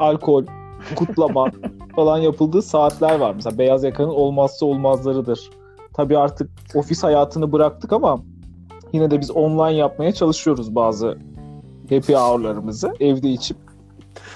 alkol, 0.00 0.44
kutlama 0.96 1.50
falan 1.96 2.18
yapıldığı 2.18 2.62
saatler 2.62 3.18
var. 3.18 3.34
Mesela 3.34 3.58
beyaz 3.58 3.84
yakanın 3.84 4.08
olmazsa 4.08 4.66
olmazlarıdır. 4.66 5.50
Tabii 5.92 6.18
artık 6.18 6.50
ofis 6.74 7.02
hayatını 7.02 7.52
bıraktık 7.52 7.92
ama 7.92 8.18
yine 8.92 9.10
de 9.10 9.20
biz 9.20 9.30
online 9.30 9.72
yapmaya 9.76 10.12
çalışıyoruz 10.12 10.74
bazı 10.74 11.18
happy 11.90 12.14
hour'larımızı. 12.14 12.92
Evde 13.00 13.28
içip 13.28 13.56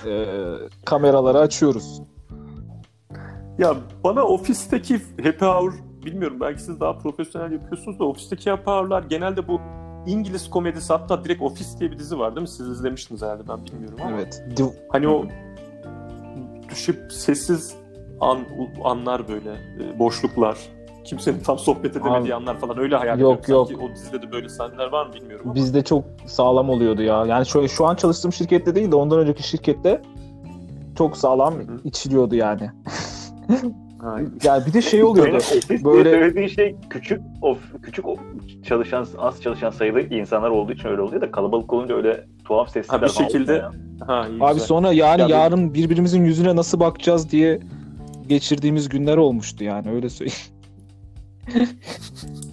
e, 0.06 0.24
kameraları 0.84 1.38
açıyoruz. 1.38 2.00
Ya 3.58 3.74
bana 4.04 4.22
ofisteki 4.24 5.00
happy 5.24 5.44
hour 5.44 5.72
bilmiyorum 6.04 6.36
belki 6.40 6.62
siz 6.62 6.80
daha 6.80 6.98
profesyonel 6.98 7.52
yapıyorsunuz 7.52 7.98
da 7.98 8.04
ofisteki 8.04 8.50
happy 8.50 8.70
hour'lar 8.70 9.02
genelde 9.02 9.48
bu 9.48 9.60
İngiliz 10.06 10.50
komedisi 10.50 10.92
hatta 10.92 11.24
direkt 11.24 11.42
Office 11.42 11.78
diye 11.80 11.90
bir 11.90 11.98
dizi 11.98 12.18
var 12.18 12.36
değil 12.36 12.42
mi? 12.42 12.48
Siz 12.48 12.68
izlemiştiniz 12.68 13.22
herhalde 13.22 13.48
ben 13.48 13.64
bilmiyorum 13.66 13.98
ama. 14.02 14.10
Evet. 14.16 14.44
Div- 14.56 14.74
Hani 14.88 15.08
o 15.08 15.24
düşüp 16.70 17.12
sessiz 17.12 17.74
an, 18.20 18.38
anlar 18.84 19.28
böyle 19.28 19.50
e, 19.50 19.98
boşluklar. 19.98 20.58
Kimsenin 21.04 21.40
tam 21.40 21.58
sohbet 21.58 21.96
edemediği 21.96 22.34
Abi, 22.34 22.34
anlar 22.34 22.58
falan 22.58 22.78
öyle 22.78 22.96
hayal 22.96 23.20
yok, 23.20 23.44
ediyorum. 23.44 23.70
yok. 23.72 23.80
Sanki 23.80 23.92
o 23.92 23.94
dizide 23.94 24.22
de 24.22 24.32
böyle 24.32 24.48
sahneler 24.48 24.86
var 24.92 25.06
mı 25.06 25.12
bilmiyorum 25.14 25.42
ama. 25.46 25.54
Bizde 25.54 25.84
çok 25.84 26.04
sağlam 26.26 26.70
oluyordu 26.70 27.02
ya. 27.02 27.24
Yani 27.26 27.46
şöyle 27.46 27.68
şu 27.68 27.86
an 27.86 27.94
çalıştığım 27.94 28.32
şirkette 28.32 28.74
değil 28.74 28.90
de 28.90 28.96
ondan 28.96 29.18
önceki 29.18 29.42
şirkette 29.48 30.02
çok 30.98 31.16
sağlam 31.16 31.54
hı. 31.54 31.60
içiliyordu 31.84 32.34
yani. 32.34 32.70
Yani 34.44 34.66
bir 34.66 34.72
de 34.72 34.82
şey 34.82 35.04
oluyordu. 35.04 35.36
Ofis 35.36 35.84
Böyle- 35.84 36.10
söylediğin 36.10 36.46
şey 36.48 36.76
küçük 36.90 37.20
of 37.42 37.58
küçük 37.82 38.06
o- 38.08 38.16
çalışan 38.64 39.06
az 39.18 39.42
çalışan 39.42 39.70
sayılı 39.70 40.00
insanlar 40.00 40.50
olduğu 40.50 40.72
için 40.72 40.88
öyle 40.88 41.00
oluyor 41.02 41.20
da 41.22 41.30
kalabalık 41.30 41.72
olunca 41.72 41.94
öyle 41.96 42.26
tuhaf 42.44 42.70
sesler 42.70 42.98
Ha, 42.98 43.04
bir 43.04 43.10
şekilde- 43.10 43.52
oluyor 43.52 43.62
ya. 43.62 43.89
Ha, 44.10 44.28
iyi 44.28 44.42
Abi 44.44 44.52
güzel. 44.54 44.66
sonra 44.66 44.92
yani 44.92 45.20
Ya 45.20 45.26
bir- 45.28 45.32
yarın 45.32 45.74
birbirimizin 45.74 46.24
yüzüne 46.24 46.56
nasıl 46.56 46.80
bakacağız 46.80 47.30
diye 47.30 47.60
geçirdiğimiz 48.28 48.88
günler 48.88 49.16
olmuştu 49.16 49.64
yani 49.64 49.90
öyle 49.90 50.08
söyleyeyim. 50.10 50.40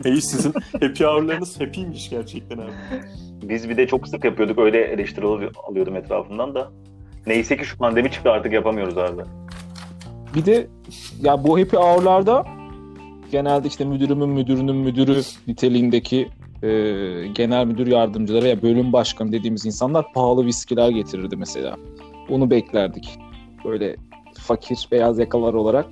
İyi 0.05 0.22
sizin 0.22 0.53
happy 0.82 1.03
hour'larınız 1.03 1.62
happy'ymiş 1.62 2.10
gerçekten 2.10 2.58
abi. 2.58 2.72
Biz 3.43 3.70
bir 3.70 3.78
de 3.78 3.88
çok 3.88 4.08
sık 4.08 4.24
yapıyorduk 4.26 4.60
öyle 4.60 4.82
eleştiri 4.82 5.26
alıyor- 5.26 5.51
alıyordum 5.70 5.95
etrafımdan 5.95 6.55
da. 6.55 6.72
Neyse 7.28 7.58
ki 7.58 7.66
şu 7.66 7.78
pandemi 7.78 8.12
çıktı 8.12 8.32
artık 8.32 8.53
yapamıyoruz 8.53 8.97
abi. 8.97 9.22
Bir 10.36 10.45
de 10.45 10.68
ya 11.22 11.43
bu 11.43 11.60
happy 11.60 11.76
hour'larda 11.78 12.45
genelde 13.32 13.68
işte 13.68 13.86
müdürümün 13.86 14.30
müdürünün 14.30 14.76
müdürü 14.76 15.22
niteliğindeki 15.47 16.30
e, 16.64 16.70
genel 17.28 17.66
müdür 17.66 17.88
yardımcıları 17.88 18.47
ya 18.47 18.62
bölüm 18.62 18.93
başkanı 18.93 19.32
dediğimiz 19.32 19.66
insanlar 19.66 20.14
pahalı 20.14 20.45
viskiler 20.45 20.89
getirirdi 20.89 21.36
mesela. 21.38 21.76
Onu 22.30 22.49
beklerdik. 22.49 23.20
Böyle 23.66 23.95
fakir 24.34 24.88
beyaz 24.91 25.20
yakalar 25.20 25.53
olarak 25.53 25.86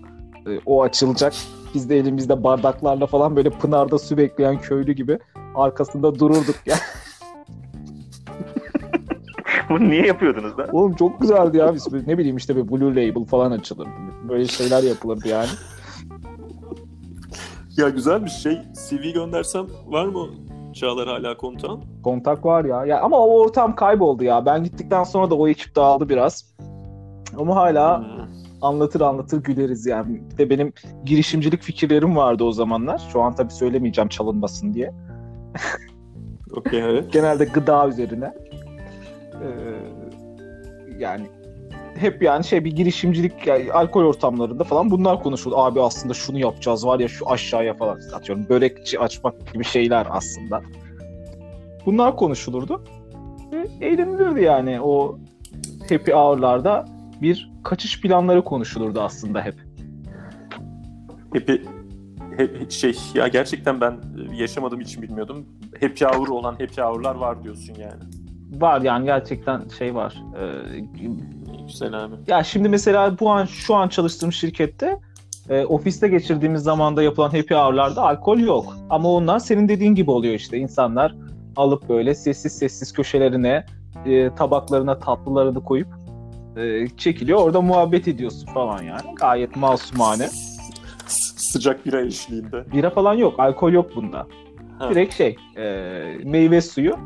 e, 0.48 0.60
o 0.66 0.84
açılacak. 0.84 1.34
Biz 1.74 1.90
de 1.90 1.98
elimizde 1.98 2.44
bardaklarla 2.44 3.06
falan 3.06 3.36
böyle 3.36 3.50
pınarda 3.50 4.00
su 4.00 4.18
bekleyen 4.18 4.62
köylü 4.62 4.94
gibi 4.94 5.20
arkasında 5.56 6.20
dururduk 6.20 6.56
ya. 6.66 6.76
Bunu 9.70 9.90
niye 9.90 10.06
yapıyordunuz 10.06 10.58
da? 10.58 10.68
Oğlum 10.72 10.96
çok 10.96 11.22
güzeldi 11.22 11.58
ya. 11.58 11.76
Biz 11.76 12.08
ne 12.08 12.18
bileyim 12.18 12.38
işte 12.38 12.56
böyle 12.56 12.72
Blue 12.72 12.90
Label 12.90 13.26
falan 13.26 13.52
açılırdı. 13.52 13.90
Böyle 14.30 14.46
şeyler 14.46 14.84
yapılırdı 14.84 15.28
yani. 15.28 15.50
Ya 17.78 17.90
güzel 17.90 18.26
bir 18.26 18.30
şey. 18.30 18.62
CV 18.90 19.14
göndersem 19.14 19.68
var 19.88 20.06
mı 20.06 20.28
Çağlar 20.76 21.08
hala 21.08 21.38
kontağın? 21.38 21.84
Kontak 22.04 22.46
var 22.46 22.66
ya. 22.66 22.86
Ya 22.86 23.02
ama 23.02 23.18
o 23.20 23.40
ortam 23.40 23.76
kayboldu 23.76 24.24
ya. 24.24 24.46
Ben 24.46 24.64
gittikten 24.64 25.04
sonra 25.04 25.30
da 25.30 25.36
o 25.36 25.48
ekip 25.48 25.76
dağıldı 25.76 26.10
biraz. 26.10 26.56
Ama 27.40 27.56
hala 27.56 28.00
Hmm. 28.00 28.26
anlatır 28.62 29.02
anlatır 29.02 29.44
güleriz 29.44 29.86
yani. 29.86 30.22
Bir 30.32 30.38
de 30.38 30.50
benim 30.50 30.74
girişimcilik 31.06 31.62
fikirlerim 31.62 32.16
vardı 32.16 32.44
o 32.44 32.52
zamanlar. 32.52 33.02
Şu 33.14 33.22
an 33.22 33.36
tabii 33.36 33.54
söylemeyeceğim 33.54 34.10
çalınmasın 34.10 34.74
diye. 34.74 34.94
Okey 36.56 36.80
evet. 36.80 37.14
Genelde 37.14 37.46
gıda 37.46 37.88
üzerine. 37.88 38.34
Ee, 39.34 39.50
yani 41.00 41.26
hep 41.96 42.22
yani 42.22 42.44
şey 42.44 42.66
bir 42.66 42.72
girişimcilik 42.72 43.48
yani 43.48 43.74
alkol 43.74 44.04
ortamlarında 44.04 44.64
falan 44.64 44.92
bunlar 44.92 45.24
konuşuldu. 45.24 45.58
Abi 45.58 45.82
aslında 45.82 46.14
şunu 46.14 46.40
yapacağız 46.40 46.86
var 46.86 47.00
ya 47.00 47.08
şu 47.08 47.30
aşağıya 47.30 47.74
falan 47.74 48.00
atıyorum. 48.14 48.50
Börekçi 48.50 49.00
açmak 49.00 49.54
gibi 49.54 49.64
şeyler 49.64 50.08
aslında. 50.10 50.62
Bunlar 51.86 52.16
konuşulurdu. 52.16 52.84
Eğlenilirdi 53.82 54.42
yani 54.42 54.82
o 54.82 55.20
happy 55.90 56.12
hour'larda 56.12 56.86
bir 57.22 57.52
kaçış 57.64 58.02
planları 58.02 58.44
konuşulurdu 58.44 59.02
aslında 59.02 59.42
hep. 59.42 59.56
Happy, 61.34 61.54
hep 62.38 62.72
şey 62.72 62.98
ya 63.14 63.28
gerçekten 63.28 63.82
ben 63.82 63.92
e, 63.92 64.36
yaşamadığım 64.36 64.82
için 64.82 65.02
bilmiyordum. 65.02 65.46
Happy 65.82 66.06
hour 66.06 66.28
olan 66.28 66.52
happy 66.52 66.82
hour'lar 66.82 67.16
var 67.16 67.44
diyorsun 67.44 67.76
yani. 67.80 68.04
Var 68.62 68.82
yani 68.82 69.06
gerçekten 69.06 69.68
şey 69.78 69.96
var. 69.96 70.24
İyi, 71.00 71.10
Güzel 71.68 72.04
abi. 72.04 72.16
Ya 72.28 72.44
şimdi 72.44 72.70
mesela 72.70 73.20
bu 73.20 73.32
an 73.32 73.46
şu 73.46 73.76
an 73.76 73.88
çalıştığım 73.88 74.34
şirkette 74.34 75.00
e, 75.50 75.66
ofiste 75.66 76.08
geçirdiğimiz 76.08 76.64
zamanda 76.64 77.04
yapılan 77.04 77.30
happy 77.30 77.54
hour'larda 77.54 78.02
alkol 78.02 78.40
yok. 78.40 78.78
Ama 78.90 79.10
onlar 79.10 79.40
senin 79.40 79.70
dediğin 79.70 79.96
gibi 79.96 80.12
oluyor 80.12 80.34
işte. 80.34 80.58
İnsanlar 80.58 81.16
alıp 81.56 81.90
böyle 81.90 82.16
sessiz 82.16 82.58
sessiz 82.58 82.94
köşelerine 82.94 83.66
e, 84.06 84.36
tabaklarına 84.36 85.00
tatlılarını 85.00 85.64
koyup 85.64 85.88
e, 86.58 86.88
çekiliyor. 86.98 87.40
Orada 87.40 87.62
muhabbet 87.62 88.08
ediyorsun 88.08 88.48
falan 88.54 88.84
yani. 88.84 89.16
Gayet 89.16 89.56
masumane. 89.56 90.30
Sıcak 91.08 91.86
bira 91.86 92.02
eşliğinde. 92.02 92.72
Bira 92.74 92.90
falan 92.90 93.14
yok. 93.14 93.40
Alkol 93.40 93.72
yok 93.72 93.96
bunda. 93.96 94.28
Ha. 94.80 94.90
Direkt 94.90 95.14
şey 95.14 95.36
e, 95.58 95.64
meyve 96.24 96.62
suyu 96.62 97.00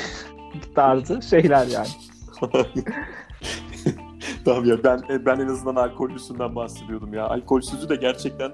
tarzı 0.74 1.22
şeyler 1.22 1.66
yani. 1.66 1.88
tamam 4.48 4.64
ya 4.64 4.84
ben 4.84 5.00
ben 5.26 5.40
en 5.40 5.48
azından 5.48 5.76
alkollüsünden 5.76 6.54
bahsediyordum 6.54 7.14
ya. 7.14 7.28
Alkolsüzü 7.28 7.88
de 7.88 7.96
gerçekten 7.96 8.52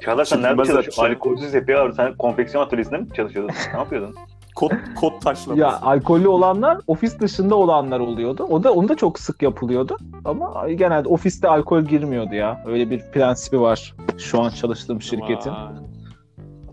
Çağlar 0.00 0.24
sen 0.24 0.42
nerede 0.42 0.64
çalışıyorsun? 0.64 1.04
Alkolsüz 1.04 1.54
yapıyor 1.54 1.86
abi. 1.86 1.94
Sen 1.94 2.16
konfeksiyon 2.16 2.64
atölyesinde 2.64 2.98
mi 2.98 3.06
çalışıyordun? 3.16 3.54
ne 3.72 3.78
yapıyordun? 3.78 4.14
kod 4.54 4.70
kod 5.00 5.20
taşlaması. 5.20 5.60
Ya 5.60 5.80
alkollü 5.80 6.28
olanlar 6.28 6.78
ofis 6.86 7.20
dışında 7.20 7.54
olanlar 7.54 8.00
oluyordu. 8.00 8.46
O 8.50 8.64
da 8.64 8.72
onu 8.72 8.88
da 8.88 8.94
çok 8.94 9.18
sık 9.18 9.42
yapılıyordu. 9.42 9.96
Ama 10.24 10.70
genelde 10.70 11.08
ofiste 11.08 11.48
alkol 11.48 11.82
girmiyordu 11.82 12.34
ya. 12.34 12.64
Öyle 12.66 12.90
bir 12.90 13.00
prensibi 13.12 13.60
var 13.60 13.94
şu 14.18 14.42
an 14.42 14.50
çalıştığım 14.50 15.02
şirketin. 15.02 15.50
Vay. 15.50 15.72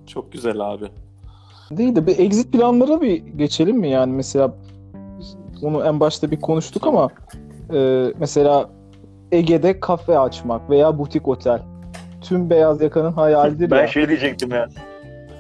Çok 0.08 0.32
güzel 0.32 0.60
abi. 0.60 0.86
Değil 1.72 1.96
de 1.96 2.08
bir 2.08 2.20
exit 2.20 2.54
planlara 2.54 3.02
bir 3.02 3.18
geçelim 3.18 3.78
mi 3.78 3.90
yani 3.90 4.14
mesela 4.14 4.56
onu 5.62 5.84
en 5.84 6.00
başta 6.00 6.32
bir 6.32 6.42
konuştuk 6.42 6.88
ama 6.88 7.10
e, 7.74 8.14
mesela 8.20 8.70
Ege'de 9.32 9.80
kafe 9.80 10.20
açmak 10.20 10.70
veya 10.70 10.98
butik 11.00 11.28
otel. 11.28 11.62
Tüm 12.22 12.50
beyaz 12.50 12.82
yakanın 12.82 13.12
hayalidir 13.14 13.72
Ben 13.72 13.82
ya. 13.82 13.88
şey 13.88 14.08
diyecektim 14.10 14.52
ya. 14.52 14.68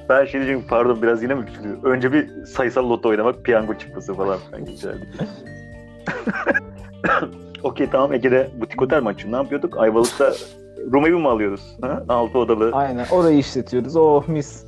Ben 0.09 0.25
şey 0.25 0.41
diyecektim 0.41 0.67
pardon 0.69 1.01
biraz 1.01 1.23
yine 1.23 1.33
mi 1.33 1.45
küçülüyor? 1.45 1.83
Önce 1.83 2.13
bir 2.13 2.45
sayısal 2.45 2.89
loto 2.89 3.09
oynamak, 3.09 3.43
piyango 3.43 3.73
çıkması 3.73 4.13
falan. 4.13 4.37
Ben 4.53 4.65
güzeldi. 4.65 5.07
Okey 7.63 7.89
tamam 7.91 8.13
Ege'de 8.13 8.49
butik 8.61 8.81
otel 8.81 9.01
mi 9.01 9.07
açayım? 9.09 9.31
Ne 9.31 9.35
yapıyorduk? 9.37 9.77
Ayvalık'ta 9.77 10.33
room 10.91 11.05
evi 11.05 11.15
mi 11.15 11.27
alıyoruz? 11.29 11.77
Ha? 11.81 12.03
Altı 12.09 12.39
odalı. 12.39 12.69
Aynen 12.73 13.05
orayı 13.11 13.37
işletiyoruz. 13.37 13.95
Oh 13.95 14.27
mis. 14.27 14.65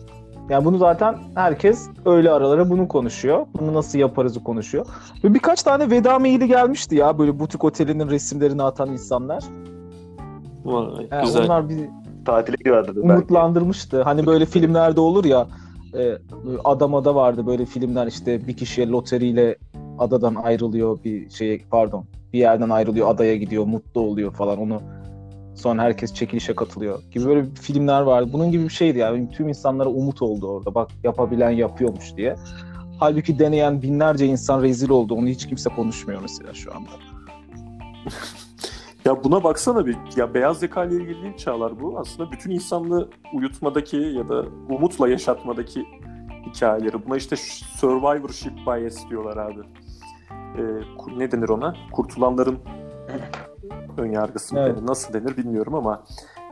Yani 0.50 0.66
bunu 0.66 0.78
zaten 0.78 1.16
herkes 1.36 1.90
öğle 2.06 2.32
araları 2.32 2.70
bunu 2.70 2.88
konuşuyor. 2.88 3.46
Bunu 3.60 3.74
nasıl 3.74 4.00
yaparızı 4.00 4.44
konuşuyor. 4.44 4.86
Ve 5.24 5.34
birkaç 5.34 5.64
tane 5.64 5.90
veda 5.90 6.20
maili 6.20 6.48
gelmişti 6.48 6.96
ya 6.96 7.20
böyle 7.20 7.40
butik 7.40 7.64
otelinin 7.64 8.10
resimlerini 8.10 8.64
atan 8.64 8.92
insanlar. 8.92 9.44
Vay, 10.66 11.10
Ha, 11.10 11.22
güzel. 11.22 11.46
onlar 11.46 11.70
bir 11.70 11.80
Tatile 12.26 12.56
belki. 12.66 13.00
umutlandırmıştı. 13.00 14.02
Hani 14.02 14.26
böyle 14.26 14.46
filmlerde 14.56 15.00
olur 15.02 15.26
ya 15.26 15.48
e, 15.98 16.18
adam 16.64 16.96
ada 16.96 17.16
vardı 17.16 17.48
böyle 17.48 17.66
filmler 17.66 18.08
işte 18.08 18.48
bir 18.48 18.58
kişiye 18.58 18.88
loteriyle 18.90 19.56
adadan 20.00 20.36
ayrılıyor 20.36 21.04
bir 21.04 21.30
şeye 21.30 21.62
pardon 21.72 22.06
bir 22.34 22.40
yerden 22.40 22.70
ayrılıyor 22.70 23.10
adaya 23.10 23.36
gidiyor 23.36 23.66
mutlu 23.66 24.02
oluyor 24.02 24.32
falan 24.32 24.60
onu 24.60 24.82
Sonra 25.56 25.82
herkes 25.82 26.14
çekilişe 26.14 26.56
katılıyor 26.56 27.00
gibi 27.12 27.26
böyle 27.26 27.46
filmler 27.62 28.02
vardı. 28.02 28.30
Bunun 28.34 28.52
gibi 28.52 28.64
bir 28.64 28.70
şeydi 28.70 28.98
yani. 28.98 29.30
Tüm 29.30 29.50
insanlara 29.50 29.90
umut 29.90 30.22
oldu 30.22 30.48
orada. 30.48 30.76
Bak 30.76 30.90
yapabilen 31.04 31.50
yapıyormuş 31.50 32.18
diye. 32.18 32.36
Halbuki 33.00 33.40
deneyen 33.40 33.82
binlerce 33.82 34.26
insan 34.26 34.62
rezil 34.62 34.90
oldu. 34.90 35.16
Onu 35.16 35.28
hiç 35.28 35.48
kimse 35.48 35.70
konuşmuyor 35.70 36.22
mesela 36.22 36.54
şu 36.54 36.76
anda. 36.76 36.90
Ya 39.06 39.24
buna 39.24 39.44
baksana 39.44 39.86
bir. 39.86 39.98
Ya 40.16 40.34
beyaz 40.34 40.64
yaka 40.64 40.86
ile 40.86 40.96
ilgili 40.96 41.22
değil 41.22 41.38
Çağlar 41.38 41.82
bu. 41.82 42.00
Aslında 42.00 42.32
bütün 42.32 42.52
insanlığı 42.52 43.10
uyutmadaki 43.34 43.98
ya 43.98 44.30
da 44.30 44.46
umutla 44.70 45.10
yaşatmadaki 45.10 45.86
hikayeleri. 46.48 47.06
Buna 47.06 47.18
işte 47.18 47.36
survivorship 47.76 48.54
bias 48.68 49.10
diyorlar 49.10 49.38
abi. 49.38 49.60
Ee, 50.58 50.62
ne 51.18 51.32
denir 51.32 51.50
ona? 51.50 51.76
Kurtulanların 51.92 52.60
ön 53.98 54.12
yargısı 54.12 54.56
mı 54.56 54.62
Evet. 54.66 54.78
denir? 54.78 54.88
Nasıl 54.88 55.14
denir 55.14 55.38
bilmiyorum 55.38 55.76
ama 55.76 56.04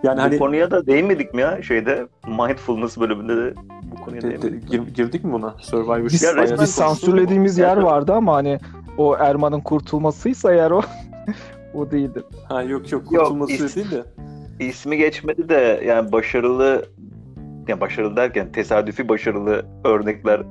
yani 0.03 0.17
Bu 0.17 0.21
hani 0.21 0.37
konuya 0.39 0.71
da 0.71 0.85
değinmedik 0.87 1.33
mi 1.33 1.41
ya 1.41 1.61
şeyde 1.61 2.07
mindfulness 2.27 2.97
bölümünde 2.97 3.37
de 3.37 3.53
bu 3.91 4.01
konuya 4.05 4.21
de- 4.21 4.41
de- 4.41 4.47
gir- 4.49 4.93
girdik 4.95 5.23
mi 5.23 5.33
buna? 5.33 5.55
Survivorship 5.59 6.11
Biz, 6.13 6.23
Ya 6.23 6.35
resmen 6.35 6.59
biz 6.59 6.71
sansürlediğimiz 6.71 7.57
yer 7.57 7.73
Evet. 7.77 7.85
vardı 7.85 8.13
ama 8.13 8.33
hani 8.35 8.59
o 8.97 9.15
Erman'ın 9.17 9.59
kurtulmasıysa 9.59 10.53
eğer 10.53 10.71
o 10.71 10.81
o 11.73 11.91
değildi. 11.91 12.23
Ha 12.49 12.61
yok 12.63 12.91
yok 12.91 13.11
Yok, 13.11 13.21
kurtulması 13.23 13.53
is- 13.53 13.75
değil 13.75 13.91
de. 13.91 14.03
İsmi 14.59 14.97
geçmedi 14.97 15.49
de 15.49 15.81
yani 15.85 16.11
başarılı 16.11 16.85
yani 17.67 17.81
başarılı 17.81 18.15
derken 18.17 18.51
tesadüfi 18.51 19.09
başarılı 19.09 19.65
örnekler 19.83 20.41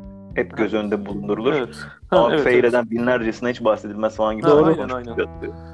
hep 0.40 0.56
göz 0.56 0.74
önünde 0.74 1.06
bulundurulur. 1.06 1.52
Evet. 1.52 1.76
Ha, 2.10 2.18
Ama 2.18 2.34
evet, 2.34 2.44
fail 2.44 2.64
evet. 2.64 2.90
binlercesine 2.90 3.50
hiç 3.50 3.64
bahsedilmez 3.64 4.16
falan 4.16 4.36
gibi. 4.36 4.46
Ha, 4.46 4.50
Doğru. 4.52 4.66
aynen, 4.66 4.88
aynen. 4.88 5.16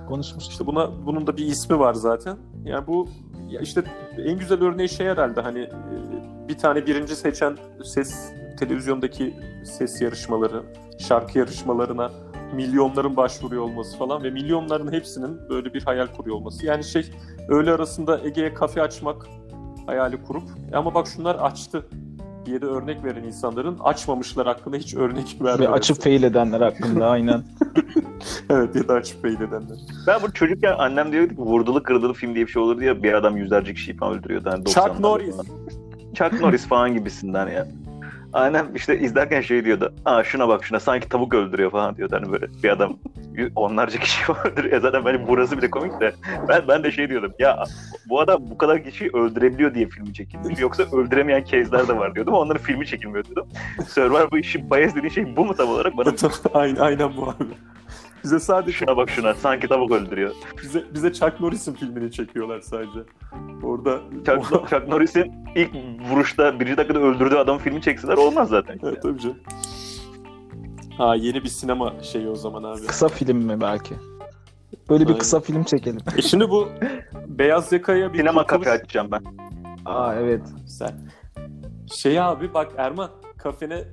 Konuşmuştuk. 0.09 0.53
İşte 0.53 0.67
buna 0.67 1.07
bunun 1.07 1.27
da 1.27 1.37
bir 1.37 1.47
ismi 1.47 1.79
var 1.79 1.95
zaten. 1.95 2.37
Yani 2.64 2.87
bu 2.87 3.09
ya 3.49 3.61
işte 3.61 3.83
en 4.19 4.39
güzel 4.39 4.62
örneği 4.62 4.89
şey 4.89 5.07
herhalde 5.07 5.41
hani 5.41 5.61
e, 5.61 6.49
bir 6.49 6.59
tane 6.59 6.87
birinci 6.87 7.17
seçen 7.17 7.57
ses 7.85 8.33
televizyondaki 8.59 9.35
ses 9.64 10.03
yarışmaları, 10.03 10.62
şarkı 10.99 11.39
yarışmalarına 11.39 12.11
milyonların 12.55 13.17
başvuruyor 13.17 13.62
olması 13.62 13.99
falan 13.99 14.23
ve 14.23 14.31
milyonların 14.31 14.93
hepsinin 14.93 15.49
böyle 15.49 15.75
bir 15.75 15.83
hayal 15.83 16.07
kuruyor 16.07 16.37
olması. 16.37 16.67
Yani 16.67 16.85
şey 16.85 17.11
öğle 17.49 17.73
arasında 17.73 18.21
Ege'ye 18.25 18.55
kafe 18.55 18.83
açmak 18.83 19.27
hayali 19.87 20.23
kurup 20.23 20.43
"E 20.73 20.77
ama 20.77 20.95
bak 20.95 21.07
şunlar 21.07 21.35
açtı 21.35 21.87
diye 22.47 22.61
de 22.62 22.66
örnek 22.66 23.05
veren 23.05 23.24
insanların 23.24 23.76
açmamışlar 23.84 24.47
hakkında 24.47 24.76
hiç 24.76 24.94
örnek 24.94 25.36
Ve 25.40 25.44
vermiyor. 25.44 25.72
açıp 25.72 26.03
fail 26.03 26.22
edenler 26.22 26.61
hakkında 26.61 27.07
aynen. 27.09 27.42
evet 28.51 28.76
ya 28.76 28.88
da 28.88 28.94
açıp 28.94 29.22
fail 29.22 29.34
edenler. 29.40 29.78
Ben 30.07 30.22
bu 30.22 30.32
çocukken 30.32 30.74
annem 30.78 31.12
diyordu 31.12 31.28
ki 31.34 31.38
vurdulu 31.38 31.82
kırdılı 31.82 32.12
film 32.12 32.34
diye 32.34 32.47
bir 32.47 32.51
şey 32.51 32.62
olurdu 32.62 32.82
ya 32.84 33.03
bir 33.03 33.12
adam 33.12 33.36
yüzlerce 33.36 33.74
kişiyi 33.74 33.97
falan 33.97 34.18
öldürüyordu. 34.18 34.51
Hani 34.51 34.64
Chuck 34.64 34.76
90'larda 34.78 35.01
Norris. 35.03 35.36
falan. 35.36 35.47
Chuck 36.14 36.40
Norris 36.40 36.66
falan 36.66 36.94
gibisinden 36.94 37.49
ya. 37.49 37.66
Annem 38.37 38.74
işte 38.74 38.99
izlerken 38.99 39.41
şey 39.41 39.64
diyordu. 39.64 39.95
Aa 40.05 40.24
şuna 40.24 40.49
bak 40.49 40.64
şuna 40.64 40.80
sanki 40.80 41.09
tavuk 41.09 41.34
öldürüyor 41.34 41.70
falan 41.70 41.97
diyordu. 41.97 42.16
Hani 42.16 42.32
böyle 42.32 42.47
bir 42.62 42.68
adam 42.68 42.99
onlarca 43.57 44.01
kişi 44.01 44.32
öldürüyor. 44.45 44.80
Zaten 44.80 45.05
benim 45.05 45.26
burası 45.28 45.59
bile 45.59 45.70
komik 45.70 46.01
de. 46.01 46.12
Ben, 46.49 46.68
ben 46.68 46.84
de 46.84 46.91
şey 46.91 47.09
diyordum. 47.09 47.32
Ya 47.39 47.64
bu 48.09 48.20
adam 48.20 48.39
bu 48.51 48.59
kadar 48.59 48.84
kişiyi 48.84 49.11
öldürebiliyor 49.11 49.74
diye 49.74 49.89
filmi 49.89 50.14
çekilmiş. 50.14 50.61
Yoksa 50.61 50.82
öldüremeyen 50.82 51.45
kezler 51.45 51.89
de 51.89 51.97
var 51.97 52.14
diyordum. 52.14 52.34
Onların 52.34 52.62
filmi 52.62 52.87
çekilmiyor 52.87 53.24
diyordum. 53.24 53.49
Survivor 53.89 54.30
bu 54.30 54.39
işin 54.39 54.70
bias 54.70 54.95
dediğin 54.95 55.12
şey 55.12 55.37
bu 55.37 55.45
mu 55.45 55.55
tam 55.55 55.68
olarak? 55.68 55.97
Bana 55.97 56.12
aynen, 56.55 56.80
aynen 56.80 57.16
bu 57.16 57.22
abi. 57.22 57.45
Bize 58.27 58.41
sadece 58.41 58.72
şuna 58.72 58.97
bak 58.97 59.11
şuna 59.11 59.35
sanki 59.35 59.68
tavuk 59.68 59.91
öldürüyor. 59.93 60.35
bize 60.62 60.85
bize 60.95 61.12
Chuck 61.12 61.41
Norris'in 61.41 61.72
filmini 61.74 62.12
çekiyorlar 62.12 62.61
sadece. 62.61 62.99
Orada 63.62 64.01
Chuck, 64.27 64.45
Chuck 64.70 64.89
Norris'in 64.89 65.33
ilk 65.57 65.70
vuruşta 66.11 66.61
birinci 66.61 66.77
dakikada 66.77 66.99
öldürdüğü 66.99 67.35
adamın 67.37 67.59
filmi 67.59 67.83
çekseler 67.83 68.16
olmaz 68.16 68.49
zaten. 68.49 68.79
evet, 68.83 69.03
tabii 69.03 69.18
canım. 69.20 69.37
Ha 70.99 71.14
yeni 71.14 71.43
bir 71.45 71.49
sinema 71.49 71.93
şeyi 72.03 72.29
o 72.29 72.35
zaman 72.35 72.62
abi. 72.62 72.87
Kısa 72.87 73.09
film 73.09 73.37
mi 73.39 73.61
belki? 73.61 73.95
Böyle 74.91 75.05
bir 75.05 75.09
Aynen. 75.09 75.18
kısa 75.18 75.41
film 75.41 75.64
çekelim. 75.64 76.01
E 76.18 76.22
şimdi 76.22 76.51
bu 76.51 76.68
beyaz 77.27 77.72
yakaya 77.72 78.12
bir 78.12 78.18
Sinema 78.18 78.41
kurtuluş- 78.43 78.47
kafe 78.47 78.70
açacağım 78.70 79.09
ben. 79.11 79.22
Aa 79.85 80.14
evet. 80.14 80.43
Güzel. 80.66 80.95
Şey 81.95 82.20
abi 82.20 82.55
bak 82.55 82.72
Erman 82.77 83.11
kafene 83.39 83.85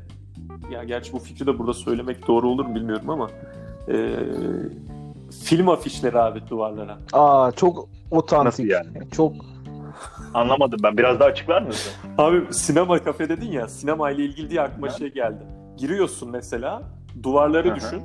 ya 0.72 0.84
gerçi 0.84 1.14
bu 1.14 1.20
fikri 1.20 1.48
de 1.48 1.60
burada 1.60 1.74
söylemek 1.74 2.28
doğru 2.28 2.50
olur 2.50 2.66
mu 2.66 2.76
bilmiyorum 2.76 3.10
ama 3.10 3.30
e, 3.88 3.94
film 5.46 5.70
afişleri 5.70 6.20
abi 6.20 6.42
duvarlara. 6.50 6.98
Aa 7.14 7.52
çok 7.52 7.88
otantik. 8.12 8.46
Nasıl 8.46 8.64
yani? 8.64 9.10
Çok 9.12 9.34
Anlamadım 10.34 10.80
ben. 10.84 10.98
Biraz 10.98 11.20
daha 11.20 11.30
açıklar 11.30 11.62
mısın? 11.62 11.92
Abi 12.18 12.54
sinema 12.54 13.04
kafe 13.04 13.30
dedin 13.30 13.52
ya 13.52 13.68
sinema 13.68 14.12
ile 14.12 14.24
ilgili 14.26 14.50
diye 14.50 14.62
aklıma 14.62 14.90
şey 14.90 15.14
geldi. 15.14 15.44
Giriyorsun 15.78 16.30
mesela 16.32 16.82
duvarları 17.24 17.68
Hı 17.68 17.72
hı. 17.72 17.76
düşün. 17.76 18.02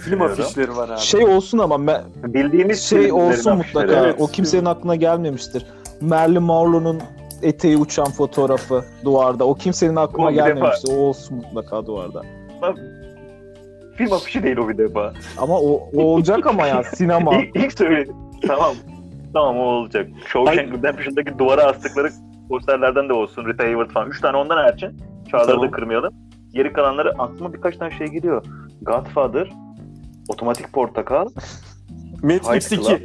Film 0.00 0.22
afişleri 0.22 0.76
var 0.76 0.88
abi. 0.88 0.98
şey 1.00 1.24
olsun 1.24 1.58
ama 1.58 1.74
me- 1.74 2.02
Bildiğimiz 2.34 2.80
şey 2.82 2.98
filmlerin 3.02 3.14
olsun 3.30 3.50
afişleri. 3.50 3.56
mutlaka. 3.86 4.04
Evet. 4.06 4.16
O 4.20 4.26
kimsenin 4.26 4.64
aklına 4.64 4.96
gelmemiştir. 4.96 5.66
Marilyn 6.00 6.42
Monroe'nun 6.42 7.00
eteği 7.42 7.76
uçan 7.76 8.10
fotoğrafı 8.10 8.84
duvarda. 9.04 9.44
O 9.44 9.54
kimsenin 9.54 9.96
aklına 9.96 10.26
O 10.26 10.30
bir 10.30 10.36
defa- 10.36 10.48
gelmemiştir. 10.48 10.92
O 10.96 10.96
olsun 10.96 11.36
mutlaka 11.36 11.86
duvarda. 11.86 12.22
Film 13.98 14.12
afişi 14.12 14.42
değil 14.42 14.56
o 14.56 14.68
bir 14.68 14.78
defa. 14.78 15.12
Ama 15.38 15.60
o, 15.60 15.90
o 15.94 16.02
olacak 16.02 16.46
ama 16.46 16.66
ya 16.66 16.82
sinema. 16.94 17.36
İlk, 17.36 17.56
ilk 17.56 17.78
söyledim. 17.78 18.14
Tamam. 18.46 18.74
Tamam 19.32 19.58
o 19.58 19.62
olacak. 19.62 20.08
Shawshank 20.32 20.72
Redemption'daki 20.74 21.38
duvara 21.38 21.62
astıkları 21.62 22.10
posterlerden 22.48 23.08
de 23.08 23.12
olsun. 23.12 23.46
Rita 23.46 23.64
Hayworth 23.64 23.92
falan. 23.92 24.10
Üç 24.10 24.20
tane 24.20 24.36
ondan 24.36 24.68
Erçin. 24.68 25.00
Çağları 25.30 25.46
Tamam. 25.46 25.66
da 25.66 25.70
kırmayalım. 25.70 26.14
Geri 26.54 26.72
kalanları 26.72 27.10
aklıma 27.18 27.52
birkaç 27.54 27.76
tane 27.76 27.98
şey 27.98 28.06
geliyor. 28.06 28.44
Godfather, 28.82 29.52
Otomatik 30.28 30.72
Portakal, 30.72 31.28
Matrix 32.22 32.68
Fight 32.68 32.72
2. 32.72 32.76
Club. 32.76 33.00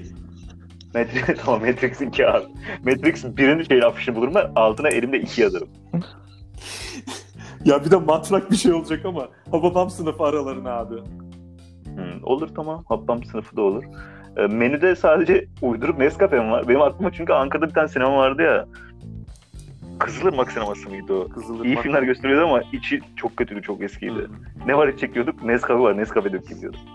Matrix, 0.95 1.41
tamam 1.45 1.61
Matrix 1.61 2.01
2 2.01 2.27
abi. 2.27 2.45
Matrix 2.85 3.23
1'in 3.23 3.63
şeyin 3.63 3.81
afişini 3.81 4.15
bulurum 4.15 4.35
ben. 4.35 4.51
Altına 4.55 4.89
elimde 4.89 5.19
2 5.19 5.41
yazarım. 5.41 5.67
Ya 7.65 7.85
bir 7.85 7.91
de 7.91 7.95
matrak 7.95 8.51
bir 8.51 8.55
şey 8.55 8.73
olacak 8.73 9.05
ama 9.05 9.27
Hababam 9.51 9.89
sınıfı 9.89 10.23
aralarına 10.23 10.71
abi. 10.71 10.95
Hmm, 11.85 12.23
olur 12.23 12.49
tamam. 12.55 12.83
Habbam 12.89 13.23
sınıfı 13.23 13.57
da 13.57 13.61
olur. 13.61 13.83
E, 14.37 14.47
menüde 14.47 14.95
sadece 14.95 15.45
uydurup 15.61 15.97
Nescafe 15.97 16.39
mi 16.39 16.51
var? 16.51 16.67
Benim 16.67 16.81
aklıma 16.81 17.11
çünkü 17.11 17.33
Ankara'da 17.33 17.67
bir 17.67 17.73
tane 17.73 17.87
sinema 17.87 18.17
vardı 18.17 18.41
ya. 18.41 18.65
Kızılırmak 19.99 20.51
sineması 20.51 20.89
mıydı 20.89 21.13
o? 21.13 21.27
Kızılırmak. 21.29 21.65
İyi 21.65 21.75
filmler 21.75 22.03
gösteriyordu 22.03 22.45
ama 22.45 22.61
içi 22.73 23.01
çok 23.15 23.37
kötüydü, 23.37 23.61
çok 23.61 23.81
eskiydi. 23.81 24.13
Hı. 24.19 24.27
Ne 24.67 24.77
var 24.77 24.87
içecek 24.87 25.15
diyorduk? 25.15 25.43
Nescafe 25.43 25.79
var, 25.79 25.97
Nescafe 25.97 26.33
dökeyim 26.33 26.61
diyorduk. 26.61 26.79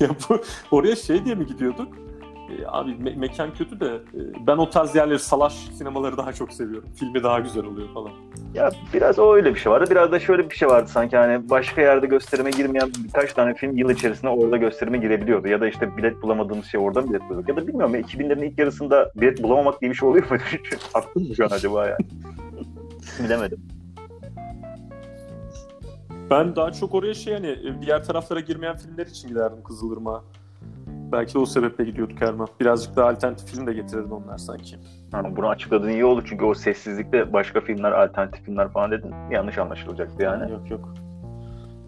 Ya 0.00 0.08
bu, 0.08 0.40
oraya 0.70 0.96
şey 0.96 1.24
diye 1.24 1.34
mi 1.34 1.46
gidiyorduk? 1.46 1.88
E, 2.50 2.66
abi 2.66 2.90
me- 2.90 3.16
mekan 3.16 3.54
kötü 3.54 3.80
de 3.80 3.86
e, 3.86 4.46
ben 4.46 4.56
o 4.56 4.70
tarz 4.70 4.94
yerleri 4.94 5.18
salaş 5.18 5.52
sinemaları 5.54 6.16
daha 6.16 6.32
çok 6.32 6.52
seviyorum. 6.52 6.88
Filmi 6.96 7.22
daha 7.22 7.40
güzel 7.40 7.64
oluyor 7.64 7.88
falan. 7.94 8.10
Ya 8.54 8.70
biraz 8.94 9.18
o 9.18 9.34
öyle 9.34 9.54
bir 9.54 9.60
şey 9.60 9.72
vardı. 9.72 9.90
Biraz 9.90 10.12
da 10.12 10.20
şöyle 10.20 10.50
bir 10.50 10.54
şey 10.54 10.68
vardı 10.68 10.88
sanki 10.90 11.16
hani 11.16 11.50
başka 11.50 11.80
yerde 11.80 12.06
gösterime 12.06 12.50
girmeyen 12.50 12.90
birkaç 13.04 13.32
tane 13.32 13.54
film 13.54 13.76
yıl 13.76 13.90
içerisinde 13.90 14.28
orada 14.28 14.56
gösterime 14.56 14.98
girebiliyordu. 14.98 15.48
Ya 15.48 15.60
da 15.60 15.68
işte 15.68 15.96
bilet 15.96 16.22
bulamadığımız 16.22 16.66
şey 16.66 16.80
oradan 16.80 17.08
bilet 17.10 17.22
buluyorduk. 17.22 17.48
Ya 17.48 17.56
da 17.56 17.66
bilmiyorum 17.66 17.94
ya 17.94 18.00
2000'lerin 18.00 18.44
ilk 18.44 18.58
yarısında 18.58 19.12
bilet 19.16 19.42
bulamamak 19.42 19.80
diye 19.80 19.90
bir 19.90 19.96
şey 19.96 20.08
oluyor 20.08 20.30
mu? 20.30 20.36
Aklım 20.94 21.28
mı 21.28 21.34
şu 21.36 21.44
an 21.44 21.50
acaba 21.50 21.86
ya? 21.86 21.96
Bilemedim. 23.24 23.58
Ben 26.30 26.56
daha 26.56 26.72
çok 26.72 26.94
oraya 26.94 27.14
şey 27.14 27.34
hani 27.34 27.46
e, 27.46 27.82
diğer 27.82 28.04
taraflara 28.04 28.40
girmeyen 28.40 28.76
filmler 28.76 29.06
için 29.06 29.28
giderdim 29.28 29.62
Kızılırmak'a. 29.62 30.24
Belki 31.14 31.34
de 31.34 31.38
o 31.38 31.46
sebeple 31.46 31.84
gidiyorduk 31.84 32.22
Erman. 32.22 32.48
Birazcık 32.60 32.96
daha 32.96 33.08
alternatif 33.08 33.48
film 33.50 33.66
de 33.66 33.72
getirirdi 33.72 34.14
onlar 34.14 34.38
sanki. 34.38 34.76
Ha, 35.12 35.22
bunu 35.36 35.48
açıkladığın 35.48 35.88
iyi 35.88 36.04
oldu 36.04 36.22
çünkü 36.26 36.44
o 36.44 36.54
sessizlikte 36.54 37.32
başka 37.32 37.60
filmler, 37.60 37.92
alternatif 37.92 38.44
filmler 38.44 38.68
falan 38.68 38.90
dedin. 38.90 39.14
Yanlış 39.30 39.58
anlaşılacaktı 39.58 40.22
yani. 40.22 40.52
Yok 40.52 40.70
yok. 40.70 40.94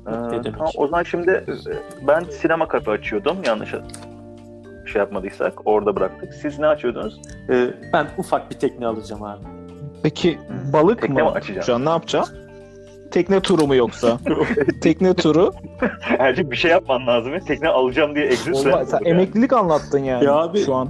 Ee, 0.06 0.42
tamam, 0.42 0.70
o 0.76 0.86
zaman 0.86 1.02
şimdi 1.02 1.30
e, 1.30 1.46
ben 2.06 2.20
sinema 2.20 2.68
kafe 2.68 2.90
açıyordum. 2.90 3.36
Yanlış 3.46 3.70
şey 4.92 5.00
yapmadıysak 5.00 5.52
orada 5.64 5.96
bıraktık. 5.96 6.34
Siz 6.34 6.58
ne 6.58 6.66
açıyordunuz? 6.66 7.20
E, 7.50 7.70
ben 7.92 8.06
ufak 8.18 8.50
bir 8.50 8.56
tekne 8.56 8.86
alacağım 8.86 9.22
abi. 9.22 9.44
Peki 10.02 10.38
Hı. 10.38 10.72
balık 10.72 11.00
Tekne 11.00 11.14
mi 11.16 11.22
mı? 11.22 11.30
açacağım? 11.30 11.62
Şu 11.62 11.74
an 11.74 11.84
ne 11.84 11.90
yapacağım? 11.90 12.26
Tekne 13.10 13.40
turu 13.40 13.66
mu 13.66 13.74
yoksa? 13.74 14.18
Tekne 14.82 15.14
turu. 15.14 15.52
Ercik 16.18 16.50
bir 16.50 16.56
şey 16.56 16.70
yapman 16.70 17.06
lazım 17.06 17.34
ya. 17.34 17.40
Tekne 17.40 17.68
alacağım 17.68 18.14
diye 18.14 18.26
exit 18.26 18.54
Olmaz. 18.54 18.88
Sen 18.90 19.00
emeklilik 19.04 19.52
anlattın 19.52 19.98
yani 19.98 20.24
Ya 20.24 20.34
abi- 20.34 20.64
şu 20.64 20.74
an. 20.74 20.88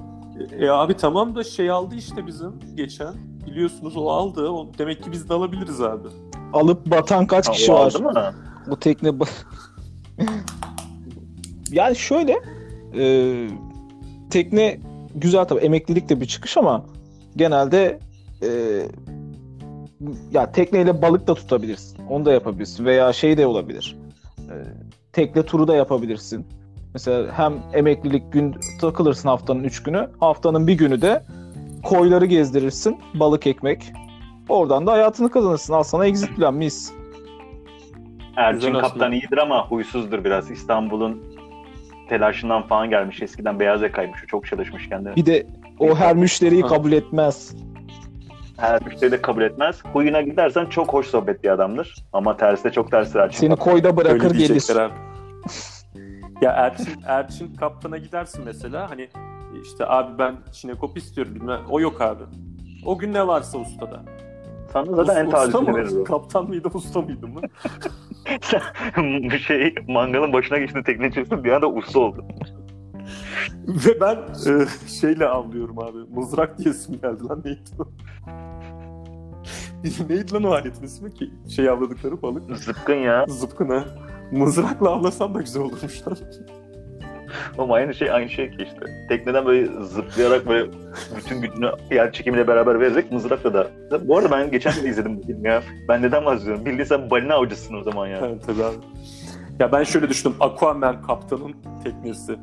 E 0.61 0.69
abi 0.69 0.95
tamam 0.97 1.35
da 1.35 1.45
şey 1.45 1.71
aldı 1.71 1.95
işte 1.95 2.27
bizim 2.27 2.53
geçen. 2.75 3.15
Biliyorsunuz 3.47 3.97
o 3.97 4.09
aldı. 4.09 4.49
O, 4.49 4.67
demek 4.79 5.03
ki 5.05 5.13
biz 5.13 5.29
de 5.29 5.35
alabiliriz 5.35 5.81
abi. 5.81 6.09
Alıp 6.53 6.87
batan 6.87 7.27
kaç 7.27 7.53
kişi 7.53 7.73
var? 7.73 7.95
mı? 8.01 8.35
Bu 8.67 8.81
tekne 8.81 9.09
ba- 9.09 9.29
yani 11.71 11.97
şöyle 11.97 12.41
e, 12.99 13.35
tekne 14.31 14.81
güzel 15.15 15.45
tabii 15.45 15.61
emeklilik 15.61 16.09
de 16.09 16.21
bir 16.21 16.27
çıkış 16.27 16.57
ama 16.57 16.85
genelde 17.37 17.99
e, 18.43 18.49
ya 20.33 20.53
tekneyle 20.53 21.03
balık 21.03 21.27
da 21.27 21.35
tutabilirsin. 21.35 21.99
Onu 22.11 22.25
da 22.25 22.33
yapabilirsin 22.33 22.85
veya 22.85 23.13
şey 23.13 23.39
de 23.39 23.47
olabilir. 23.47 23.97
E, 24.39 24.55
tekne 25.13 25.43
turu 25.43 25.69
da 25.69 25.77
yapabilirsin. 25.77 26.47
Mesela 26.95 27.39
hem 27.39 27.55
emeklilik 27.73 28.33
gün 28.33 28.57
takılırsın 28.81 29.29
haftanın 29.29 29.65
3 29.65 29.83
günü. 29.83 30.09
Haftanın 30.21 30.67
bir 30.67 30.75
günü 30.75 31.03
de 31.03 31.23
koyları 31.83 32.27
gezdirirsin. 32.27 32.99
Balık 33.15 33.47
ekmek. 33.47 33.93
Oradan 34.49 34.87
da 34.87 34.93
hayatını 34.93 35.31
kazanırsın. 35.31 35.73
Al 35.73 35.83
sana 35.83 36.07
exit 36.07 36.37
plan 36.37 36.55
mis. 36.55 36.93
Erçin 38.37 38.59
Güzel 38.59 38.73
kaptan 38.73 38.89
aslında. 38.89 39.15
iyidir 39.15 39.39
ama 39.39 39.69
huysuzdur 39.69 40.25
biraz. 40.25 40.51
İstanbul'un 40.51 41.23
telaşından 42.09 42.63
falan 42.67 42.91
gelmiş. 42.91 43.23
Eskiden 43.23 43.61
beyaz 43.61 43.83
yakaymış. 43.83 44.21
Çok 44.27 44.47
çalışmış 44.47 44.89
kendini. 44.89 45.17
Bir 45.17 45.27
de 45.27 45.47
o 45.79 45.97
her 45.97 46.17
müşteriyi 46.17 46.63
kabul 46.63 46.93
etmez. 46.93 47.55
Her 48.57 48.83
müşteri 48.85 49.13
de 49.13 49.23
kabul 49.23 49.43
etmez. 49.43 49.83
Huyuna 49.93 50.21
gidersen 50.23 50.67
çok 50.67 50.93
hoş 50.93 51.07
sohbet 51.07 51.45
bir 51.45 51.49
adamdır. 51.51 51.95
Ama 52.13 52.37
tersi 52.37 52.65
de 52.65 52.71
çok 52.73 52.91
tersi 52.91 53.19
Erçin 53.19 53.39
Seni 53.39 53.57
koyda 53.57 53.97
bırakır 53.97 54.25
Öyle 54.35 54.47
gelir. 54.47 54.77
abi. 54.77 54.93
ya 56.43 56.51
Erçin, 56.53 57.01
Erçin 57.07 57.55
kaptana 57.55 57.99
gidersin 57.99 58.43
mesela 58.45 58.91
hani 58.91 59.09
işte 59.63 59.87
abi 59.87 60.19
ben 60.19 60.35
çinekop 60.53 60.99
istiyorum 60.99 61.35
bilmem. 61.35 61.61
O 61.71 61.81
yok 61.81 62.01
abi. 62.01 62.23
O 62.87 62.99
gün 62.99 63.13
ne 63.13 63.27
varsa 63.27 63.59
ustada. 63.59 64.03
Sana 64.73 64.93
zaten 65.05 65.17
en 65.21 65.27
Usta 65.27 65.37
tacizini 65.39 65.71
mı? 65.71 65.77
verir 65.77 65.97
o. 65.97 66.05
Kaptan 66.05 66.49
mıydı 66.49 66.69
usta 66.75 67.01
mıydı 67.01 67.27
mı? 67.29 67.41
Bu 69.33 69.39
şey 69.39 69.75
mangalın 69.89 70.33
başına 70.33 70.59
geçtiğinde 70.59 70.85
tekne 70.87 71.09
içerisinde 71.09 71.45
bir 71.45 71.53
anda 71.53 71.71
usta 71.71 71.99
oldu. 72.01 72.25
Ve 73.87 74.01
ben 74.01 74.17
e, 74.53 74.67
şeyle 74.89 75.27
avlıyorum 75.27 75.79
abi. 75.79 75.99
Mızrak 76.15 76.59
diye 76.59 76.71
isim 76.75 77.01
geldi 77.03 77.25
lan 77.25 77.43
neydi 77.45 77.61
o? 77.79 77.89
neydi 80.09 80.33
lan 80.33 80.45
o 80.45 80.51
aletin 80.51 80.83
ismi 80.83 81.15
ki? 81.15 81.31
Şey 81.49 81.69
avladıkları 81.69 82.23
balık. 82.23 82.57
Zıpkın 82.57 82.95
ya. 82.95 83.27
Zıpkına. 83.29 83.85
Mızrakla 84.33 84.91
avlasam 84.91 85.35
da 85.35 85.41
güzel 85.41 85.63
olurmuş 85.63 86.07
lan. 86.09 86.17
Ama 87.59 87.75
aynı 87.75 87.95
şey 87.95 88.11
aynı 88.11 88.31
şey 88.31 88.51
ki 88.51 88.57
işte. 88.63 89.07
Tekneden 89.09 89.47
böyle 89.47 89.85
zıplayarak 89.85 90.49
böyle 90.49 90.71
bütün 91.17 91.41
gücünü 91.41 91.71
yer 91.91 92.13
çekimiyle 92.13 92.49
beraber 92.49 92.81
vererek 92.81 93.13
mızrakla 93.13 93.55
da. 93.55 93.71
Bu 94.09 94.19
arada 94.19 94.31
ben 94.31 94.51
geçen 94.51 94.75
gün 94.75 94.91
izledim 94.91 95.17
bu 95.17 95.23
filmi 95.23 95.49
ya. 95.49 95.63
Ben 95.89 96.03
neden 96.03 96.25
bahsediyorum? 96.25 96.67
Bildiğin 96.67 96.85
sen 96.85 97.11
balina 97.11 97.35
avcısın 97.35 97.75
o 97.75 97.83
zaman 97.83 98.07
ya. 98.07 98.21
Evet 98.25 98.43
tabii 98.47 98.65
abi. 98.65 98.77
Ya 99.61 99.73
ben 99.73 99.83
şöyle 99.83 100.09
düşündüm. 100.09 100.37
Aquaman 100.41 101.03
kaptanın 101.03 101.55
teknesi. 101.85 102.37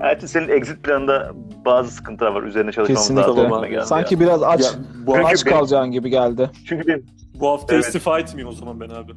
Erçin 0.00 0.26
senin 0.26 0.48
exit 0.48 0.82
planında 0.82 1.32
bazı 1.64 1.90
sıkıntılar 1.90 2.30
var. 2.30 2.42
Üzerine 2.42 2.72
çalışmamız 2.72 3.02
Kesinlikle. 3.08 3.42
lazım. 3.42 3.70
Geldi 3.70 3.86
Sanki 3.86 4.14
ya. 4.14 4.20
biraz 4.20 4.42
aç 4.42 4.60
Ya 4.64 4.70
bu, 5.06 5.12
Çünkü 5.14 5.26
aç 5.26 5.46
benim- 5.46 5.56
kalacağın 5.56 5.90
gibi 5.90 6.10
geldi. 6.10 6.50
Çünkü 6.68 6.86
benim 6.88 7.06
bu 7.40 7.48
hafta 7.48 7.74
Evet. 7.74 7.84
istifa 7.86 8.18
etmeyeyim 8.18 8.48
o 8.48 8.52
zaman 8.52 8.80
ben 8.80 8.88
abi. 8.88 9.12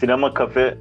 sinema 0.00 0.34
kafe 0.34 0.78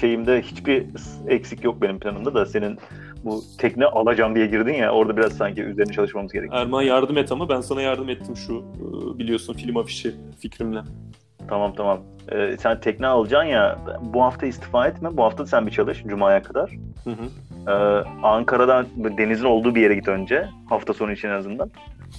şeyimde 0.00 0.42
hiçbir 0.42 0.86
eksik 1.28 1.64
yok 1.64 1.82
benim 1.82 1.98
planımda 1.98 2.34
da 2.34 2.46
senin 2.46 2.78
bu 3.24 3.42
tekne 3.58 3.86
alacağım 3.86 4.34
diye 4.34 4.46
girdin 4.46 4.74
ya 4.74 4.90
orada 4.90 5.16
biraz 5.16 5.32
sanki 5.32 5.62
üzerine 5.62 5.92
çalışmamız 5.92 6.32
gerekiyor. 6.32 6.60
Erman 6.62 6.82
yardım 6.82 7.18
et 7.18 7.32
ama 7.32 7.48
ben 7.48 7.60
sana 7.60 7.82
yardım 7.82 8.08
ettim 8.08 8.36
şu 8.36 8.54
e, 8.54 9.18
biliyorsun 9.18 9.54
film 9.54 9.76
afişi 9.76 10.14
fikrimle. 10.40 10.80
Tamam 11.48 11.74
tamam. 11.76 11.98
Ee, 12.32 12.56
sen 12.60 12.80
tekne 12.80 13.06
alacaksın 13.06 13.48
ya 13.48 13.78
bu 14.00 14.22
hafta 14.22 14.46
istifa 14.46 14.86
etme. 14.86 15.16
Bu 15.16 15.22
hafta 15.24 15.46
sen 15.46 15.66
bir 15.66 15.70
çalış 15.72 16.02
Cuma'ya 16.06 16.42
kadar. 16.42 16.70
Hı 17.04 17.10
hı. 17.10 17.24
Ee, 17.68 17.72
Ankara'dan 18.22 18.86
denizin 19.18 19.44
olduğu 19.44 19.74
bir 19.74 19.82
yere 19.82 19.94
git 19.94 20.08
önce. 20.08 20.48
Hafta 20.68 20.92
sonu 20.94 21.12
için 21.12 21.28
en 21.28 21.32
azından. 21.32 21.70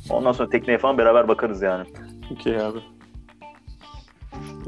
Ondan 0.10 0.32
sonra 0.32 0.50
tekneye 0.50 0.78
falan 0.78 0.98
beraber 0.98 1.28
bakarız 1.28 1.62
yani. 1.62 1.86
Okey 2.32 2.58
abi. 2.62 2.78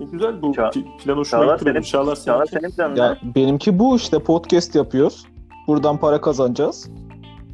E, 0.01 0.03
güzel 0.11 0.41
bu 0.41 0.47
Ça- 0.51 0.97
plan 0.97 1.17
hoşuma 1.17 1.43
Çağlar 1.43 1.55
gitti 1.59 1.65
benim. 1.65 1.83
senin- 1.83 1.91
Çağlar 1.91 2.15
Çağlar 2.15 2.45
senin 2.45 2.71
planın 2.71 2.95
Ya 2.95 3.17
benimki 3.35 3.79
bu 3.79 3.95
işte 3.95 4.19
podcast 4.19 4.75
yapıyoruz. 4.75 5.25
Buradan 5.67 5.97
para 5.97 6.21
kazanacağız. 6.21 6.89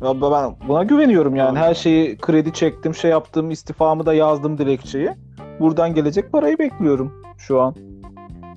Ya 0.03 0.21
ben 0.21 0.55
buna 0.67 0.83
güveniyorum 0.83 1.35
yani. 1.35 1.59
Her 1.59 1.73
şeyi 1.73 2.17
kredi 2.17 2.53
çektim, 2.53 2.95
şey 2.95 3.11
yaptım, 3.11 3.51
istifamı 3.51 4.05
da 4.05 4.13
yazdım 4.13 4.57
dilekçeyi. 4.57 5.09
Buradan 5.59 5.93
gelecek 5.95 6.31
parayı 6.31 6.59
bekliyorum 6.59 7.23
şu 7.37 7.61
an. 7.61 7.75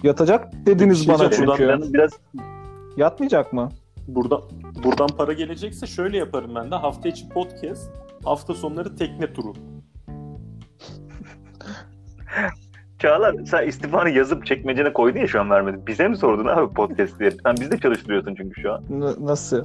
Yatacak 0.02 0.66
dediniz 0.66 1.04
şey 1.04 1.14
bana 1.14 1.30
çünkü. 1.30 1.92
Biraz 1.92 2.10
Yatmayacak 2.96 3.52
mı? 3.52 3.68
Buradan, 4.08 4.40
buradan 4.84 5.06
para 5.08 5.32
gelecekse 5.32 5.86
şöyle 5.86 6.16
yaparım 6.16 6.54
ben 6.54 6.70
de. 6.70 6.74
Hafta 6.74 7.08
içi 7.08 7.28
podcast, 7.28 7.90
hafta 8.24 8.54
sonları 8.54 8.96
tekne 8.96 9.32
turu. 9.32 9.52
Çağlar 12.98 13.34
sen 13.44 13.68
istifanı 13.68 14.10
yazıp 14.10 14.46
çekmecene 14.46 14.92
koydun 14.92 15.20
ya 15.20 15.26
şu 15.26 15.40
an 15.40 15.50
vermedin. 15.50 15.86
Bize 15.86 16.08
mi 16.08 16.16
sordun 16.16 16.46
abi 16.46 16.74
podcast 16.74 17.18
diye? 17.20 17.30
Sen 17.30 17.54
bizde 17.60 17.78
çalıştırıyorsun 17.78 18.34
çünkü 18.34 18.60
şu 18.62 18.72
an. 18.72 18.82
N- 18.90 19.26
nasıl? 19.26 19.56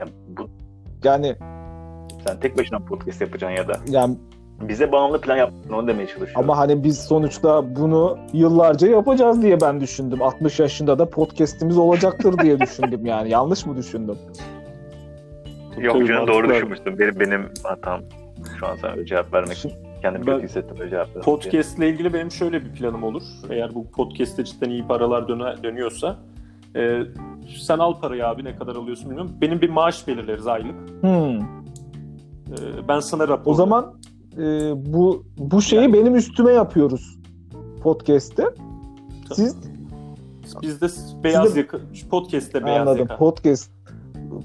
Ya 0.00 0.06
bu, 0.28 0.50
Yani 1.04 1.36
sen 2.26 2.40
tek 2.40 2.58
başına 2.58 2.78
podcast 2.78 3.20
yapacaksın 3.20 3.56
ya 3.56 3.68
da. 3.68 3.72
yani 3.88 4.16
Bize 4.60 4.92
bağımlı 4.92 5.20
plan 5.20 5.36
yaptın 5.36 5.72
onu 5.72 5.86
demeye 5.86 6.06
çalışıyorum. 6.06 6.34
ama 6.36 6.58
hani 6.58 6.84
biz 6.84 6.98
sonuçta 6.98 7.76
bunu 7.76 8.18
yıllarca 8.32 8.88
yapacağız 8.88 9.42
diye 9.42 9.60
ben 9.60 9.80
düşündüm. 9.80 10.22
60 10.22 10.60
yaşında 10.60 10.98
da 10.98 11.10
podcast'imiz 11.10 11.78
olacaktır 11.78 12.38
diye 12.38 12.60
düşündüm 12.60 13.06
yani. 13.06 13.30
Yanlış 13.30 13.66
mı 13.66 13.76
düşündüm? 13.76 14.16
Yok 15.78 16.06
canım 16.08 16.26
doğru 16.26 16.48
düşünmüştüm. 16.48 16.98
Benim, 16.98 17.20
benim 17.20 17.48
hatam. 17.62 18.00
Şu 18.60 18.66
an 18.66 18.76
sana 18.80 19.04
cevap 19.06 19.34
vermek. 19.34 19.56
Şimdi- 19.56 19.74
Kendimi 20.02 20.26
Ben- 20.26 20.34
kötü 20.34 20.48
hissettim 20.48 20.76
öyle 20.80 20.90
cevap. 20.90 21.24
Podcast 21.24 21.78
ile 21.78 21.88
ilgili 21.88 22.14
benim 22.14 22.30
şöyle 22.30 22.64
bir 22.64 22.72
planım 22.72 23.02
olur. 23.02 23.22
Eğer 23.50 23.74
bu 23.74 23.90
podcast'te 23.90 24.44
cidden 24.44 24.70
iyi 24.70 24.86
paralar 24.86 25.28
döne, 25.28 25.62
dönüyorsa. 25.62 26.16
e, 26.76 27.00
sen 27.64 27.78
al 27.78 28.00
parayı 28.00 28.26
abi 28.26 28.44
ne 28.44 28.56
kadar 28.56 28.76
alıyorsun 28.76 29.06
bilmiyorum. 29.10 29.32
Benim 29.40 29.60
bir 29.60 29.70
maaş 29.70 30.08
belirleriz 30.08 30.46
aylık. 30.46 30.74
Hmm. 31.00 31.38
E, 31.38 32.58
ben 32.88 33.00
sana 33.00 33.28
rapor 33.28 33.50
O 33.50 33.54
zaman 33.54 33.94
e, 34.38 34.72
bu 34.92 35.24
bu 35.38 35.62
şeyi 35.62 35.92
benim 35.92 36.14
üstüme 36.14 36.52
yapıyoruz 36.52 37.18
podcast'te. 37.82 38.44
Siz 39.34 39.56
Biz 40.62 40.80
de 40.80 40.86
beyaz 41.24 41.54
de- 41.54 41.58
yaka, 41.60 41.78
podcast'te 42.10 42.64
beyaz 42.64 42.80
anladım 42.80 43.00
yaka. 43.00 43.16
podcast 43.16 43.70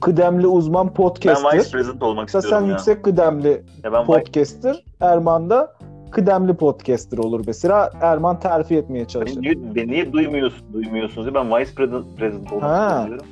kıdemli 0.01 0.47
uzman 0.47 0.87
Ben 0.87 0.93
podcaster. 0.93 1.59
vice 1.59 1.69
president 1.71 2.03
olmak 2.03 2.23
Mesela 2.27 2.39
istiyorum 2.39 2.63
sen 2.65 2.67
ya. 2.67 2.73
yüksek 2.73 3.03
kıdemli 3.03 3.63
ya 3.83 3.93
ben 3.93 4.03
vice, 4.03 4.05
podcaster, 4.07 4.83
Erman 4.99 5.49
da 5.49 5.73
kıdemli 6.11 6.53
podcaster 6.53 7.17
olur 7.17 7.43
mesela. 7.47 7.91
Erman 8.01 8.39
terfi 8.39 8.75
etmeye 8.75 8.99
beni, 8.99 9.07
çalışır. 9.07 9.41
niye, 9.41 9.75
beni 9.75 9.91
niye 9.91 10.13
duymuyorsun, 10.13 10.73
duymuyorsunuz 10.73 11.25
diye 11.27 11.33
ben 11.35 11.51
vice 11.51 11.71
president, 11.75 12.05
president 12.17 12.51
olmak 12.51 12.63
Ha. 12.69 12.99
istiyorum. 12.99 13.25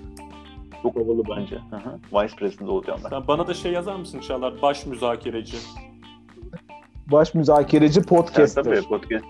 Çok 0.83 0.95
havalı 0.95 1.23
bence. 1.37 1.55
Hı 1.55 1.75
hı. 1.75 2.23
Vice 2.23 2.35
president 2.35 2.69
olacağım 2.69 2.99
ben. 3.03 3.09
Sen 3.09 3.27
bana 3.27 3.47
da 3.47 3.53
şey 3.53 3.71
yazar 3.71 3.95
mısın 3.95 4.19
Çağlar? 4.19 4.53
Baş 4.61 4.85
müzakereci. 4.85 5.57
Baş 7.11 7.33
müzakereci 7.33 7.99
Yani 7.99 8.07
podcaster. 8.07 8.63
tabii 8.63 8.81
podcast. 8.81 9.25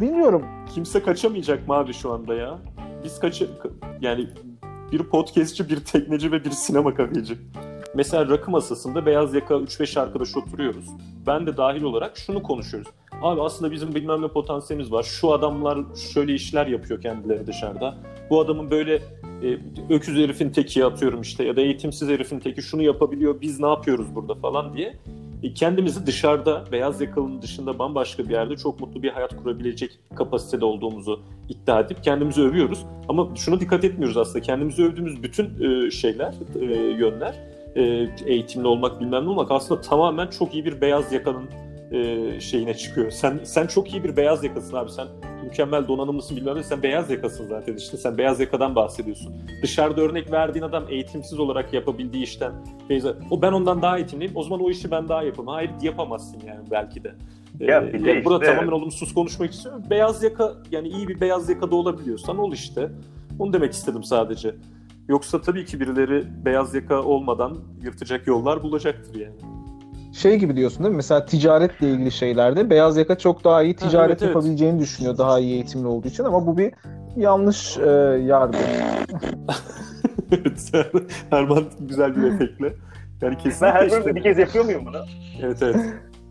Bilmiyorum. 0.00 0.44
Kimse 0.74 1.02
kaçamayacak 1.02 1.68
mı 1.68 1.74
abi 1.74 1.92
şu 1.92 2.12
anda 2.12 2.34
ya? 2.34 2.58
Biz 3.04 3.20
kaçı... 3.20 3.50
Yani 4.00 4.28
bir 4.92 5.02
podcastçi, 5.02 5.68
bir 5.68 5.76
tekneci 5.84 6.32
ve 6.32 6.44
bir 6.44 6.50
sinema 6.50 6.94
kafeci. 6.94 7.38
Mesela 7.94 8.28
rakı 8.28 8.50
masasında 8.50 9.06
beyaz 9.06 9.34
yaka 9.34 9.54
3-5 9.54 10.00
arkadaş 10.00 10.36
oturuyoruz. 10.36 10.86
Ben 11.26 11.46
de 11.46 11.56
dahil 11.56 11.82
olarak 11.82 12.16
şunu 12.16 12.42
konuşuyoruz. 12.42 12.88
Abi 13.22 13.40
aslında 13.40 13.72
bizim 13.72 13.94
bilmem 13.94 14.22
ne 14.22 14.28
potansiyelimiz 14.28 14.92
var. 14.92 15.02
Şu 15.02 15.32
adamlar 15.32 15.78
şöyle 16.12 16.34
işler 16.34 16.66
yapıyor 16.66 17.00
kendileri 17.00 17.46
dışarıda. 17.46 17.94
Bu 18.30 18.40
adamın 18.40 18.70
böyle 18.70 18.94
e, 19.42 19.58
öküz 19.90 20.16
herifin 20.16 20.50
teki 20.50 20.84
atıyorum 20.84 21.20
işte 21.20 21.44
ya 21.44 21.56
da 21.56 21.60
eğitimsiz 21.60 22.08
herifin 22.08 22.40
teki 22.40 22.62
şunu 22.62 22.82
yapabiliyor. 22.82 23.40
Biz 23.40 23.60
ne 23.60 23.66
yapıyoruz 23.66 24.14
burada 24.14 24.34
falan 24.34 24.74
diye. 24.74 24.96
E, 25.42 25.54
kendimizi 25.54 26.06
dışarıda 26.06 26.64
beyaz 26.72 27.00
yakalının 27.00 27.42
dışında 27.42 27.78
bambaşka 27.78 28.24
bir 28.24 28.30
yerde 28.30 28.56
çok 28.56 28.80
mutlu 28.80 29.02
bir 29.02 29.10
hayat 29.10 29.36
kurabilecek 29.42 29.98
kapasitede 30.14 30.64
olduğumuzu 30.64 31.20
iddia 31.48 31.80
edip 31.80 32.04
kendimizi 32.04 32.42
övüyoruz. 32.42 32.86
Ama 33.08 33.28
şuna 33.36 33.60
dikkat 33.60 33.84
etmiyoruz 33.84 34.16
aslında. 34.16 34.40
Kendimizi 34.40 34.84
övdüğümüz 34.84 35.22
bütün 35.22 35.46
e, 35.62 35.90
şeyler, 35.90 36.34
e, 36.60 36.64
yönler, 36.74 37.34
eğitimli 38.26 38.66
olmak 38.66 39.00
bilmem 39.00 39.24
ne 39.24 39.28
olmak 39.28 39.50
aslında 39.50 39.80
tamamen 39.80 40.26
çok 40.26 40.54
iyi 40.54 40.64
bir 40.64 40.80
beyaz 40.80 41.12
yakanın 41.12 41.44
e, 41.90 42.40
şeyine 42.40 42.74
çıkıyor. 42.74 43.10
Sen 43.10 43.40
sen 43.44 43.66
çok 43.66 43.92
iyi 43.92 44.04
bir 44.04 44.16
beyaz 44.16 44.44
yakasın 44.44 44.76
abi. 44.76 44.90
Sen 44.90 45.06
mükemmel 45.44 45.88
donanımlısın 45.88 46.36
bilmem 46.36 46.56
ne. 46.56 46.62
Sen 46.62 46.82
beyaz 46.82 47.10
yakasın 47.10 47.48
zaten 47.48 47.76
işte. 47.76 47.96
Sen 47.96 48.18
beyaz 48.18 48.40
yakadan 48.40 48.74
bahsediyorsun. 48.74 49.34
Dışarıda 49.62 50.00
örnek 50.00 50.32
verdiğin 50.32 50.64
adam 50.64 50.84
eğitimsiz 50.88 51.38
olarak 51.38 51.72
yapabildiği 51.74 52.24
işten 52.24 52.52
o 53.30 53.42
ben 53.42 53.52
ondan 53.52 53.82
daha 53.82 53.96
eğitimliyim. 53.98 54.32
O 54.36 54.42
zaman 54.42 54.60
o 54.64 54.70
işi 54.70 54.90
ben 54.90 55.08
daha 55.08 55.22
yapamam. 55.22 55.54
Hayır 55.54 55.70
yapamazsın 55.82 56.40
yani 56.46 56.60
belki 56.70 57.04
de. 57.04 57.14
Ya 57.60 57.82
Ee, 57.82 57.92
bir 57.92 58.04
de 58.04 58.10
yani 58.10 58.24
burada 58.24 58.44
işte- 58.44 58.54
tamamen 58.56 58.72
olumsuz 58.76 59.14
konuşmak 59.14 59.52
istiyorum. 59.52 59.82
Beyaz 59.90 60.22
yaka 60.22 60.54
yani 60.70 60.88
iyi 60.88 61.08
bir 61.08 61.20
beyaz 61.20 61.48
yakada 61.48 61.74
olabiliyorsan 61.76 62.38
ol 62.38 62.52
işte. 62.52 62.90
Onu 63.38 63.52
demek 63.52 63.72
istedim 63.72 64.04
sadece. 64.04 64.54
Yoksa 65.08 65.40
tabii 65.40 65.64
ki 65.64 65.80
birileri 65.80 66.24
beyaz 66.44 66.74
yaka 66.74 67.02
olmadan 67.02 67.58
yırtacak 67.82 68.26
yollar 68.26 68.62
bulacaktır 68.62 69.20
yani. 69.20 69.34
Şey 70.16 70.36
gibi 70.38 70.56
diyorsun 70.56 70.78
değil 70.78 70.90
mi? 70.90 70.96
Mesela 70.96 71.24
ticaretle 71.26 71.90
ilgili 71.90 72.12
şeylerde 72.12 72.70
beyaz 72.70 72.96
yaka 72.96 73.18
çok 73.18 73.44
daha 73.44 73.62
iyi 73.62 73.76
ticaret 73.76 74.10
evet, 74.10 74.22
evet. 74.22 74.34
yapabileceğini 74.34 74.78
düşünüyor 74.80 75.18
daha 75.18 75.38
iyi 75.38 75.54
eğitimli 75.54 75.86
olduğu 75.86 76.08
için 76.08 76.24
ama 76.24 76.46
bu 76.46 76.58
bir 76.58 76.72
yanlış 77.16 77.78
e, 77.78 77.90
yargı. 78.26 78.58
Evet, 80.32 80.72
Erman 81.30 81.64
güzel 81.80 82.16
bir 82.16 82.22
efektle. 82.22 82.72
Yani 83.22 83.36
kesinlikle 83.36 83.66
Ben 83.66 83.72
her 83.72 83.86
işte- 83.86 83.96
bölümde 83.96 84.14
bir 84.14 84.22
kez 84.22 84.38
yapıyor 84.38 84.64
muyum 84.64 84.86
bunu? 84.86 84.96
Evet 85.42 85.62
evet. 85.62 85.76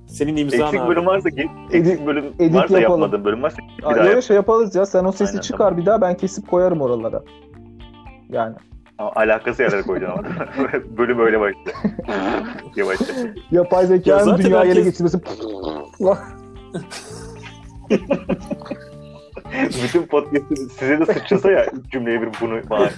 Senin 0.08 0.38
imzan 0.38 0.60
Eksik 0.62 0.80
abi. 0.80 0.90
bölüm 0.90 1.06
varsa 1.06 1.30
ki, 1.30 1.50
eksik 1.72 2.06
bölüm 2.08 2.26
edit 2.40 2.56
varsa 2.56 2.80
yapalım. 2.80 3.02
yapmadığım 3.02 3.26
bölüm 3.26 3.44
varsa 3.44 3.58
bir 3.78 3.84
Aa, 3.84 3.96
daha 3.96 4.06
yap. 4.06 4.24
şey 4.24 4.36
yaparız 4.36 4.76
ya. 4.76 4.86
Sen 4.86 5.04
o 5.06 5.12
sesi 5.12 5.32
Aynen, 5.32 5.42
çıkar 5.42 5.58
tamam. 5.70 5.78
bir 5.78 5.86
daha 5.86 6.02
ben 6.02 6.18
kesip 6.18 6.48
koyarım 6.48 6.82
oralara. 6.82 7.24
Yani 8.30 8.56
Ama 8.98 9.12
alakası 9.16 9.62
yerlere 9.64 9.82
koyacağım 9.82 10.20
ama. 10.20 10.30
bölüm 10.98 11.20
öyle 11.20 11.40
başlıyor. 11.40 11.78
Yavaşça. 12.76 13.06
yapay 13.52 13.82
Ya 13.82 13.88
zekanın 13.88 14.38
dünyaya 14.38 14.64
ele 14.64 14.70
herkes- 14.70 14.86
geçirmesi 14.86 15.20
Bütün 19.84 20.04
podcast'ı 20.04 20.56
size 20.56 21.00
de 21.00 21.06
sıçrasa 21.06 21.52
ya 21.52 21.66
cümleye 21.92 22.22
bir 22.22 22.30
bunu 22.42 22.62
falan. 22.64 22.90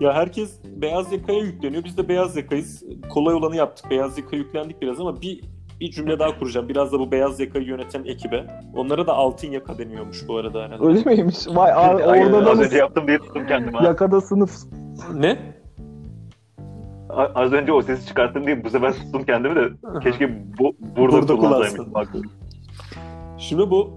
Ya 0.00 0.12
herkes 0.14 0.58
beyaz 0.64 1.12
yakaya 1.12 1.38
yükleniyor. 1.38 1.84
Biz 1.84 1.96
de 1.96 2.08
beyaz 2.08 2.36
yakayız. 2.36 2.82
Kolay 3.10 3.34
olanı 3.34 3.56
yaptık. 3.56 3.90
Beyaz 3.90 4.18
yaka 4.18 4.36
yüklendik 4.36 4.82
biraz 4.82 5.00
ama 5.00 5.20
bir 5.22 5.40
bir 5.84 5.90
cümle 5.90 6.18
daha 6.18 6.38
kuracağım. 6.38 6.68
Biraz 6.68 6.92
da 6.92 6.98
bu 6.98 7.10
beyaz 7.10 7.40
yakayı 7.40 7.64
yöneten 7.66 8.04
ekibe. 8.04 8.46
Onlara 8.76 9.06
da 9.06 9.12
altın 9.12 9.50
yaka 9.50 9.78
deniyormuş 9.78 10.28
bu 10.28 10.36
arada 10.36 10.62
herhalde. 10.62 10.84
öyle 10.86 11.02
miymiş? 11.04 11.36
Vay 11.48 11.72
a- 11.76 11.96
orada 11.96 12.46
da 12.46 12.50
az 12.50 12.60
önce 12.60 12.76
yaptım 12.76 13.06
diye 13.06 13.18
tuttum 13.18 13.46
kendimi. 13.48 13.76
ha. 13.76 13.84
Yakada 13.84 14.20
sınıf. 14.20 14.50
Ne? 15.14 15.38
A- 17.10 17.28
Az 17.34 17.52
önce 17.52 17.72
o 17.72 17.82
sesi 17.82 18.06
çıkarttım 18.06 18.46
diye 18.46 18.64
bu 18.64 18.70
sefer 18.70 18.92
tuttum 18.92 19.24
kendimi 19.24 19.56
de 19.56 19.68
keşke 20.02 20.42
bu, 20.58 20.76
burada, 20.96 21.12
Burada 21.16 21.36
kullansaymışım. 21.36 21.92
kullansın. 21.92 22.24
Şimdi 23.38 23.70
bu 23.70 23.90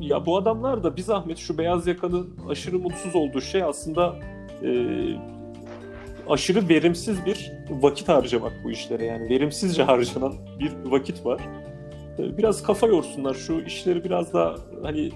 ya 0.00 0.26
bu 0.26 0.36
adamlar 0.36 0.82
da 0.84 0.96
bir 0.96 1.02
zahmet 1.02 1.38
şu 1.38 1.58
beyaz 1.58 1.86
yakanın 1.86 2.30
aşırı 2.50 2.78
mutsuz 2.78 3.16
olduğu 3.16 3.40
şey 3.40 3.62
aslında 3.62 4.14
e, 4.62 4.68
aşırı 6.30 6.68
verimsiz 6.68 7.26
bir 7.26 7.52
vakit 7.70 8.08
harcamak 8.08 8.52
bu 8.64 8.70
işlere 8.70 9.06
yani 9.06 9.28
verimsizce 9.28 9.82
harcanan 9.82 10.34
bir 10.60 10.90
vakit 10.90 11.26
var. 11.26 11.40
E, 12.18 12.38
biraz 12.38 12.62
kafa 12.62 12.86
yorsunlar 12.86 13.34
şu 13.34 13.60
işleri 13.60 14.04
biraz 14.04 14.32
daha 14.32 14.54
hani 14.82 15.10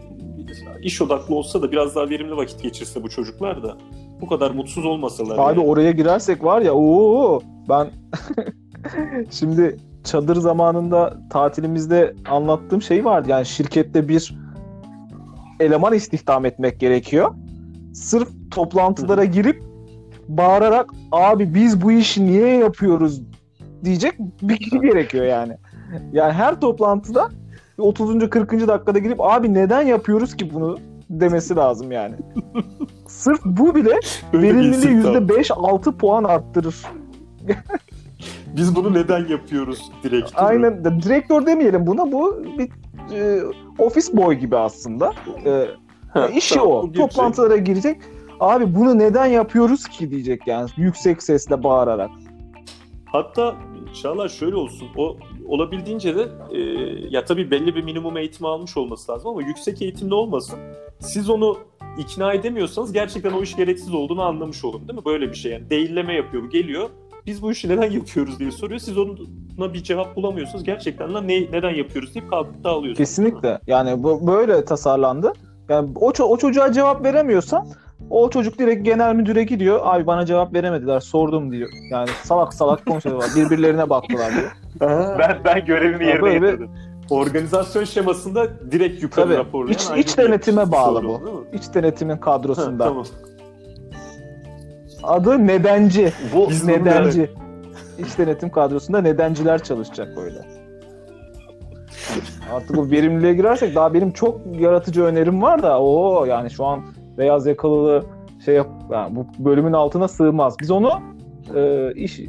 iş 0.82 1.02
odaklı 1.02 1.34
olsa 1.34 1.62
da 1.62 1.72
biraz 1.72 1.96
daha 1.96 2.10
verimli 2.10 2.36
vakit 2.36 2.62
geçirse 2.62 3.02
bu 3.02 3.10
çocuklar 3.10 3.62
da 3.62 3.76
bu 4.20 4.26
kadar 4.26 4.50
mutsuz 4.50 4.84
olmasalar. 4.84 5.38
Abi 5.38 5.58
yani. 5.58 5.68
oraya 5.68 5.90
girersek 5.90 6.44
var 6.44 6.60
ya 6.60 6.74
ooo 6.74 7.42
ben 7.68 7.90
şimdi 9.30 9.76
çadır 10.04 10.36
zamanında 10.36 11.18
tatilimizde 11.30 12.14
anlattığım 12.28 12.82
şey 12.82 13.04
vardı. 13.04 13.28
Yani 13.30 13.46
şirkette 13.46 14.08
bir 14.08 14.34
eleman 15.60 15.92
istihdam 15.92 16.44
etmek 16.44 16.80
gerekiyor. 16.80 17.34
Sırf 17.94 18.28
toplantılara 18.50 19.24
girip 19.24 19.71
bağırarak 20.28 20.90
abi 21.12 21.54
biz 21.54 21.82
bu 21.82 21.92
işi 21.92 22.26
niye 22.26 22.56
yapıyoruz 22.56 23.22
diyecek 23.84 24.14
bir 24.42 24.56
kişi 24.56 24.80
gerekiyor 24.80 25.24
yani. 25.24 25.56
Yani 26.12 26.32
her 26.32 26.60
toplantıda 26.60 27.28
30. 27.78 28.30
40. 28.30 28.52
dakikada 28.68 28.98
girip 28.98 29.20
abi 29.20 29.54
neden 29.54 29.82
yapıyoruz 29.82 30.36
ki 30.36 30.54
bunu 30.54 30.78
demesi 31.10 31.56
lazım 31.56 31.92
yani. 31.92 32.14
Sırf 33.06 33.40
bu 33.44 33.74
bile 33.74 34.00
verimliliği 34.34 34.74
istihdam. 34.74 35.14
%5-6 35.14 35.92
puan 35.96 36.24
arttırır. 36.24 36.76
Biz 38.56 38.76
bunu 38.76 38.94
neden 38.94 39.26
yapıyoruz 39.28 39.92
direkt? 40.02 40.12
değil 40.12 40.22
mi? 40.58 40.66
Aynen. 40.66 40.84
Direktör 41.02 41.46
demeyelim 41.46 41.86
buna. 41.86 42.12
Bu 42.12 42.44
bir 42.58 42.70
e, 43.16 43.42
ofis 43.78 44.12
boy 44.16 44.34
gibi 44.34 44.56
aslında. 44.56 45.12
E, 45.46 45.66
Ha, 46.12 46.26
işi 46.28 46.54
tamam, 46.54 46.70
o. 46.70 46.82
bu 46.82 46.86
girecek. 46.92 47.10
Toplantılara 47.10 47.56
girecek. 47.56 48.00
Abi 48.42 48.74
bunu 48.74 48.98
neden 48.98 49.26
yapıyoruz 49.26 49.88
ki 49.88 50.10
diyecek 50.10 50.46
yani. 50.46 50.70
Yüksek 50.76 51.22
sesle 51.22 51.62
bağırarak. 51.62 52.10
Hatta 53.04 53.54
Çağlar 54.02 54.28
şöyle 54.28 54.56
olsun. 54.56 54.88
O 54.96 55.16
olabildiğince 55.48 56.16
de 56.16 56.28
e, 56.52 56.60
ya 57.10 57.24
tabii 57.24 57.50
belli 57.50 57.74
bir 57.74 57.84
minimum 57.84 58.16
eğitim 58.16 58.46
almış 58.46 58.76
olması 58.76 59.12
lazım 59.12 59.30
ama 59.30 59.42
yüksek 59.42 59.82
eğitimli 59.82 60.14
olmasın. 60.14 60.58
Siz 61.00 61.30
onu 61.30 61.58
ikna 61.98 62.32
edemiyorsanız 62.32 62.92
gerçekten 62.92 63.32
o 63.32 63.42
iş 63.42 63.56
gereksiz 63.56 63.94
olduğunu 63.94 64.22
anlamış 64.22 64.64
olun 64.64 64.88
değil 64.88 64.98
mi? 64.98 65.04
Böyle 65.04 65.30
bir 65.30 65.34
şey 65.34 65.52
yani. 65.52 65.70
Değilleme 65.70 66.14
yapıyor, 66.14 66.50
geliyor. 66.50 66.90
Biz 67.26 67.42
bu 67.42 67.52
işi 67.52 67.68
neden 67.68 67.90
yapıyoruz 67.90 68.38
diye 68.38 68.50
soruyor. 68.50 68.80
Siz 68.80 68.98
ona 68.98 69.74
bir 69.74 69.82
cevap 69.82 70.16
bulamıyorsunuz. 70.16 70.64
Gerçekten 70.64 71.14
lan 71.14 71.28
ne, 71.28 71.40
neden 71.52 71.74
yapıyoruz 71.74 72.14
deyip 72.14 72.30
kalkıp 72.30 72.64
dağılıyorsunuz. 72.64 72.98
Kesinlikle. 72.98 73.60
Yani 73.66 74.02
bu 74.02 74.26
böyle 74.26 74.64
tasarlandı. 74.64 75.32
Yani 75.68 75.90
o, 75.94 76.12
o 76.22 76.36
çocuğa 76.36 76.72
cevap 76.72 77.04
veremiyorsan 77.04 77.66
o 78.12 78.30
çocuk 78.30 78.58
direkt 78.58 78.84
genel 78.84 79.14
müdüre 79.14 79.44
gidiyor. 79.44 79.80
Abi 79.82 80.06
bana 80.06 80.26
cevap 80.26 80.54
veremediler. 80.54 81.00
Sordum 81.00 81.52
diyor. 81.52 81.68
Yani 81.90 82.08
salak 82.22 82.54
salak 82.54 82.86
konuşuyorlar. 82.86 83.30
Birbirlerine 83.36 83.90
baktılar 83.90 84.32
diyor. 84.32 84.52
Ben, 85.18 85.38
ben 85.44 85.64
görevimi 85.64 86.04
yerine 86.06 86.22
böyle 86.22 86.42
bir- 86.42 86.46
getirdim. 86.46 86.70
organizasyon 87.10 87.84
şemasında 87.84 88.46
direkt 88.70 89.02
yukarı 89.02 89.24
Tabii. 89.26 89.36
raporlayan 89.36 89.72
İç- 89.74 89.90
iç 90.06 90.18
denetime 90.18 90.72
bağlı 90.72 91.00
sorun, 91.00 91.08
bu. 91.10 91.46
İç 91.52 91.74
denetimin 91.74 92.14
Ha, 92.14 92.20
kadrosunda. 92.20 92.84
tamam. 92.84 93.04
Adı 95.02 95.46
nedenci. 95.46 96.12
Bu 96.34 96.50
Biz 96.50 96.64
Nedenci. 96.64 97.30
İç 97.98 98.18
denetim 98.18 98.50
kadrosunda 98.50 99.00
nedenciler 99.00 99.62
çalışacak 99.62 100.16
böyle. 100.16 100.38
Artık 102.54 102.78
o 102.78 102.90
verimliliğe 102.90 103.34
girersek 103.34 103.74
daha 103.74 103.94
benim 103.94 104.12
çok 104.12 104.40
yaratıcı 104.60 105.02
önerim 105.02 105.42
var 105.42 105.62
da 105.62 105.80
o 105.82 106.24
yani 106.24 106.50
şu 106.50 106.64
an 106.64 106.80
beyaz 107.18 107.46
yakalılığı 107.46 108.02
şey 108.44 108.54
yap 108.54 108.68
yani 108.90 109.16
bu 109.16 109.26
bölümün 109.38 109.72
altına 109.72 110.08
sığmaz. 110.08 110.56
Biz 110.60 110.70
onu 110.70 110.90
e, 111.54 111.92
iş 111.94 112.20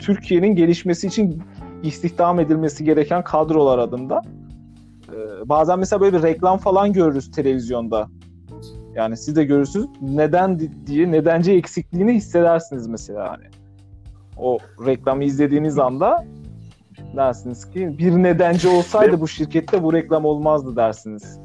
Türkiye'nin 0.00 0.56
gelişmesi 0.56 1.06
için 1.06 1.42
istihdam 1.82 2.40
edilmesi 2.40 2.84
gereken 2.84 3.24
kadrolar 3.24 3.78
adında. 3.78 4.22
E, 5.08 5.48
bazen 5.48 5.78
mesela 5.78 6.00
böyle 6.00 6.18
bir 6.18 6.22
reklam 6.22 6.58
falan 6.58 6.92
görürüz 6.92 7.30
televizyonda. 7.30 8.08
Yani 8.94 9.16
siz 9.16 9.36
de 9.36 9.44
görürsünüz. 9.44 9.86
Neden 10.00 10.58
di- 10.58 10.86
diye 10.86 11.12
nedenci 11.12 11.52
eksikliğini 11.52 12.12
hissedersiniz 12.12 12.86
mesela 12.86 13.30
hani. 13.30 13.44
O 14.36 14.58
reklamı 14.86 15.24
izlediğiniz 15.24 15.78
anda 15.78 16.24
dersiniz 17.16 17.70
ki 17.70 17.98
bir 17.98 18.12
nedenci 18.12 18.68
olsaydı 18.68 19.20
bu 19.20 19.28
şirkette 19.28 19.82
bu 19.82 19.92
reklam 19.92 20.24
olmazdı 20.24 20.76
dersiniz. 20.76 21.40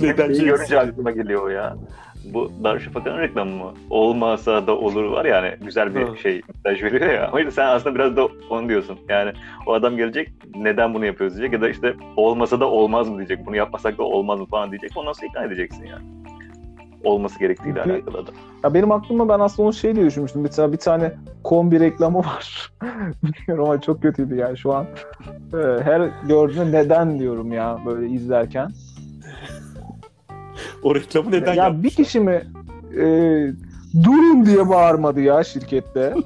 Neden 0.00 0.26
Şeyi 0.26 0.36
şey- 0.36 0.46
görünce 0.46 0.80
aklıma 0.80 1.10
geliyor 1.10 1.50
ya. 1.50 1.76
Bu 2.24 2.52
Darüşşafaka'nın 2.64 3.18
reklamı 3.18 3.56
mı? 3.56 3.74
Olmasa 3.90 4.66
da 4.66 4.76
olur 4.76 5.04
var 5.04 5.24
ya 5.24 5.36
hani 5.42 5.56
güzel 5.64 5.94
bir 5.94 6.16
şey 6.16 6.42
mesaj 6.64 6.82
veriyor 6.82 7.12
ya. 7.12 7.30
O 7.32 7.38
yüzden 7.38 7.50
sen 7.50 7.66
aslında 7.66 7.94
biraz 7.94 8.16
da 8.16 8.28
onu 8.50 8.68
diyorsun. 8.68 8.98
Yani 9.08 9.32
o 9.66 9.72
adam 9.72 9.96
gelecek 9.96 10.32
neden 10.54 10.94
bunu 10.94 11.06
yapıyoruz 11.06 11.36
diyecek 11.36 11.52
ya 11.52 11.60
da 11.60 11.68
işte 11.68 11.94
olmasa 12.16 12.60
da 12.60 12.70
olmaz 12.70 13.08
mı 13.08 13.16
diyecek. 13.16 13.46
Bunu 13.46 13.56
yapmasak 13.56 13.98
da 13.98 14.02
olmaz 14.02 14.40
mı 14.40 14.46
falan 14.46 14.70
diyecek. 14.70 14.90
Ondan 14.96 15.12
sonra 15.12 15.26
ikna 15.26 15.44
edeceksin 15.44 15.84
yani. 15.86 16.04
Olması 17.04 17.38
gerektiğiyle 17.38 17.84
Bir- 17.84 17.90
alakalı 17.90 18.26
da. 18.26 18.30
Ya 18.64 18.74
benim 18.74 18.92
aklıma 18.92 19.28
ben 19.28 19.40
aslında 19.40 19.66
onu 19.66 19.72
şey 19.74 19.94
diye 19.96 20.06
düşünmüştüm. 20.06 20.42
Mesela 20.42 20.72
bir 20.72 20.76
tane 20.76 21.12
kombi 21.44 21.80
reklamı 21.80 22.18
var. 22.18 22.72
Bilmiyorum 23.22 23.64
ama 23.70 23.80
çok 23.80 24.02
kötüydü 24.02 24.34
yani 24.36 24.58
şu 24.58 24.74
an. 24.74 24.86
e, 25.54 25.82
Her 25.82 26.10
gördüğümde 26.28 26.72
neden 26.84 27.18
diyorum 27.18 27.52
ya 27.52 27.78
böyle 27.86 28.08
izlerken. 28.08 28.70
O 30.82 30.94
reklamı 30.94 31.30
neden 31.30 31.54
ya 31.54 31.64
yapmışlar? 31.64 31.82
bir 31.84 31.90
kişi 32.04 32.20
mi 32.20 32.42
e, 32.96 33.04
durun 34.04 34.46
diye 34.46 34.68
bağırmadı 34.68 35.20
ya 35.20 35.44
şirkette. 35.44 36.14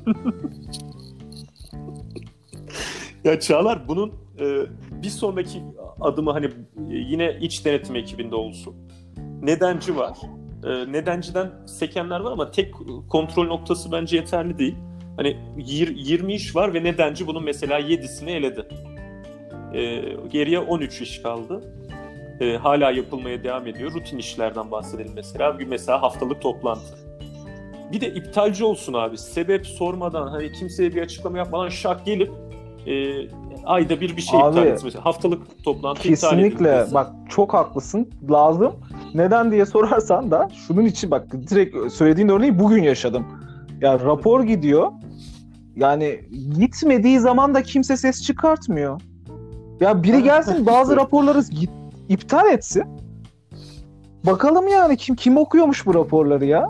Ya 3.25 3.41
Çağlar 3.41 3.89
bunun 3.89 4.13
e, 4.41 4.45
bir 5.03 5.09
sonraki 5.09 5.63
adımı 6.01 6.31
hani 6.33 6.47
e, 6.47 6.51
yine 6.89 7.39
iç 7.41 7.65
denetim 7.65 7.97
ekibinde 7.97 8.35
olsun. 8.35 8.75
Nedenci 9.43 9.97
var. 9.97 10.19
E, 10.67 10.93
nedenciden 10.93 11.51
sekenler 11.67 12.21
var 12.21 12.33
ama 12.33 12.51
tek 12.51 12.75
kontrol 13.09 13.47
noktası 13.47 13.93
bence 13.93 14.17
yeterli 14.17 14.59
değil. 14.59 14.75
Hani 15.17 15.37
yir- 15.57 15.97
20 15.97 16.35
iş 16.35 16.57
var 16.57 16.75
ve 16.75 16.85
nedenci 16.85 17.27
bunun 17.27 17.45
mesela 17.45 17.81
7'sini 17.81 18.31
eledi. 18.31 18.69
E, 19.75 20.03
geriye 20.33 20.59
13 20.59 21.01
iş 21.01 21.23
kaldı. 21.23 21.61
E, 22.41 22.57
hala 22.57 22.91
yapılmaya 22.91 23.45
devam 23.45 23.67
ediyor. 23.67 23.93
Rutin 23.93 24.19
işlerden 24.19 24.71
bahsedelim 24.71 25.13
mesela. 25.15 25.59
Bir 25.59 25.67
mesela 25.67 26.03
haftalık 26.03 26.43
toplantı. 26.43 26.99
Bir 27.93 28.01
de 28.01 28.15
iptalci 28.15 28.65
olsun 28.65 28.93
abi. 28.93 29.19
Sebep 29.19 29.67
sormadan 29.67 30.29
hani 30.29 30.53
kimseye 30.53 30.95
bir 30.95 31.03
açıklama 31.03 31.39
yapmadan 31.39 31.69
şak 31.69 32.07
gelip 32.07 32.33
e, 32.87 33.15
ayda 33.65 34.01
bir 34.01 34.17
bir 34.17 34.23
şey 34.23 34.41
Abi, 34.41 34.59
iptal. 34.59 34.85
Mesela 34.85 35.05
haftalık 35.05 35.65
toplantı 35.65 36.09
iptal 36.09 36.31
Kesinlikle 36.31 36.87
bak 36.95 37.13
çok 37.29 37.55
haklısın 37.55 38.11
lazım. 38.31 38.73
Neden 39.17 39.51
diye 39.51 39.67
sorarsan 39.67 40.31
da 40.31 40.49
şunun 40.67 40.85
için 40.85 41.11
bak 41.11 41.33
direkt 41.51 41.93
söylediğin 41.93 42.29
örneği 42.29 42.59
bugün 42.59 42.83
yaşadım. 42.83 43.27
Ya 43.81 44.01
rapor 44.01 44.45
gidiyor. 44.45 44.93
Yani 45.77 46.21
gitmediği 46.59 47.21
zaman 47.21 47.55
da 47.55 47.63
kimse 47.63 47.97
ses 47.97 48.23
çıkartmıyor. 48.23 49.01
Ya 49.81 50.03
biri 50.03 50.23
gelsin 50.23 50.67
bazı 50.67 50.97
raporları 50.97 51.41
git, 51.51 51.71
iptal 52.09 52.53
etsin. 52.53 52.85
Bakalım 54.27 54.69
yani 54.69 54.97
kim 54.97 55.15
kim 55.15 55.37
okuyormuş 55.37 55.87
bu 55.87 55.95
raporları 55.95 56.45
ya? 56.45 56.69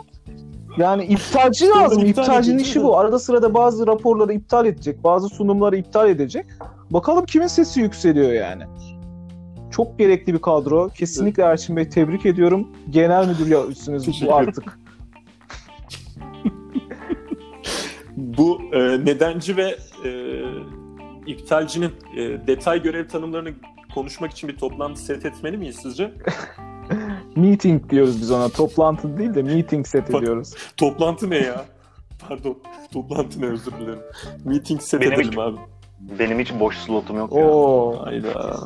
Yani 0.77 1.05
iptalci 1.05 1.69
lazım. 1.69 2.05
iptal 2.05 2.23
İptalcinin 2.23 2.59
işi 2.59 2.83
bu. 2.83 2.97
Arada 2.97 3.19
sırada 3.19 3.53
bazı 3.53 3.87
raporları 3.87 4.33
iptal 4.33 4.65
edecek. 4.65 5.03
Bazı 5.03 5.29
sunumları 5.29 5.77
iptal 5.77 6.09
edecek. 6.09 6.45
Bakalım 6.91 7.25
kimin 7.25 7.47
sesi 7.47 7.81
yükseliyor 7.81 8.31
yani. 8.31 8.63
Çok 9.71 9.99
gerekli 9.99 10.33
bir 10.33 10.41
kadro. 10.41 10.89
Kesinlikle 10.89 11.43
Erçin 11.43 11.75
Bey 11.75 11.89
tebrik 11.89 12.25
ediyorum. 12.25 12.67
Genel 12.89 13.27
müdür 13.27 13.47
Teşekkür 14.05 14.27
bu 14.27 14.35
artık. 14.35 14.79
Bu 18.17 18.61
e, 18.73 18.79
nedenci 19.05 19.57
ve 19.57 19.77
e, 20.05 20.41
iptalcinin 21.25 21.91
e, 22.17 22.47
detay 22.47 22.81
görev 22.81 23.07
tanımlarını 23.07 23.49
konuşmak 23.93 24.31
için 24.31 24.49
bir 24.49 24.57
toplantı 24.57 25.01
set 25.01 25.25
etmeli 25.25 25.57
miyiz 25.57 25.75
sizce? 25.81 26.13
Meeting 27.35 27.89
diyoruz 27.89 28.21
biz 28.21 28.31
ona. 28.31 28.49
Toplantı 28.49 29.17
değil 29.17 29.33
de 29.35 29.43
meeting 29.43 29.87
set 29.87 30.13
Bak- 30.13 30.21
ediyoruz. 30.23 30.53
Toplantı 30.77 31.29
ne 31.29 31.37
ya? 31.37 31.65
Pardon. 32.29 32.57
Toplantı 32.93 33.41
ne 33.41 33.45
özür 33.45 33.71
dilerim. 33.71 33.99
Meeting 34.45 34.81
set 34.81 35.01
Benim 35.01 35.13
edelim 35.13 35.31
hiç- 35.31 35.37
abi. 35.37 35.57
Benim 36.19 36.39
hiç 36.39 36.53
boş 36.59 36.77
slotum 36.77 37.17
yok 37.17 37.35
ya. 37.35 37.47
Oo, 37.49 38.05
Hayda. 38.05 38.57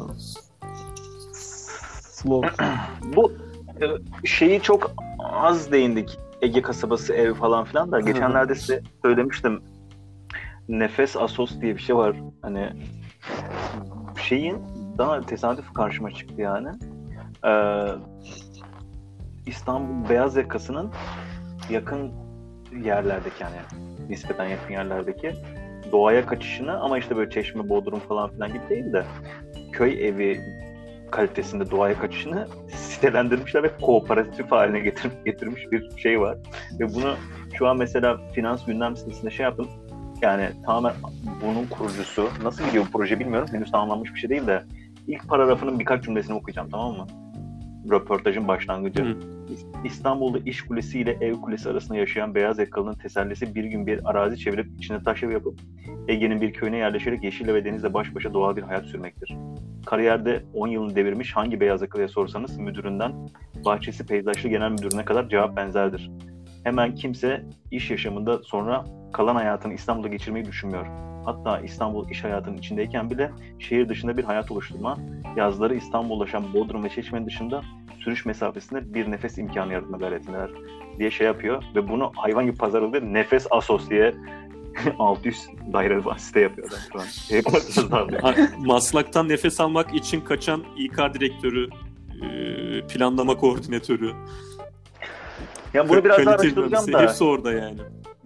Slow. 2.22 2.49
Bu 3.15 3.34
e, 3.82 3.86
şeyi 4.28 4.61
çok 4.61 4.91
az 5.19 5.72
değindik. 5.72 6.19
Ege 6.41 6.61
kasabası 6.61 7.13
ev 7.13 7.34
falan 7.34 7.65
filan 7.65 7.91
da. 7.91 7.99
Geçenlerde 7.99 8.55
size 8.55 8.82
söylemiştim. 9.01 9.61
Nefes 10.69 11.17
Asos 11.17 11.61
diye 11.61 11.76
bir 11.76 11.82
şey 11.82 11.95
var. 11.95 12.15
Hani 12.41 12.69
şeyin 14.22 14.57
daha 14.97 15.22
tesadüf 15.22 15.74
karşıma 15.74 16.11
çıktı 16.11 16.41
yani. 16.41 16.69
Ee, 17.45 17.88
İstanbul 19.45 20.09
Beyaz 20.09 20.36
Yakası'nın 20.36 20.91
yakın 21.69 22.11
yerlerdeki 22.84 23.43
yani 23.43 23.55
nispeten 24.09 24.45
yakın 24.45 24.74
yerlerdeki 24.74 25.34
doğaya 25.91 26.26
kaçışını 26.26 26.80
ama 26.80 26.97
işte 26.97 27.15
böyle 27.15 27.32
Çeşme, 27.32 27.69
Bodrum 27.69 27.99
falan 27.99 28.30
filan 28.30 28.53
gibi 28.53 28.69
değil 28.69 28.93
de 28.93 29.05
köy 29.72 30.07
evi 30.07 30.39
kalitesinde 31.12 31.72
doğaya 31.72 31.99
kaçışını 31.99 32.47
sitelendirmişler 32.76 33.64
ve 33.64 33.72
kooperatif 33.82 34.51
haline 34.51 34.80
getir, 34.80 35.12
getirmiş 35.26 35.72
bir 35.72 35.97
şey 35.97 36.22
var. 36.22 36.38
Ve 36.80 36.93
bunu 36.93 37.16
şu 37.53 37.68
an 37.68 37.78
mesela 37.78 38.18
finans 38.36 38.66
gündem 38.66 38.95
sitesinde 38.95 39.32
şey 39.32 39.43
yaptım. 39.43 39.68
Yani 40.22 40.49
tamamen 40.66 40.93
bunun 41.41 41.66
kurucusu, 41.66 42.30
nasıl 42.43 42.66
gidiyor 42.66 42.86
bu 42.88 42.97
proje 42.97 43.20
bilmiyorum. 43.20 43.47
Henüz 43.51 43.72
tamamlanmış 43.72 44.14
bir 44.14 44.20
şey 44.20 44.30
değil 44.30 44.47
de 44.47 44.64
ilk 45.07 45.28
paragrafının 45.28 45.80
birkaç 45.80 46.03
cümlesini 46.03 46.36
okuyacağım 46.36 46.70
tamam 46.70 46.97
mı? 46.97 47.07
Röportajın 47.91 48.47
başlangıcı. 48.47 49.03
Hı. 49.03 49.18
İstanbul'da 49.86 50.39
iş 50.45 50.62
kulesi 50.62 50.99
ile 50.99 51.18
ev 51.22 51.34
kulesi 51.34 51.70
arasında 51.70 51.97
yaşayan 51.97 52.36
beyaz 52.36 52.59
yakalının 52.59 52.93
tesellisi 52.93 53.55
bir 53.55 53.64
gün 53.64 53.88
bir 53.88 54.09
arazi 54.09 54.38
çevirip 54.38 54.68
içine 54.78 55.03
taş 55.03 55.24
ev 55.24 55.32
yapıp 55.32 55.59
Ege'nin 56.07 56.41
bir 56.41 56.53
köyüne 56.53 56.78
yerleşerek 56.78 57.24
yeşille 57.24 57.53
ve 57.53 57.66
denizle 57.66 57.93
baş 57.93 58.16
başa 58.16 58.34
doğal 58.34 58.55
bir 58.55 58.62
hayat 58.62 58.86
sürmektir. 58.86 59.38
Kariyerde 59.86 60.43
10 60.53 60.67
yılını 60.67 60.95
devirmiş 60.95 61.36
hangi 61.36 61.59
beyaz 61.59 61.82
yakalıya 61.82 62.07
sorsanız 62.07 62.57
müdüründen 62.57 63.13
bahçesi 63.65 64.05
peyzajlı 64.05 64.49
genel 64.49 64.71
müdürüne 64.71 65.05
kadar 65.05 65.29
cevap 65.29 65.57
benzerdir. 65.57 66.11
Hemen 66.63 66.95
kimse 66.95 67.45
iş 67.71 67.91
yaşamında 67.91 68.43
sonra 68.43 68.86
kalan 69.13 69.36
hayatını 69.36 69.73
İstanbul'da 69.73 70.07
geçirmeyi 70.07 70.45
düşünmüyor. 70.45 70.86
Hatta 71.25 71.59
İstanbul 71.59 72.09
iş 72.09 72.23
hayatının 72.23 72.57
içindeyken 72.57 73.09
bile 73.09 73.32
şehir 73.59 73.89
dışında 73.89 74.17
bir 74.17 74.23
hayat 74.23 74.51
oluşturma, 74.51 74.97
yazları 75.36 75.75
İstanbul'a 75.75 76.17
ulaşan 76.17 76.53
Bodrum 76.53 76.84
ve 76.84 76.89
Çeşme'nin 76.89 77.25
dışında 77.25 77.61
sürüş 77.99 78.25
mesafesinde 78.25 78.93
bir 78.93 79.11
nefes 79.11 79.38
imkanı 79.38 79.73
yaratma 79.73 79.97
gayretindeler 79.97 80.49
diye 80.97 81.11
şey 81.11 81.27
yapıyor 81.27 81.63
ve 81.75 81.89
bunu 81.89 82.11
hayvan 82.15 82.45
gibi 82.45 82.57
pazarladı 82.57 83.13
nefes 83.13 83.47
asos 83.51 83.89
600 84.99 85.47
daire 85.74 86.01
site 86.17 86.39
yapıyor 86.39 86.67
adam 86.67 86.80
şu 86.91 86.99
an. 86.99 87.05
Şey 87.05 87.41
Maslak'tan 88.65 89.30
nefes 89.30 89.59
almak 89.59 89.93
için 89.93 90.22
kaçan 90.22 90.63
İK 90.78 90.97
direktörü, 91.13 91.69
e, 92.22 92.88
planlama 92.88 93.38
koordinatörü, 93.38 94.13
ya 95.74 95.89
bunu 95.89 96.03
biraz 96.03 96.26
daha 96.26 96.36
araştıracağım 96.36 96.93
da. 96.93 97.01
hepsi 97.01 97.24
orada 97.24 97.51
yani. 97.51 97.80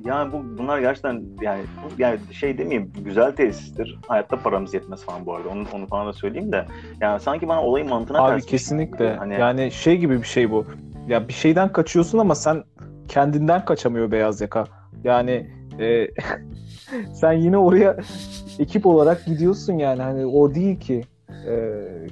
Yani 0.05 0.31
bu 0.31 0.57
bunlar 0.57 0.79
gerçekten 0.79 1.23
yani 1.41 1.61
yani 1.97 2.19
şey 2.31 2.57
demeyeyim 2.57 2.91
güzel 3.05 3.35
tesistir. 3.35 3.99
Hayatta 4.07 4.37
paramız 4.37 4.73
yetmez 4.73 5.05
falan 5.05 5.25
bu 5.25 5.35
arada. 5.35 5.49
Onu, 5.49 5.65
onu 5.73 5.87
falan 5.87 6.07
da 6.07 6.13
söyleyeyim 6.13 6.51
de. 6.51 6.65
Yani 7.01 7.19
sanki 7.19 7.47
bana 7.47 7.63
olayın 7.63 7.89
mantığına 7.89 8.21
Abi 8.25 8.31
ters. 8.31 8.45
kesinlikle. 8.45 9.15
Hani- 9.15 9.33
Yani 9.33 9.71
şey 9.71 9.97
gibi 9.97 10.21
bir 10.21 10.27
şey 10.27 10.51
bu. 10.51 10.65
Ya 11.07 11.27
bir 11.27 11.33
şeyden 11.33 11.71
kaçıyorsun 11.71 12.17
ama 12.17 12.35
sen 12.35 12.63
kendinden 13.07 13.65
kaçamıyor 13.65 14.11
beyaz 14.11 14.41
yaka. 14.41 14.65
Yani 15.03 15.51
e, 15.79 16.07
sen 17.13 17.31
yine 17.33 17.57
oraya 17.57 17.97
ekip 18.59 18.85
olarak 18.85 19.25
gidiyorsun 19.25 19.73
yani. 19.73 20.01
Hani 20.01 20.25
o 20.25 20.55
değil 20.55 20.79
ki 20.79 21.01
e, 21.47 21.55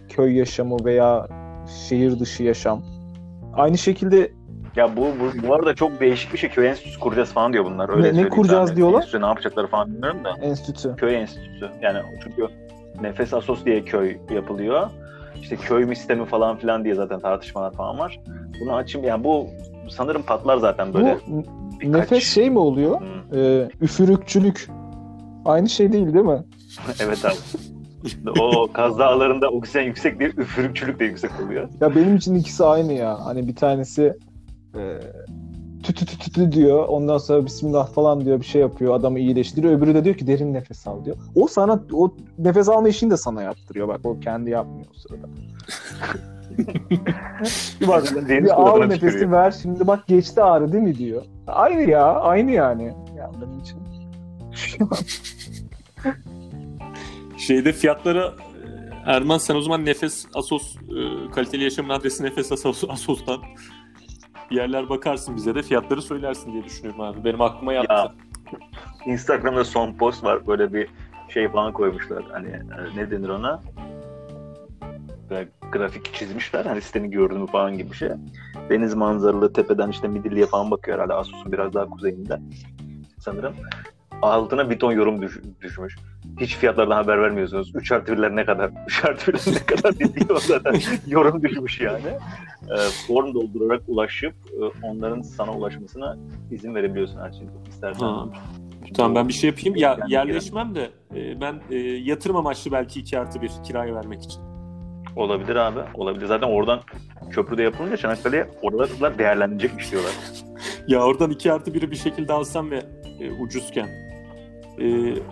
köy 0.09 0.37
yaşamı 0.37 0.85
veya 0.85 1.27
şehir 1.87 2.19
dışı 2.19 2.43
yaşam. 2.43 2.83
Aynı 3.55 3.77
şekilde 3.77 4.31
Ya 4.75 4.97
bu, 4.97 5.01
bu 5.01 5.47
bu 5.47 5.53
arada 5.55 5.75
çok 5.75 5.99
değişik 5.99 6.33
bir 6.33 6.37
şey. 6.37 6.49
Köy 6.49 6.67
enstitüsü 6.67 6.99
kuracağız 6.99 7.31
falan 7.33 7.53
diyor 7.53 7.65
bunlar. 7.65 7.89
Öyle 7.89 8.13
Ne- 8.13 8.23
ne 8.23 8.29
kuracağız 8.29 8.67
sana. 8.69 8.77
diyorlar? 8.77 8.97
Enstitü 8.99 9.21
ne 9.21 9.25
yapacakları 9.25 9.67
falan 9.67 9.87
bilmiyorum 9.93 10.19
da. 10.23 10.33
enstitü. 10.41 10.95
Köy 10.95 11.15
enstitüsü. 11.15 11.69
Yani 11.81 11.99
çünkü 12.23 12.47
Nefes 13.01 13.33
Asos 13.33 13.65
diye 13.65 13.81
köy 13.83 14.17
yapılıyor. 14.33 14.89
İşte 15.41 15.55
köy 15.55 15.85
mü 15.85 15.95
sistemi 15.95 16.25
falan 16.25 16.57
filan 16.57 16.83
diye 16.83 16.95
zaten 16.95 17.19
tartışmalar 17.19 17.73
falan 17.73 17.99
var. 17.99 18.19
Bunu 18.61 18.75
açayım 18.75 19.07
yani 19.07 19.23
bu 19.23 19.47
sanırım 19.89 20.21
patlar 20.23 20.57
zaten 20.57 20.93
böyle. 20.93 21.17
Bu 21.27 21.43
birkaç- 21.81 22.01
nefes 22.11 22.23
şey 22.33 22.49
mi 22.49 22.59
oluyor? 22.59 23.01
Hı. 23.01 23.05
E, 23.33 23.69
üfürükçülük. 23.81 24.69
Aynı 25.45 25.69
şey 25.69 25.93
değil 25.93 26.13
değil 26.13 26.25
mi? 26.25 26.43
Evet 26.99 27.25
abi. 27.25 27.35
o 28.39 28.67
Kaz 28.73 28.99
Dağları'nda 28.99 29.49
oksijen 29.49 29.83
yüksek 29.83 30.19
değil, 30.19 30.37
üfürükçülük 30.37 30.99
de 30.99 31.05
yüksek 31.05 31.31
oluyor. 31.45 31.69
Ya 31.81 31.95
benim 31.95 32.15
için 32.15 32.35
ikisi 32.35 32.65
aynı 32.65 32.93
ya. 32.93 33.25
Hani 33.25 33.47
bir 33.47 33.55
tanesi 33.55 34.13
e, 34.75 34.99
tütü 35.83 36.05
tütü 36.05 36.17
tütü 36.17 36.51
diyor. 36.51 36.87
Ondan 36.87 37.17
sonra 37.17 37.45
bismillah 37.45 37.93
falan 37.93 38.25
diyor 38.25 38.39
bir 38.39 38.45
şey 38.45 38.61
yapıyor. 38.61 38.95
Adamı 38.95 39.19
iyileştiriyor. 39.19 39.73
Öbürü 39.73 39.95
de 39.95 40.03
diyor 40.03 40.15
ki 40.15 40.27
derin 40.27 40.53
nefes 40.53 40.87
al 40.87 41.05
diyor. 41.05 41.17
O 41.35 41.47
sana 41.47 41.83
o 41.93 42.15
nefes 42.37 42.69
alma 42.69 42.89
işini 42.89 43.11
de 43.11 43.17
sana 43.17 43.41
yaptırıyor. 43.41 43.87
Bak 43.87 43.99
o 44.03 44.19
kendi 44.19 44.49
yapmıyor 44.49 44.85
o 44.95 44.99
sırada. 44.99 45.27
Deniz 48.29 48.43
Bir 48.45 48.61
al 48.61 48.83
nefesi 48.85 49.31
ver 49.31 49.51
şimdi 49.61 49.87
bak 49.87 50.07
geçti 50.07 50.43
ağrı 50.43 50.71
değil 50.71 50.83
mi 50.83 50.97
diyor. 50.97 51.21
Aynı 51.47 51.89
ya 51.89 52.05
aynı 52.05 52.51
yani. 52.51 52.93
Ya 53.23 53.31
benim 53.41 53.59
için. 53.59 53.79
Şeyde 57.37 57.73
fiyatlara 57.73 58.33
Erman 59.05 59.37
sen 59.37 59.55
o 59.55 59.61
zaman 59.61 59.85
Nefes 59.85 60.25
Asos 60.33 60.75
e, 60.75 61.31
kaliteli 61.31 61.63
yaşamın 61.63 61.89
adresi 61.89 62.23
Nefes 62.23 62.51
Asos, 62.51 62.83
Asos'tan 62.89 63.41
bir 64.51 64.55
yerler 64.55 64.89
bakarsın 64.89 65.35
bize 65.35 65.55
de 65.55 65.61
fiyatları 65.61 66.01
söylersin 66.01 66.53
diye 66.53 66.63
düşünüyorum 66.63 67.01
abi. 67.01 67.23
Benim 67.23 67.41
aklıma 67.41 67.73
yattı. 67.73 67.93
Ya. 67.93 68.13
Instagram'da 69.05 69.65
son 69.65 69.93
post 69.93 70.23
var. 70.23 70.47
Böyle 70.47 70.73
bir 70.73 70.87
şey 71.29 71.49
falan 71.49 71.73
koymuşlar. 71.73 72.23
Hani 72.31 72.49
e, 72.49 72.97
ne 72.97 73.11
denir 73.11 73.29
ona? 73.29 73.61
Böyle 75.29 75.49
grafik 75.71 76.13
çizmişler. 76.13 76.65
Hani 76.65 76.81
sitenin 76.81 77.11
görünümü 77.11 77.47
falan 77.47 77.77
gibi 77.77 77.91
bir 77.91 77.95
şey. 77.95 78.09
Deniz 78.69 78.93
manzaralı 78.93 79.53
tepeden 79.53 79.89
işte 79.89 80.07
Midilli'ye 80.07 80.45
falan 80.45 80.71
bakıyor 80.71 80.97
herhalde. 80.97 81.13
Asos'un 81.13 81.51
biraz 81.51 81.73
daha 81.73 81.89
kuzeyinde. 81.89 82.39
Sanırım. 83.23 83.53
Altına 84.21 84.69
bir 84.69 84.79
ton 84.79 84.91
yorum 84.91 85.21
düş- 85.21 85.39
düşmüş. 85.61 85.95
Hiç 86.39 86.55
fiyatlardan 86.55 86.95
haber 86.95 87.21
vermiyorsunuz. 87.21 87.71
3 87.75 87.91
artı 87.91 88.11
1'ler 88.13 88.35
ne 88.35 88.45
kadar? 88.45 88.71
3 88.87 89.05
artı 89.05 89.31
1'ler 89.31 89.55
ne 89.55 89.65
kadar 89.65 89.93
o 90.35 90.39
zaten 90.39 90.75
yorum 91.07 91.43
düşmüş 91.43 91.81
yani. 91.81 92.07
E, 92.69 92.75
form 93.07 93.33
doldurarak 93.33 93.81
ulaşıp 93.87 94.33
e, 94.53 94.85
onların 94.85 95.21
sana 95.21 95.53
ulaşmasına 95.53 96.17
izin 96.51 96.75
verebiliyorsun 96.75 97.19
her 97.19 97.31
şeyi. 97.31 97.49
İstersen. 97.69 98.05
Ha. 98.05 98.25
Tamam 98.95 99.15
ben 99.15 99.27
bir 99.27 99.33
şey 99.33 99.49
yapayım. 99.49 99.75
Ya 99.75 99.97
yerleşmem 100.07 100.75
de 100.75 100.89
e, 101.15 101.41
ben 101.41 101.61
e, 101.71 101.77
yatırım 101.79 102.35
amaçlı 102.35 102.71
belki 102.71 102.99
2 102.99 103.19
artı 103.19 103.41
1 103.41 103.51
kiraya 103.63 103.95
vermek 103.95 104.23
için. 104.23 104.41
Olabilir 105.15 105.55
abi. 105.55 105.79
Olabilir. 105.93 106.25
Zaten 106.25 106.47
oradan 106.47 106.79
köprüde 107.31 107.63
yapılınca 107.63 107.97
Çanakkale'ye 107.97 108.47
oralar 108.61 109.17
değerlenecekmiş 109.17 109.91
diyorlar. 109.91 110.11
Ya 110.87 111.03
oradan 111.03 111.31
2 111.31 111.51
artı 111.51 111.71
1'i 111.71 111.91
bir 111.91 111.95
şekilde 111.95 112.33
alsam 112.33 112.71
ve 112.71 112.83
e, 113.23 113.31
ucuzken 113.31 113.87
e, 114.79 114.85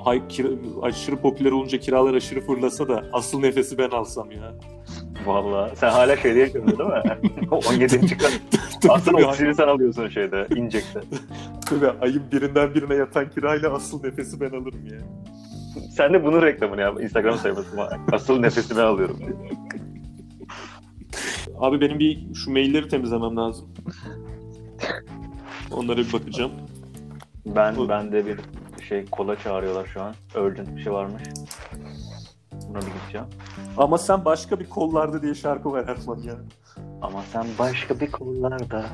hay, 0.04 0.18
kira- 0.30 0.82
aşırı 0.82 1.16
popüler 1.16 1.52
olunca 1.52 1.80
kiralar 1.80 2.14
aşırı 2.14 2.42
fırlasa 2.42 2.88
da 2.88 3.06
asıl 3.14 3.40
nefesi 3.40 3.78
ben 3.78 3.90
alsam 3.90 4.32
ya. 4.32 4.54
Vallahi. 5.26 5.76
Sen 5.76 5.90
hala 5.90 6.18
şeyde 6.18 6.40
yaşıyorsun 6.40 6.80
değil 6.80 6.90
mi? 6.90 7.48
17 7.70 8.08
çıkan. 8.08 8.32
Aslında 8.90 9.28
oksijeni 9.28 9.56
sen 9.56 9.68
alıyorsun 9.68 10.08
şeyde, 10.10 10.48
injekte. 10.56 11.02
Tabii 11.66 11.90
ayın 12.02 12.24
birinden 12.32 12.76
birine 12.76 12.96
yatan 12.96 13.30
kirayla 13.30 13.74
asıl 13.74 14.04
nefesi 14.04 14.42
ben 14.42 14.50
alırım 14.50 14.86
ya. 14.92 14.98
Sen 15.98 16.14
de 16.14 16.26
bunun 16.26 16.42
reklamını 16.42 16.82
yap. 16.82 17.02
Instagram 17.02 17.38
sayfası 17.38 17.78
var. 17.78 18.00
Asıl 18.12 18.40
nefesimi 18.40 18.82
alıyorum 18.82 19.18
diye. 19.20 19.30
Abi 21.60 21.82
benim 21.82 22.00
bir 22.00 22.34
şu 22.36 22.52
mailleri 22.52 22.88
temizlemem 22.88 23.38
lazım. 23.38 23.68
Onlara 25.72 25.98
bir 25.98 26.14
bakacağım. 26.14 26.52
Ben 27.46 27.76
Bu- 27.76 27.90
ben 27.90 28.12
de 28.12 28.26
bir 28.26 28.40
şey 28.84 29.06
kola 29.06 29.36
çağırıyorlar 29.36 29.86
şu 29.86 30.02
an. 30.02 30.16
Urgent 30.36 30.76
bir 30.76 30.82
şey 30.82 30.94
varmış. 30.94 31.24
Buna 32.70 32.78
bir 32.82 32.86
gideceğim. 33.02 33.28
Ama 33.78 33.98
sen 33.98 34.26
başka 34.26 34.60
bir 34.60 34.70
kollarda 34.70 35.22
diye 35.22 35.36
şarkı 35.36 35.72
var 35.72 35.86
Erman 35.88 36.18
ya. 36.22 36.36
Ama 37.02 37.22
sen 37.34 37.46
başka 37.60 38.00
bir 38.00 38.12
kollarda 38.12 38.86